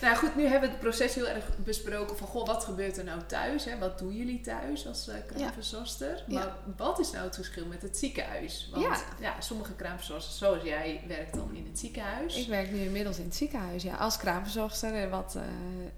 nou 0.00 0.16
goed, 0.16 0.36
nu 0.36 0.42
hebben 0.42 0.60
we 0.68 0.74
het 0.74 0.78
proces 0.84 1.14
heel 1.14 1.28
erg 1.28 1.44
besproken 1.56 2.16
van, 2.16 2.26
goh, 2.26 2.46
wat 2.46 2.64
gebeurt 2.64 2.98
er 2.98 3.04
nou 3.04 3.20
thuis? 3.26 3.64
Hè? 3.64 3.78
Wat 3.78 3.98
doen 3.98 4.16
jullie 4.16 4.40
thuis 4.40 4.86
als 4.86 5.08
uh, 5.08 5.14
kraamverzorgster? 5.26 6.24
Ja. 6.26 6.38
Maar 6.38 6.52
wat 6.76 6.98
is 6.98 7.10
nou 7.10 7.24
het 7.24 7.34
verschil 7.34 7.66
met 7.66 7.82
het 7.82 7.96
ziekenhuis? 7.98 8.68
Want 8.72 8.84
Ja. 8.84 8.96
ja, 9.20 9.40
sommige 9.40 9.72
kraamverzorgsters, 9.72 10.38
zoals 10.38 10.62
jij, 10.62 11.00
werkt 11.08 11.34
dan 11.34 11.50
in 11.54 11.66
het 11.70 11.78
ziekenhuis. 11.78 12.36
Ik 12.36 12.48
werk 12.48 12.70
nu 12.70 12.78
inmiddels 12.80 13.18
in 13.18 13.24
het 13.24 13.34
ziekenhuis, 13.36 13.82
ja, 13.82 13.94
als 13.96 14.16
kraamverzorgster. 14.16 14.94
eh, 15.02 15.10
Wat 15.10 15.34
eh 15.34 15.42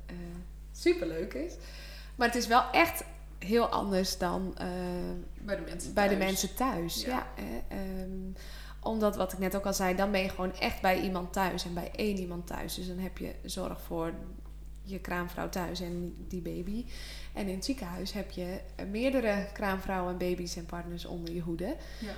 eh, 0.06 0.14
superleuk 0.72 1.34
is. 1.34 1.52
Maar 2.14 2.26
het 2.26 2.36
is 2.36 2.46
wel 2.46 2.70
echt 2.72 3.04
heel 3.38 3.66
anders 3.68 4.18
dan 4.18 4.54
bij 5.40 5.56
de 5.56 5.62
mensen 5.62 5.94
bij 5.94 6.08
de 6.08 6.16
thuis. 6.16 6.24
mensen 6.30 6.54
thuis. 6.54 7.02
Ja. 7.04 7.26
Ja. 7.36 7.44
Ehm, 8.88 8.94
omdat, 8.94 9.16
wat 9.16 9.32
ik 9.32 9.38
net 9.38 9.56
ook 9.56 9.66
al 9.66 9.74
zei, 9.74 9.96
dan 9.96 10.10
ben 10.10 10.20
je 10.20 10.28
gewoon 10.28 10.54
echt 10.54 10.80
bij 10.80 11.00
iemand 11.00 11.32
thuis 11.32 11.64
en 11.64 11.74
bij 11.74 11.90
één 11.96 12.18
iemand 12.18 12.46
thuis. 12.46 12.74
Dus 12.74 12.86
dan 12.86 12.98
heb 12.98 13.18
je 13.18 13.34
zorg 13.44 13.80
voor 13.80 14.12
je 14.82 14.98
kraamvrouw 14.98 15.48
thuis 15.48 15.80
en 15.80 16.14
die 16.28 16.40
baby. 16.40 16.84
En 17.32 17.48
in 17.48 17.54
het 17.54 17.64
ziekenhuis 17.64 18.12
heb 18.12 18.30
je 18.30 18.60
meerdere 18.90 19.46
kraamvrouwen, 19.52 20.18
baby's 20.18 20.56
en 20.56 20.66
partners 20.66 21.04
onder 21.04 21.34
je 21.34 21.40
hoede. 21.40 21.76
Ja. 22.00 22.12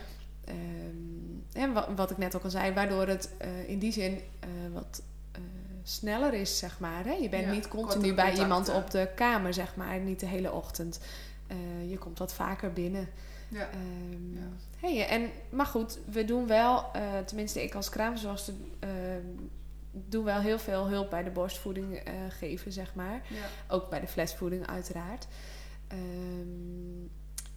Ehm, 0.45 1.63
en 1.63 1.73
wat, 1.73 1.89
wat 1.97 2.11
ik 2.11 2.19
net 2.19 2.37
ook 2.37 2.45
al 2.45 2.51
zei, 2.51 2.73
waardoor 2.73 3.07
het 3.07 3.31
eh, 3.39 3.69
in 3.69 3.79
die 3.79 3.93
zin 3.93 4.21
eh, 4.41 4.49
wat 4.73 5.03
eh, 5.33 5.41
sneller 5.83 6.35
is, 6.35 6.59
zeg 6.59 6.81
maar. 6.81 7.05
Hè? 7.05 7.13
Je 7.13 7.29
bent 7.29 7.45
Ja, 7.45 7.51
niet 7.53 7.69
continu 7.69 8.15
bij 8.15 8.39
iemand 8.39 8.69
op 8.69 8.91
de 8.91 9.09
kamer, 9.15 9.55
zeg 9.55 9.77
maar, 9.77 10.01
niet 10.01 10.21
de 10.21 10.27
hele 10.27 10.53
ochtend. 10.53 11.01
Je 11.87 11.99
komt 11.99 12.19
wat 12.19 12.33
vaker 12.33 12.73
binnen. 12.73 13.09
Ja. 13.51 13.69
Ehm, 13.71 14.35
Ja. 14.35 14.49
hey, 14.77 15.07
en, 15.07 15.31
maar 15.51 15.67
goed, 15.67 15.99
we 16.11 16.25
doen 16.25 16.47
wel, 16.47 16.85
eh, 16.93 17.19
tenminste 17.19 17.63
ik 17.63 17.75
als 17.75 17.89
kraamverzorgster, 17.89 18.55
ehm 18.79 19.27
doe 19.93 20.25
wel 20.25 20.41
heel 20.41 20.59
veel 20.59 20.89
hulp 20.89 21.11
bij 21.11 21.23
de 21.23 21.31
borstvoeding 21.31 21.95
eh, 21.97 22.15
geven, 22.29 22.73
zeg 22.73 22.95
maar. 22.95 23.23
Ja. 23.29 23.75
Ook 23.75 23.91
bij 23.91 24.01
de 24.01 24.07
flesvoeding 24.07 24.67
uiteraard. 24.67 25.27
Ehm, 25.89 27.07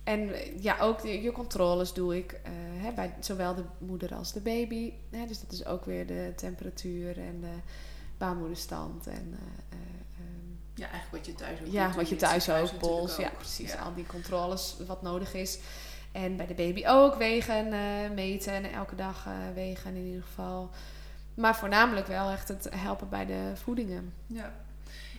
en 0.03 0.29
ja, 0.61 0.79
ook 0.79 1.01
de, 1.01 1.21
je 1.21 1.31
controles 1.31 1.93
doe 1.93 2.17
ik 2.17 2.31
eh, 2.31 2.51
hè, 2.55 2.91
bij 2.91 3.13
zowel 3.19 3.55
de 3.55 3.63
moeder 3.77 4.15
als 4.15 4.33
de 4.33 4.39
baby. 4.41 4.93
Hè, 5.11 5.27
dus 5.27 5.41
dat 5.41 5.51
is 5.51 5.65
ook 5.65 5.85
weer 5.85 6.07
de 6.07 6.33
temperatuur 6.35 7.17
en 7.19 7.39
de 7.41 7.55
baarmoederstand. 8.17 9.07
En, 9.07 9.37
ja, 10.75 10.89
eigenlijk 10.89 11.25
wat 11.25 11.25
je 11.25 11.35
thuis 11.43 11.59
ook 11.59 11.67
ja, 11.71 11.85
doet, 11.87 11.95
wat 11.95 12.09
je 12.09 12.15
thuis 12.15 12.49
ook, 12.49 12.77
pols, 12.77 13.15
ja 13.15 13.29
precies. 13.29 13.71
Ja. 13.71 13.79
Al 13.79 13.93
die 13.93 14.05
controles 14.05 14.75
wat 14.87 15.01
nodig 15.01 15.33
is. 15.33 15.59
En 16.11 16.37
bij 16.37 16.47
de 16.47 16.53
baby 16.53 16.83
ook 16.87 17.15
wegen, 17.15 17.73
eh, 17.73 18.09
meten 18.15 18.53
en 18.53 18.71
elke 18.71 18.95
dag 18.95 19.25
eh, 19.25 19.33
wegen 19.53 19.95
in 19.95 20.05
ieder 20.05 20.23
geval. 20.23 20.69
Maar 21.33 21.55
voornamelijk 21.55 22.07
wel 22.07 22.29
echt 22.29 22.47
het 22.47 22.67
helpen 22.75 23.09
bij 23.09 23.25
de 23.25 23.51
voedingen. 23.55 24.13
Ja. 24.27 24.53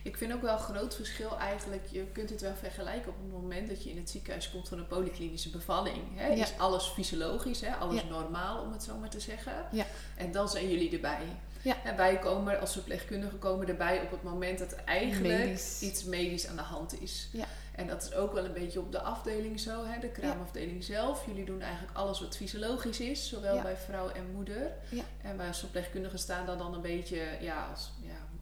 Ik 0.03 0.17
vind 0.17 0.33
ook 0.33 0.41
wel 0.41 0.53
een 0.53 0.59
groot 0.59 0.95
verschil 0.95 1.39
eigenlijk. 1.39 1.87
Je 1.91 2.03
kunt 2.03 2.29
het 2.29 2.41
wel 2.41 2.55
vergelijken 2.59 3.11
op 3.11 3.17
het 3.21 3.41
moment 3.41 3.67
dat 3.67 3.83
je 3.83 3.89
in 3.89 3.97
het 3.97 4.09
ziekenhuis 4.09 4.51
komt 4.51 4.67
voor 4.67 4.77
een 4.77 4.87
polyklinische 4.87 5.49
bevalling. 5.49 6.03
Hè? 6.15 6.27
Ja. 6.27 6.43
Is 6.43 6.57
alles 6.57 6.83
fysiologisch, 6.85 7.61
hè? 7.61 7.75
alles 7.75 8.01
Ja. 8.01 8.07
normaal 8.09 8.61
om 8.61 8.71
het 8.71 8.83
zo 8.83 8.97
maar 8.97 9.09
te 9.09 9.19
zeggen. 9.19 9.53
Ja. 9.71 9.85
En 10.15 10.31
dan 10.31 10.49
zijn 10.49 10.69
jullie 10.69 10.91
erbij. 10.91 11.23
Ja. 11.65 11.83
En 11.83 11.95
wij 11.95 12.19
komen 12.19 12.59
als 12.59 12.71
verpleegkundigen 12.71 13.39
komen 13.39 13.67
erbij 13.67 14.01
op 14.01 14.11
het 14.11 14.23
moment 14.23 14.59
dat 14.59 14.75
eigenlijk 14.75 15.37
Medisch. 15.37 15.81
iets 15.81 16.03
medisch 16.03 16.47
aan 16.47 16.55
de 16.55 16.61
hand 16.61 17.01
is. 17.01 17.29
Ja. 17.31 17.45
En 17.75 17.87
dat 17.87 18.03
is 18.03 18.13
ook 18.13 18.33
wel 18.33 18.45
een 18.45 18.53
beetje 18.53 18.79
op 18.79 18.91
de 18.91 19.01
afdeling 19.01 19.59
zo, 19.59 19.85
hè? 19.85 19.99
de 19.99 20.09
kraamafdeling 20.09 20.83
zelf. 20.83 21.25
Jullie 21.25 21.45
doen 21.45 21.61
eigenlijk 21.61 21.97
alles 21.97 22.19
wat 22.19 22.35
fysiologisch 22.35 22.99
is, 22.99 23.29
zowel 23.29 23.61
bij 23.61 23.77
vrouw 23.77 24.09
en 24.09 24.31
moeder. 24.31 24.71
Ja. 24.89 25.03
En 25.21 25.37
wij 25.37 25.47
als 25.47 25.59
verpleegkundigen 25.59 26.19
staan 26.19 26.45
dan, 26.45 26.57
dan 26.57 26.73
een 26.73 26.81
beetje, 26.81 27.37
ja, 27.39 27.67
als, 27.71 27.91
ja 28.01 28.34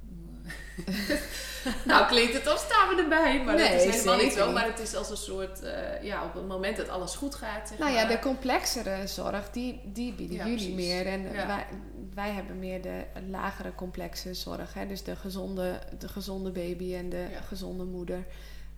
nou 1.86 2.08
klinkt 2.08 2.34
het 2.34 2.48
als 2.48 2.60
staan 2.62 2.96
we 2.96 3.02
erbij, 3.02 3.44
maar 3.44 3.56
Nee, 3.56 3.72
dat 3.72 3.82
is 3.88 3.96
helemaal 3.96 4.24
niet 4.24 4.34
zo. 4.34 4.52
Maar 4.52 4.66
het 4.66 4.80
is 4.80 4.96
als 4.96 5.10
een 5.10 5.18
soort, 5.18 5.62
eh, 5.62 6.04
ja, 6.04 6.26
op 6.26 6.34
het 6.34 6.48
moment 6.48 6.78
dat 6.78 6.90
alles 6.90 7.16
goed 7.16 7.36
gaat, 7.36 7.68
zeg 7.70 7.78
Nou 7.78 7.92
ja, 7.92 8.06
de 8.06 8.20
complexere 8.20 9.08
zorg, 9.08 9.50
die, 9.52 9.82
die 9.86 10.14
bieden 10.14 10.36
Ja, 10.38 10.44
jullie 10.48 10.74
precies. 10.74 10.88
meer. 10.88 11.06
En 11.08 11.22
Ja. 11.22 11.48
wij, 11.48 11.66
wij 12.14 12.32
hebben 12.32 12.60
meer 12.60 12.82
de 12.82 13.04
lagere 13.30 13.76
complexe 13.76 14.34
zorg. 14.34 14.74
Hè? 14.74 14.88
Dus 14.88 15.04
de 15.04 15.16
gezonde, 15.16 15.80
de 16.00 16.08
gezonde 16.08 16.52
baby 16.52 16.96
en 16.96 17.10
de 17.10 17.28
Ja. 17.32 17.42
gezonde 17.42 17.84
moeder. 17.84 18.26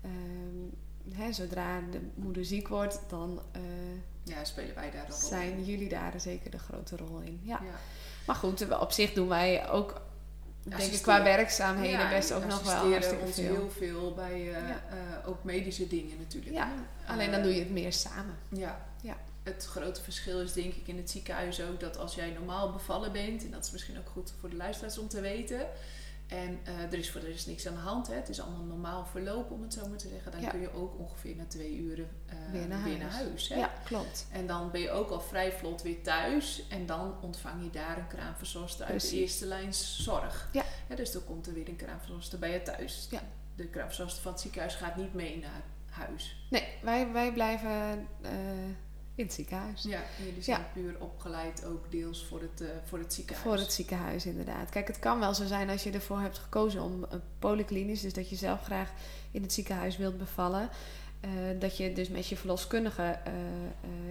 Ehm, 0.02 1.22
hè, 1.22 1.32
zodra 1.32 1.80
de 1.92 2.00
moeder 2.16 2.46
ziek 2.46 2.68
wordt, 2.68 3.00
dan 3.08 3.42
eh, 3.52 3.62
ja, 4.24 4.44
spelen 4.44 4.76
wij 4.76 4.92
daar 4.92 5.02
een 5.02 5.08
rol 5.08 5.20
in. 5.22 5.28
zijn 5.28 5.64
jullie 5.64 5.90
daar 5.90 6.14
zeker 6.18 6.52
de 6.52 6.60
grote 6.60 6.98
rol 6.98 7.20
in. 7.20 7.40
Ja. 7.44 7.60
Maar 8.26 8.36
goed, 8.36 8.80
op 8.80 8.92
zich 8.92 9.14
doen 9.14 9.28
wij 9.28 9.70
ook, 9.70 10.02
denk 10.66 10.92
ik, 10.92 11.02
qua 11.02 11.24
werkzaamheden 11.24 12.00
Ja, 12.00 12.10
best 12.10 12.32
ook 12.32 12.46
nog 12.46 12.64
wel 12.64 12.92
hartstikke 12.92 13.26
ons 13.26 13.36
veel. 13.36 13.56
heel 13.56 13.70
veel 13.70 14.14
bij 14.14 14.32
eh, 14.34 14.52
Ja. 14.68 14.84
eh, 14.90 15.30
ook 15.30 15.44
medische 15.44 15.88
dingen 15.88 16.18
natuurlijk. 16.18 16.56
Ja, 16.56 16.72
alleen 17.06 17.28
Eh, 17.28 17.34
dan 17.34 17.44
doe 17.44 17.54
je 17.54 17.60
het 17.60 17.72
meer 17.72 17.94
samen. 17.94 18.36
Ja. 18.50 18.86
Ja. 19.02 19.18
Het 19.44 19.66
grote 19.70 20.02
verschil 20.02 20.42
is 20.42 20.54
denk 20.54 20.74
ik 20.74 20.88
in 20.88 20.98
het 20.98 21.10
ziekenhuis 21.10 21.62
ook 21.62 21.80
dat 21.80 21.98
als 21.98 22.16
jij 22.16 22.30
normaal 22.30 22.72
bevallen 22.72 23.12
bent, 23.12 23.44
en 23.44 23.52
dat 23.52 23.66
is 23.66 23.72
misschien 23.72 23.98
ook 23.98 24.10
goed 24.14 24.34
voor 24.40 24.50
de 24.50 24.56
luisteraars 24.56 24.98
om 24.98 25.08
te 25.08 25.22
weten, 25.22 25.68
en 26.28 26.60
eh, 26.64 26.80
er 26.82 26.94
is 26.94 27.12
voor 27.12 27.22
de 27.22 27.28
rest 27.32 27.48
niks 27.48 27.68
aan 27.68 27.74
de 27.74 27.80
hand, 27.80 28.08
hè, 28.08 28.14
het 28.16 28.30
is 28.30 28.42
allemaal 28.42 28.64
normaal 28.64 29.06
verloop 29.06 29.52
om 29.52 29.62
het 29.62 29.74
zo 29.74 29.88
maar 29.88 29.98
te 29.98 30.08
zeggen, 30.08 30.32
dan 30.32 30.42
Ja. 30.42 30.50
kun 30.50 30.60
je 30.60 30.74
ook 30.74 31.00
ongeveer 31.00 31.36
na 31.36 31.46
twee 31.48 31.76
uren 31.78 32.10
eh, 32.26 32.36
Weer 32.52 32.68
naar 32.68 32.80
huis. 32.80 33.14
huis 33.14 33.48
hè. 33.50 33.56
Ja, 33.56 33.74
klopt. 33.84 34.28
En 34.32 34.48
dan 34.48 34.72
ben 34.72 34.82
je 34.82 34.90
ook 34.92 35.10
al 35.10 35.22
vrij 35.22 35.52
vlot 35.52 35.82
weer 35.82 36.02
thuis. 36.04 36.68
En 36.70 36.86
dan 36.86 37.16
ontvang 37.22 37.64
je 37.64 37.70
daar 37.70 37.98
een 37.98 38.08
kraamverzorgster 38.08 38.86
uit 38.86 39.10
de 39.10 39.16
eerste 39.16 39.46
lijn 39.46 39.74
zorg. 39.74 40.50
Ja. 40.52 40.64
dus 40.96 41.12
dan 41.12 41.24
komt 41.24 41.48
er 41.48 41.54
weer 41.54 41.70
een 41.70 41.76
kraamverzorgster 41.76 42.40
bij 42.40 42.52
je 42.52 42.62
thuis. 42.62 43.08
Ja. 43.12 43.22
De 43.56 43.68
kraamverzorgster 43.68 44.22
van 44.24 44.32
het 44.32 44.42
ziekenhuis 44.42 44.76
gaat 44.76 44.96
niet 44.96 45.14
mee 45.14 45.40
naar 45.40 45.62
huis. 45.90 46.48
Nee, 46.50 46.68
wij, 46.82 47.12
wij 47.12 47.34
blijven 47.34 48.08
eh, 48.22 48.32
in 49.16 49.24
het 49.26 49.34
ziekenhuis. 49.34 49.84
Ja, 49.84 50.00
jullie 50.26 50.42
zijn 50.44 50.66
puur 50.74 50.96
opgeleid 51.00 51.66
ook 51.66 51.92
deels 51.92 52.26
voor 52.26 52.42
het, 52.42 52.62
eh, 52.62 52.68
voor 52.86 53.00
het 53.00 53.14
ziekenhuis. 53.14 53.48
Voor 53.48 53.58
het 53.58 53.74
ziekenhuis, 53.74 54.26
inderdaad. 54.26 54.70
Kijk, 54.70 54.88
het 54.88 55.00
kan 55.00 55.20
wel 55.20 55.34
zo 55.34 55.46
zijn 55.46 55.70
als 55.70 55.84
je 55.84 55.92
ervoor 55.92 56.20
hebt 56.20 56.38
gekozen 56.38 56.82
om 56.82 57.06
een 57.10 57.22
polyklinisch, 57.40 58.02
dus 58.02 58.14
dat 58.14 58.30
je 58.30 58.36
zelf 58.36 58.64
graag 58.64 58.92
in 59.32 59.42
het 59.42 59.54
ziekenhuis 59.54 59.98
wilt 59.98 60.18
bevallen. 60.18 60.70
eh, 61.22 61.32
dat 61.60 61.78
je 61.78 61.94
dus 61.94 62.10
met 62.10 62.28
je 62.28 62.38
verloskundige, 62.38 63.02
eh, 63.24 63.34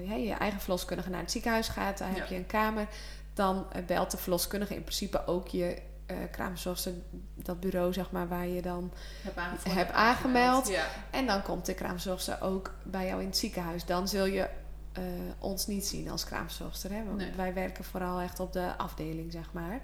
eh, 0.03 0.09
ja, 0.09 0.15
je 0.15 0.33
eigen 0.33 0.61
verloskundige 0.61 1.11
naar 1.11 1.21
het 1.21 1.31
ziekenhuis 1.31 1.69
gaat. 1.69 1.99
Daar 1.99 2.09
heb 2.09 2.17
Ja. 2.17 2.25
je 2.29 2.35
een 2.35 2.47
kamer. 2.47 2.87
Dan 3.35 3.67
eh, 3.73 3.85
belt 3.85 4.11
de 4.11 4.17
verloskundige 4.17 4.75
in 4.75 4.83
principe 4.83 5.27
ook 5.27 5.49
je 5.49 5.83
eh 6.07 6.17
kraamverzorgster, 6.31 6.93
dat 7.35 7.61
bureau 7.61 7.93
zeg 7.93 8.11
maar, 8.11 8.29
waar 8.29 8.47
je 8.47 8.63
dan... 8.63 8.93
Heb, 9.23 9.37
aange- 9.39 9.59
Heb 9.69 9.91
aangemeld. 9.91 10.69
Ja. 10.69 10.87
En 11.11 11.27
dan 11.27 11.43
komt 11.43 11.67
de 11.67 11.75
kraamverzorgster 11.75 12.41
ook 12.43 12.75
bij 12.83 13.07
jou 13.07 13.21
in 13.21 13.27
het 13.27 13.37
ziekenhuis. 13.37 13.85
Dan 13.85 14.09
zul 14.09 14.25
je 14.25 14.49
eh, 14.95 15.03
ons 15.39 15.67
niet 15.67 15.87
zien 15.87 16.09
als 16.11 16.25
kraamverzorgster. 16.25 16.91
Hè? 16.93 17.05
Want 17.05 17.17
Nee. 17.17 17.33
wij 17.33 17.55
werken 17.55 17.85
vooral 17.85 18.21
echt 18.21 18.41
op 18.41 18.53
de 18.53 18.77
afdeling, 18.77 19.33
zeg 19.33 19.53
maar. 19.53 19.81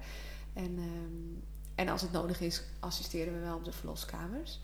En, 0.53 0.77
ehm, 0.77 1.39
en 1.75 1.89
als 1.89 2.01
het 2.01 2.11
nodig 2.11 2.39
is, 2.41 2.63
assisteren 2.79 3.33
we 3.33 3.39
wel 3.39 3.55
op 3.55 3.65
de 3.65 3.71
verloskamers. 3.71 4.59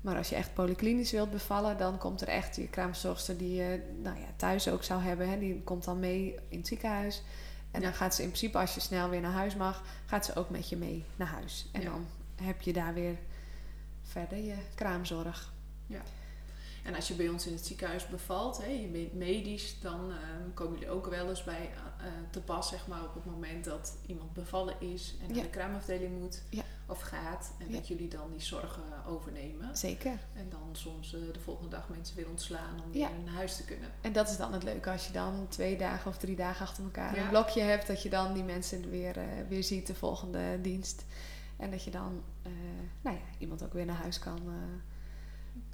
Maar 0.00 0.16
als 0.16 0.28
je 0.28 0.34
echt 0.34 0.54
polyklinisch 0.54 1.10
wilt 1.10 1.30
bevallen, 1.30 1.78
dan 1.78 1.98
komt 1.98 2.20
er 2.20 2.28
echt 2.28 2.56
je 2.56 2.68
kraamverzorgster 2.68 3.36
die 3.36 3.54
je 3.54 3.82
nou 4.02 4.18
ja, 4.18 4.26
thuis 4.36 4.68
ook 4.68 4.82
zou 4.82 5.02
hebben. 5.02 5.28
Hè? 5.30 5.38
Die 5.38 5.62
komt 5.62 5.84
dan 5.84 5.98
mee 5.98 6.34
in 6.48 6.58
het 6.58 6.66
ziekenhuis. 6.66 7.22
En 7.70 7.80
Ja. 7.80 7.86
dan 7.86 7.96
gaat 7.96 8.14
ze 8.14 8.22
in 8.22 8.28
principe, 8.28 8.58
als 8.58 8.74
je 8.74 8.80
snel 8.80 9.08
weer 9.08 9.20
naar 9.20 9.32
huis 9.32 9.56
mag, 9.56 9.82
gaat 10.06 10.24
ze 10.24 10.34
ook 10.34 10.50
met 10.50 10.68
je 10.68 10.76
mee 10.76 11.04
naar 11.16 11.28
huis. 11.28 11.68
En 11.72 11.80
Ja. 11.80 11.90
dan 11.90 12.06
heb 12.42 12.60
je 12.62 12.72
daar 12.72 12.94
weer 12.94 13.16
verder 14.02 14.38
je 14.38 14.54
kraamzorg. 14.74 15.52
En 16.90 16.96
als 16.96 17.08
je 17.08 17.14
bij 17.14 17.28
ons 17.28 17.46
in 17.46 17.52
het 17.52 17.66
ziekenhuis 17.66 18.06
bevalt, 18.08 18.58
hè, 18.62 18.70
je 18.70 18.86
bent 18.86 19.12
medisch, 19.14 19.80
dan 19.80 20.10
ehm, 20.12 20.52
komen 20.54 20.78
jullie 20.78 20.94
ook 20.94 21.06
wel 21.06 21.28
eens 21.28 21.44
bij 21.44 21.70
eh, 21.98 22.06
te 22.30 22.40
pas, 22.40 22.68
zeg 22.68 22.86
maar, 22.86 23.04
op 23.04 23.14
het 23.14 23.24
moment 23.24 23.64
dat 23.64 23.96
iemand 24.06 24.32
bevallen 24.32 24.74
is 24.78 25.16
en 25.22 25.34
naar 25.34 25.42
de 25.42 25.50
kraamafdeling 25.50 26.18
moet 26.20 26.42
Ja. 26.50 26.62
of 26.86 27.00
gaat. 27.00 27.52
En 27.58 27.66
Ja. 27.68 27.72
dat 27.76 27.88
jullie 27.88 28.08
dan 28.08 28.30
die 28.30 28.40
zorgen 28.40 28.82
overnemen. 29.06 29.76
Zeker. 29.76 30.18
En 30.34 30.48
dan 30.50 30.68
soms 30.72 31.14
eh, 31.14 31.20
de 31.32 31.40
volgende 31.40 31.70
dag 31.70 31.88
mensen 31.88 32.16
weer 32.16 32.28
ontslaan 32.28 32.82
om 32.84 32.92
weer 32.92 33.08
naar 33.24 33.34
huis 33.34 33.56
te 33.56 33.64
kunnen. 33.64 33.90
En 34.00 34.12
dat 34.12 34.28
is 34.30 34.36
dan 34.36 34.52
het 34.52 34.62
leuke 34.62 34.90
als 34.90 35.06
je 35.06 35.12
dan 35.12 35.46
twee 35.48 35.76
dagen 35.76 36.10
of 36.10 36.18
drie 36.18 36.36
dagen 36.36 36.66
achter 36.66 36.84
elkaar 36.84 37.16
een 37.16 37.28
blokje 37.28 37.62
hebt, 37.62 37.86
dat 37.86 38.02
je 38.02 38.08
dan 38.08 38.32
die 38.32 38.44
mensen 38.44 38.90
weer, 38.90 39.16
eh, 39.18 39.24
weer 39.48 39.64
ziet 39.64 39.86
de 39.86 39.94
volgende 39.94 40.60
dienst. 40.60 41.04
En 41.56 41.70
dat 41.70 41.84
je 41.84 41.90
dan 41.90 42.22
eh, 42.42 42.52
nou 43.00 43.16
ja, 43.16 43.22
iemand 43.38 43.62
ook 43.62 43.72
weer 43.72 43.86
naar 43.86 43.96
huis 43.96 44.18
kan, 44.18 44.40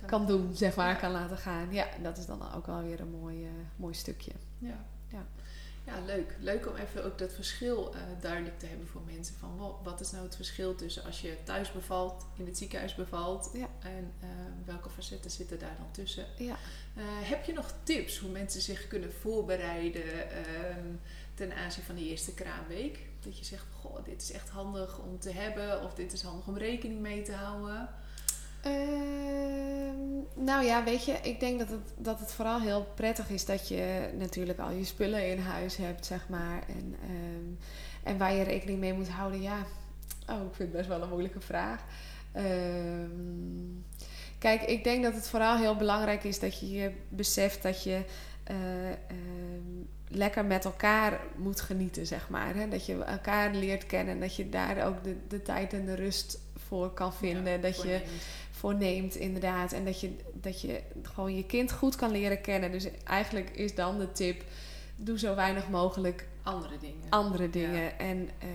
kan 0.07 0.27
doen, 0.27 0.57
zeg 0.57 0.77
maar, 0.77 0.89
Ja. 0.89 0.95
kan 0.95 1.11
laten 1.11 1.37
gaan. 1.39 1.73
Ja, 1.73 1.87
dat 2.03 2.19
is 2.19 2.27
dan 2.27 2.55
ook 2.55 2.67
wel 2.67 2.83
weer 2.83 3.01
een 3.01 3.11
mooi, 3.21 3.45
eh, 3.45 3.51
mooi 3.77 3.95
stukje. 3.95 4.33
Ja. 4.59 4.85
Ja. 5.13 5.27
Ja, 5.87 6.01
leuk. 6.07 6.37
Leuk 6.41 6.69
om 6.69 6.75
even 6.75 7.05
ook 7.05 7.19
dat 7.19 7.33
verschil 7.33 7.95
eh, 7.95 8.01
duidelijk 8.21 8.59
te 8.59 8.67
hebben 8.67 8.87
voor 8.87 9.03
mensen. 9.07 9.35
Van 9.39 9.57
wat, 9.57 9.77
wat 9.83 10.01
is 10.01 10.11
nou 10.11 10.25
het 10.25 10.37
verschil 10.37 10.75
tussen 10.75 11.05
als 11.05 11.21
je 11.21 11.37
thuis 11.45 11.73
bevalt, 11.73 12.27
in 12.37 12.47
het 12.47 12.59
ziekenhuis 12.59 12.95
bevalt. 12.95 13.51
Ja. 13.53 13.69
En 13.81 14.13
eh, 14.21 14.29
welke 14.65 14.91
facetten 14.91 15.31
zitten 15.31 15.59
daar 15.59 15.77
dan 15.79 15.91
tussen? 15.91 16.27
Ja. 16.39 16.57
Heb 17.05 17.45
je 17.45 17.53
nog 17.53 17.73
tips 17.83 18.19
hoe 18.19 18.31
mensen 18.31 18.61
zich 18.61 18.89
kunnen 18.89 19.13
voorbereiden 19.13 20.31
ehm, 20.31 20.87
ten 21.35 21.53
aanzien 21.57 21.85
van 21.85 21.95
de 21.95 22.09
eerste 22.09 22.35
kraamweek? 22.35 22.99
Dat 23.21 23.39
je 23.39 23.45
zegt, 23.45 23.67
goh, 23.81 24.05
dit 24.05 24.23
is 24.23 24.33
echt 24.33 24.49
handig 24.49 24.99
om 24.99 25.19
te 25.19 25.31
hebben. 25.31 25.83
Of 25.85 25.95
dit 25.95 26.13
is 26.13 26.23
handig 26.23 26.47
om 26.47 26.57
rekening 26.57 27.01
mee 27.01 27.23
te 27.23 27.33
houden. 27.33 27.89
Ehm, 28.67 30.45
nou 30.45 30.65
ja, 30.65 30.85
weet 30.85 31.05
je, 31.05 31.13
ik 31.13 31.41
denk 31.41 31.59
dat 31.59 31.69
het, 31.69 31.93
dat 31.97 32.21
het 32.21 32.33
vooral 32.33 32.61
heel 32.61 32.87
prettig 32.95 33.31
is 33.31 33.45
dat 33.45 33.69
je 33.69 34.11
natuurlijk 34.19 34.59
al 34.59 34.71
je 34.71 34.85
spullen 34.85 35.31
in 35.31 35.39
huis 35.39 35.77
hebt, 35.77 36.07
zeg 36.07 36.29
maar. 36.29 36.63
En, 36.69 36.97
ehm, 37.03 37.55
en 38.03 38.19
waar 38.19 38.35
je 38.35 38.43
rekening 38.43 38.79
mee 38.79 38.93
moet 38.93 39.09
houden, 39.09 39.43
ja. 39.43 39.67
Oh, 40.29 40.43
ik 40.43 40.55
vind 40.55 40.69
het 40.69 40.73
best 40.73 40.89
wel 40.89 41.03
een 41.03 41.09
moeilijke 41.09 41.41
vraag. 41.41 41.85
Ehm, 42.33 43.11
kijk, 44.39 44.63
ik 44.63 44.85
denk 44.85 45.03
dat 45.03 45.15
het 45.15 45.29
vooral 45.29 45.57
heel 45.57 45.77
belangrijk 45.77 46.25
is 46.25 46.39
dat 46.39 46.61
je 46.61 46.71
je 46.71 46.93
beseft 47.09 47.63
dat 47.63 47.83
je 47.83 48.05
eh, 48.45 48.57
lekker 50.09 50.45
met 50.45 50.65
elkaar 50.65 51.21
moet 51.37 51.61
genieten, 51.61 52.07
zeg 52.07 52.29
maar. 52.29 52.55
Hè? 52.55 52.69
Dat 52.69 52.87
je 52.87 53.05
elkaar 53.05 53.55
leert 53.55 53.87
kennen, 53.87 54.21
dat 54.21 54.37
je 54.37 54.49
daar 54.49 54.87
ook 54.87 55.05
de, 55.05 55.17
de 55.29 55.43
tijd 55.43 55.73
en 55.73 55.85
de 55.85 55.95
rust 55.95 56.39
voor 56.67 56.91
kan 56.91 57.15
vinden. 57.15 57.53
Ja, 57.53 57.59
dat 57.59 57.83
je 57.83 58.01
voornemens. 58.57 58.95
voorneemt, 58.95 59.15
inderdaad. 59.15 59.73
En 59.73 59.85
dat 59.85 60.01
je, 60.01 60.11
dat 60.33 60.61
je 60.61 60.81
gewoon 61.03 61.37
je 61.37 61.45
kind 61.45 61.73
goed 61.73 61.97
kan 61.97 62.11
leren 62.11 62.41
kennen. 62.41 62.71
Dus 62.73 62.89
eigenlijk 63.05 63.51
is 63.51 63.75
dan 63.75 63.99
de 63.99 64.13
tip: 64.13 64.45
doe 64.97 65.19
zo 65.19 65.35
weinig 65.35 65.69
mogelijk 65.69 66.29
andere 66.43 66.79
dingen. 66.79 67.11
andere 67.11 67.51
dingen. 67.51 67.99
En 67.99 68.29
eh, 68.39 68.49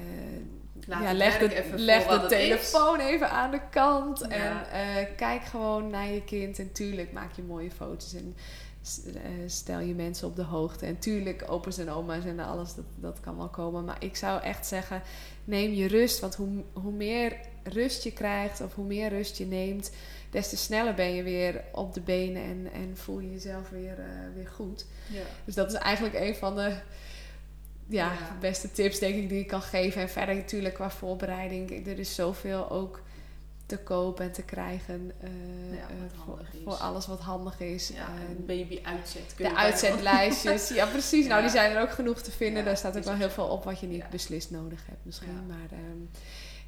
Laat 0.88 1.04
ja, 1.04 1.14
leg, 1.14 1.38
de, 1.38 1.64
voor 1.70 1.80
leg 1.80 2.08
de 2.08 2.14
is. 2.24 2.28
telefoon 2.28 3.00
even 3.00 3.30
aan 3.30 3.52
de 3.52 3.62
kant. 3.70 4.26
Ja. 4.30 4.66
En 4.70 4.72
eh, 4.72 5.06
kijk 5.16 5.44
gewoon 5.44 5.90
naar 5.90 6.10
je 6.10 6.24
kind. 6.24 6.60
En 6.60 6.72
tuurlijk 6.72 7.12
maak 7.12 7.34
je 7.36 7.42
mooie 7.42 7.72
foto's. 7.72 8.14
En 8.14 8.36
eh, 9.14 9.22
stel 9.46 9.80
je 9.80 9.94
mensen 9.94 10.28
op 10.28 10.36
de 10.36 10.44
hoogte. 10.44 10.86
En 10.86 11.00
tuurlijk, 11.00 11.44
opa's 11.48 11.78
en 11.78 11.92
oma's 11.92 12.26
en 12.26 12.40
alles, 12.40 12.76
dat, 12.76 12.86
dat 12.96 13.20
kan 13.20 13.38
wel 13.38 13.50
komen. 13.50 13.86
Maar 13.86 14.04
ik 14.04 14.16
zou 14.16 14.42
echt 14.42 14.68
zeggen, 14.68 15.02
neem 15.44 15.72
je 15.72 15.88
rust. 15.88 16.20
Want 16.20 16.36
hoe, 16.36 16.64
hoe 16.74 16.92
meer 16.92 17.36
rust 17.64 18.04
je 18.04 18.12
krijgt 18.12 18.62
of 18.62 18.76
hoe 18.76 18.86
meer 18.86 19.10
rust 19.10 19.38
je 19.38 19.46
neemt, 19.46 19.92
des 20.30 20.50
te 20.50 20.58
sneller 20.58 20.94
ben 20.94 21.14
je 21.14 21.24
weer 21.24 21.64
op 21.72 21.94
de 21.94 22.02
benen 22.02 22.44
en, 22.44 22.68
en 22.74 22.98
voel 22.98 23.20
je 23.20 23.32
jezelf 23.32 23.70
weer, 23.70 24.00
eh, 24.00 24.06
weer 24.36 24.48
goed. 24.48 24.86
Ja. 25.08 25.24
Dus 25.46 25.56
dat 25.56 25.72
is 25.72 25.78
eigenlijk 25.78 26.16
een 26.16 26.36
van 26.36 26.56
de 26.56 26.76
ja, 27.88 28.12
Ja. 28.12 28.38
beste 28.40 28.72
tips, 28.72 29.00
denk 29.00 29.16
ik, 29.16 29.30
die 29.30 29.40
ik 29.40 29.48
kan 29.48 29.62
geven. 29.62 30.02
En 30.02 30.10
verder 30.10 30.36
natuurlijk 30.36 30.74
qua 30.74 30.90
voorbereiding. 30.90 31.88
Er 31.88 32.00
is 32.00 32.16
zoveel 32.16 32.70
ook 32.70 33.02
te 33.66 33.78
koop 33.78 34.20
en 34.20 34.32
te 34.32 34.42
krijgen 34.42 35.12
eh, 35.20 35.30
Ja, 35.72 35.88
eh, 35.90 36.64
voor, 36.64 36.74
alles 36.74 37.08
wat 37.08 37.20
handig 37.20 37.60
is. 37.60 37.88
Ja, 37.88 38.08
een 38.30 38.46
baby 38.46 38.80
uitzet. 38.84 39.34
de 39.38 39.56
uitzetlijstjes, 39.56 40.70
ja 40.70 40.86
precies. 40.86 41.28
Nou, 41.28 41.42
die 41.42 41.50
zijn 41.50 41.72
er 41.72 41.82
ook 41.82 41.92
genoeg 41.92 42.22
te 42.22 42.32
vinden. 42.32 42.66
Daar 42.66 42.78
staat 42.78 42.98
ook 42.98 43.04
wel 43.04 43.16
heel 43.16 43.30
veel 43.30 43.48
op 43.48 43.64
wat 43.64 43.80
je 43.80 43.88
niet 43.88 44.10
beslist 44.10 44.52
nodig 44.52 44.86
hebt 44.86 45.06
misschien. 45.06 45.48
Maar 45.48 45.70
ehm, 45.72 46.02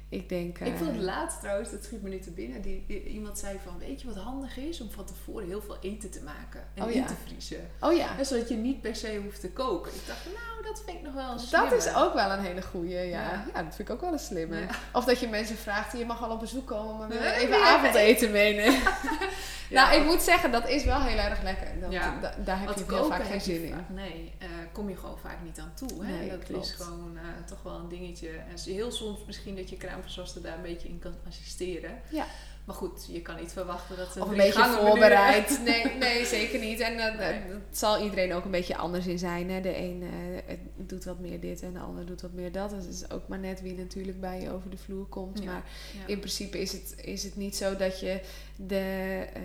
ik 0.08 0.28
denk... 0.28 0.58
Ik 0.58 0.76
vond 0.76 0.88
eh, 0.90 0.94
het 0.96 1.04
laatst 1.04 1.40
trouwens, 1.40 1.70
dat 1.70 1.84
schiet 1.84 2.02
me 2.02 2.08
nu 2.08 2.18
te 2.18 2.30
binnen, 2.30 2.62
die, 2.62 2.84
die- 2.86 3.02
iemand 3.06 3.38
zei 3.38 3.58
van, 3.64 3.78
weet 3.78 4.00
je 4.00 4.06
wat 4.06 4.16
handig 4.16 4.56
is? 4.56 4.80
Om 4.80 4.90
van 4.90 5.04
tevoren 5.04 5.46
heel 5.46 5.62
veel 5.62 5.76
eten 5.80 6.10
te 6.10 6.22
maken 6.22 6.64
en 6.74 6.82
Oh 6.84 6.90
in 6.90 6.96
ja. 7.00 7.06
te 7.06 7.14
vriezen. 7.26 7.70
Oh 7.80 7.92
ja, 7.96 8.18
En 8.18 8.26
zodat 8.26 8.48
je 8.48 8.54
niet 8.56 8.80
per 8.80 8.96
se 8.96 9.20
hoeft 9.24 9.40
te 9.40 9.50
koken. 9.50 9.94
Ik 9.94 10.06
dacht, 10.06 10.24
nou, 10.24 10.62
dat 10.64 10.82
vind 10.86 10.96
ik 10.98 11.02
nog 11.04 11.14
wel 11.14 11.30
een 11.30 11.36
dat 11.50 11.72
is 11.72 11.82
slimme. 11.82 12.00
ook 12.00 12.14
wel 12.14 12.30
een 12.30 12.40
hele 12.44 12.62
goeie, 12.62 12.90
ja. 12.96 13.02
Ja. 13.06 13.44
ja. 13.54 13.62
dat 13.62 13.74
vind 13.74 13.88
ik 13.88 13.94
ook 13.94 14.00
wel 14.00 14.12
een 14.12 14.18
slimme. 14.18 14.58
Ja. 14.60 14.66
Of 14.92 15.04
dat 15.04 15.20
je 15.20 15.28
mensen 15.28 15.56
vraagt, 15.56 15.98
je 15.98 16.04
mag 16.06 16.22
al 16.22 16.30
op 16.30 16.40
bezoek 16.40 16.66
komen, 16.66 17.08
maar 17.08 17.32
even 17.32 17.62
avondeten 17.64 18.30
meenemen? 18.30 18.80
Nou, 19.70 19.96
ik 20.00 20.04
moet 20.04 20.22
zeggen, 20.22 20.52
dat 20.52 20.68
is 20.68 20.84
wel 20.84 21.00
heel 21.00 21.18
erg 21.18 21.42
lekker. 21.42 21.80
Dat, 21.80 21.90
da- 21.92 22.34
daar 22.44 22.58
heb 22.58 22.66
Want 22.66 22.78
je 22.78 22.84
heel 22.94 23.04
vaak 23.04 23.24
geen 23.24 23.40
zin 23.40 23.64
in. 23.64 23.74
Nee, 23.94 24.32
eh, 24.38 24.48
kom 24.72 24.88
je 24.88 24.96
gewoon 24.96 25.18
vaak 25.18 25.36
niet 25.44 25.58
aan 25.58 25.72
toe. 25.74 26.04
Hè? 26.04 26.12
Nee, 26.18 26.30
dat 26.30 26.42
klopt. 26.44 26.64
is 26.66 26.72
gewoon 26.72 27.16
eh, 27.16 27.22
toch 27.46 27.62
wel 27.62 27.74
een 27.74 27.88
dingetje. 27.88 28.28
En 28.28 28.72
heel 28.72 28.90
soms 28.92 29.24
misschien 29.26 29.56
dat 29.56 29.70
je 29.70 29.76
kraamverzorgster 30.04 30.42
daar 30.42 30.56
een 30.56 30.62
beetje 30.62 30.88
in 30.88 30.98
kan 30.98 31.14
assisteren. 31.28 32.00
Ja. 32.10 32.26
Maar 32.64 32.76
goed, 32.76 33.06
je 33.08 33.22
kan 33.22 33.36
niet 33.40 33.52
verwachten 33.52 33.96
dat 33.96 34.12
ze 34.12 34.20
Of 34.22 34.28
een 34.28 34.36
beetje 34.36 34.64
voorbereid. 34.64 35.60
Nee, 35.64 35.84
nee, 35.98 36.24
zeker 36.26 36.58
niet. 36.60 36.80
En 36.80 36.96
dat, 36.96 37.18
Nee. 37.18 37.40
dat 37.48 37.58
zal 37.78 38.02
iedereen 38.02 38.32
ook 38.32 38.44
een 38.44 38.50
beetje 38.50 38.76
anders 38.76 39.06
in 39.06 39.18
zijn. 39.18 39.50
Hè? 39.50 39.60
De 39.60 39.78
een 39.78 40.02
eh, 40.46 40.56
doet 40.76 41.04
wat 41.04 41.18
meer 41.18 41.40
dit 41.40 41.62
en 41.62 41.72
de 41.72 41.78
ander 41.78 42.06
doet 42.06 42.22
wat 42.22 42.32
meer 42.32 42.52
dat. 42.52 42.70
Het 42.70 42.86
is 42.88 43.10
ook 43.10 43.28
maar 43.28 43.38
net 43.38 43.60
wie 43.62 43.74
natuurlijk 43.74 44.20
bij 44.20 44.40
je 44.40 44.50
over 44.50 44.70
de 44.70 44.76
vloer 44.76 45.06
komt. 45.06 45.38
Ja. 45.38 45.44
Maar 45.44 45.62
Ja. 45.92 46.06
in 46.06 46.18
principe 46.18 46.58
is 46.60 46.72
het, 46.72 46.94
is 47.04 47.22
het 47.22 47.36
niet 47.36 47.56
zo 47.56 47.76
dat 47.76 48.00
je 48.00 48.20
de, 48.56 49.24
eh, 49.34 49.42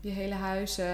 je 0.00 0.10
hele 0.10 0.34
huis 0.34 0.78
eh, 0.78 0.88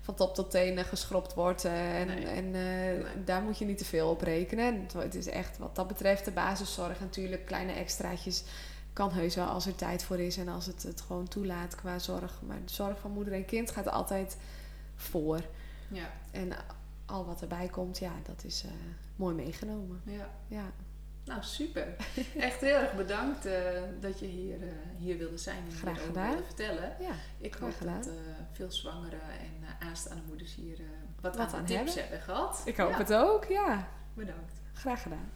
van 0.00 0.14
top 0.14 0.34
tot 0.34 0.50
teen 0.50 0.78
eh, 0.78 0.84
geschropt 0.84 1.34
wordt. 1.34 1.64
eh, 1.64 2.00
en 2.00 2.06
Nee. 2.06 2.24
en 2.26 2.44
eh, 2.44 2.52
Nee. 2.52 3.24
daar 3.24 3.42
moet 3.42 3.58
je 3.58 3.64
niet 3.64 3.78
te 3.78 3.84
veel 3.84 4.08
op 4.10 4.20
rekenen. 4.20 4.86
Het 4.98 5.14
is 5.14 5.26
echt 5.28 5.58
wat 5.58 5.76
dat 5.76 5.86
betreft 5.88 6.24
de 6.24 6.30
basiszorg. 6.30 7.00
Natuurlijk 7.00 7.46
kleine 7.46 7.72
extraatjes 7.72 8.42
kan 8.94 9.12
heus 9.12 9.34
wel 9.34 9.46
als 9.46 9.66
er 9.66 9.74
tijd 9.74 10.02
voor 10.04 10.18
is 10.18 10.36
en 10.36 10.48
als 10.48 10.66
het 10.66 10.82
het 10.82 11.00
gewoon 11.00 11.28
toelaat 11.28 11.74
qua 11.74 11.98
zorg. 11.98 12.40
Maar 12.42 12.58
de 12.64 12.72
zorg 12.72 12.98
van 12.98 13.10
moeder 13.10 13.32
en 13.32 13.44
kind 13.44 13.70
gaat 13.70 13.88
altijd 13.88 14.36
voor. 14.96 15.40
Ja, 15.88 16.10
En 16.30 16.52
al 17.06 17.24
wat 17.26 17.40
erbij 17.42 17.68
komt, 17.68 17.98
ja, 17.98 18.12
dat 18.22 18.44
is 18.44 18.62
eh, 18.64 18.70
mooi 19.16 19.34
meegenomen. 19.34 20.00
ja. 20.04 20.28
Ja, 20.48 20.64
Nou, 21.24 21.42
super. 21.42 21.96
Echt 22.36 22.60
heel 22.60 22.74
erg 22.76 22.94
bedankt 22.96 23.46
eh, 23.46 23.82
dat 24.00 24.18
je 24.18 24.26
hier, 24.26 24.62
eh, 24.62 24.68
hier 24.98 25.18
wilde 25.18 25.38
zijn 25.38 25.64
en 25.70 25.72
Graag 25.76 26.04
gedaan. 26.06 26.28
wilde 26.30 26.44
vertellen. 26.44 26.96
ja. 27.00 27.12
Ik 27.38 27.54
hoop 27.54 27.74
gedaan. 27.76 28.02
dat 28.02 28.10
veel 28.52 28.70
zwangere 28.70 29.16
en 29.16 29.86
aanstaande 29.88 30.22
moeders 30.28 30.54
hier 30.54 30.78
wat, 31.20 31.36
Wat 31.36 31.52
aan, 31.54 31.64
tips 31.64 31.94
hebben. 31.94 32.02
hebben 32.02 32.20
gehad. 32.20 32.62
ik 32.64 32.76
hoop 32.76 32.90
Ja, 32.90 32.96
het 32.98 33.12
ook. 33.14 33.44
Ja, 33.44 33.88
Bedankt. 34.14 34.52
graag 34.72 35.02
gedaan. 35.02 35.30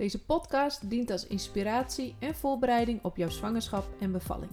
Deze 0.00 0.24
podcast 0.24 0.90
dient 0.90 1.10
als 1.10 1.26
inspiratie 1.26 2.14
en 2.18 2.34
voorbereiding 2.34 3.04
op 3.04 3.16
jouw 3.16 3.28
zwangerschap 3.28 3.88
en 3.98 4.12
bevalling. 4.12 4.50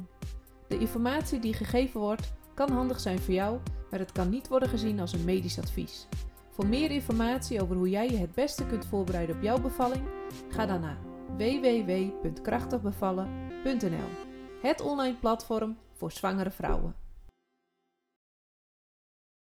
De 0.68 0.78
informatie 0.78 1.40
die 1.40 1.54
gegeven 1.54 2.00
wordt 2.00 2.34
kan 2.54 2.72
handig 2.72 3.00
zijn 3.00 3.20
voor 3.20 3.34
jou, 3.34 3.60
maar 3.90 4.00
het 4.00 4.12
kan 4.12 4.30
niet 4.30 4.48
worden 4.48 4.70
gezien 4.70 5.00
als 5.00 5.14
een 5.14 5.26
medisch 5.26 5.60
advies. 5.60 6.08
Voor 6.50 6.68
meer 6.68 6.92
informatie 6.92 7.62
over 7.62 7.76
hoe 7.76 7.90
jij 7.90 8.10
je 8.10 8.18
het 8.18 8.34
beste 8.34 8.66
kunt 8.66 8.86
voorbereiden 8.86 9.36
op 9.36 9.42
jouw 9.42 9.62
bevalling, 9.62 10.04
ga 10.50 10.66
dan 10.66 10.82
naar 10.82 10.98
www.krachtigbevallen.nl, 11.38 14.10
het 14.62 14.82
online 14.82 15.16
platform 15.16 15.78
voor 15.94 16.12
zwangere 16.12 16.52
vrouwen. 16.52 17.07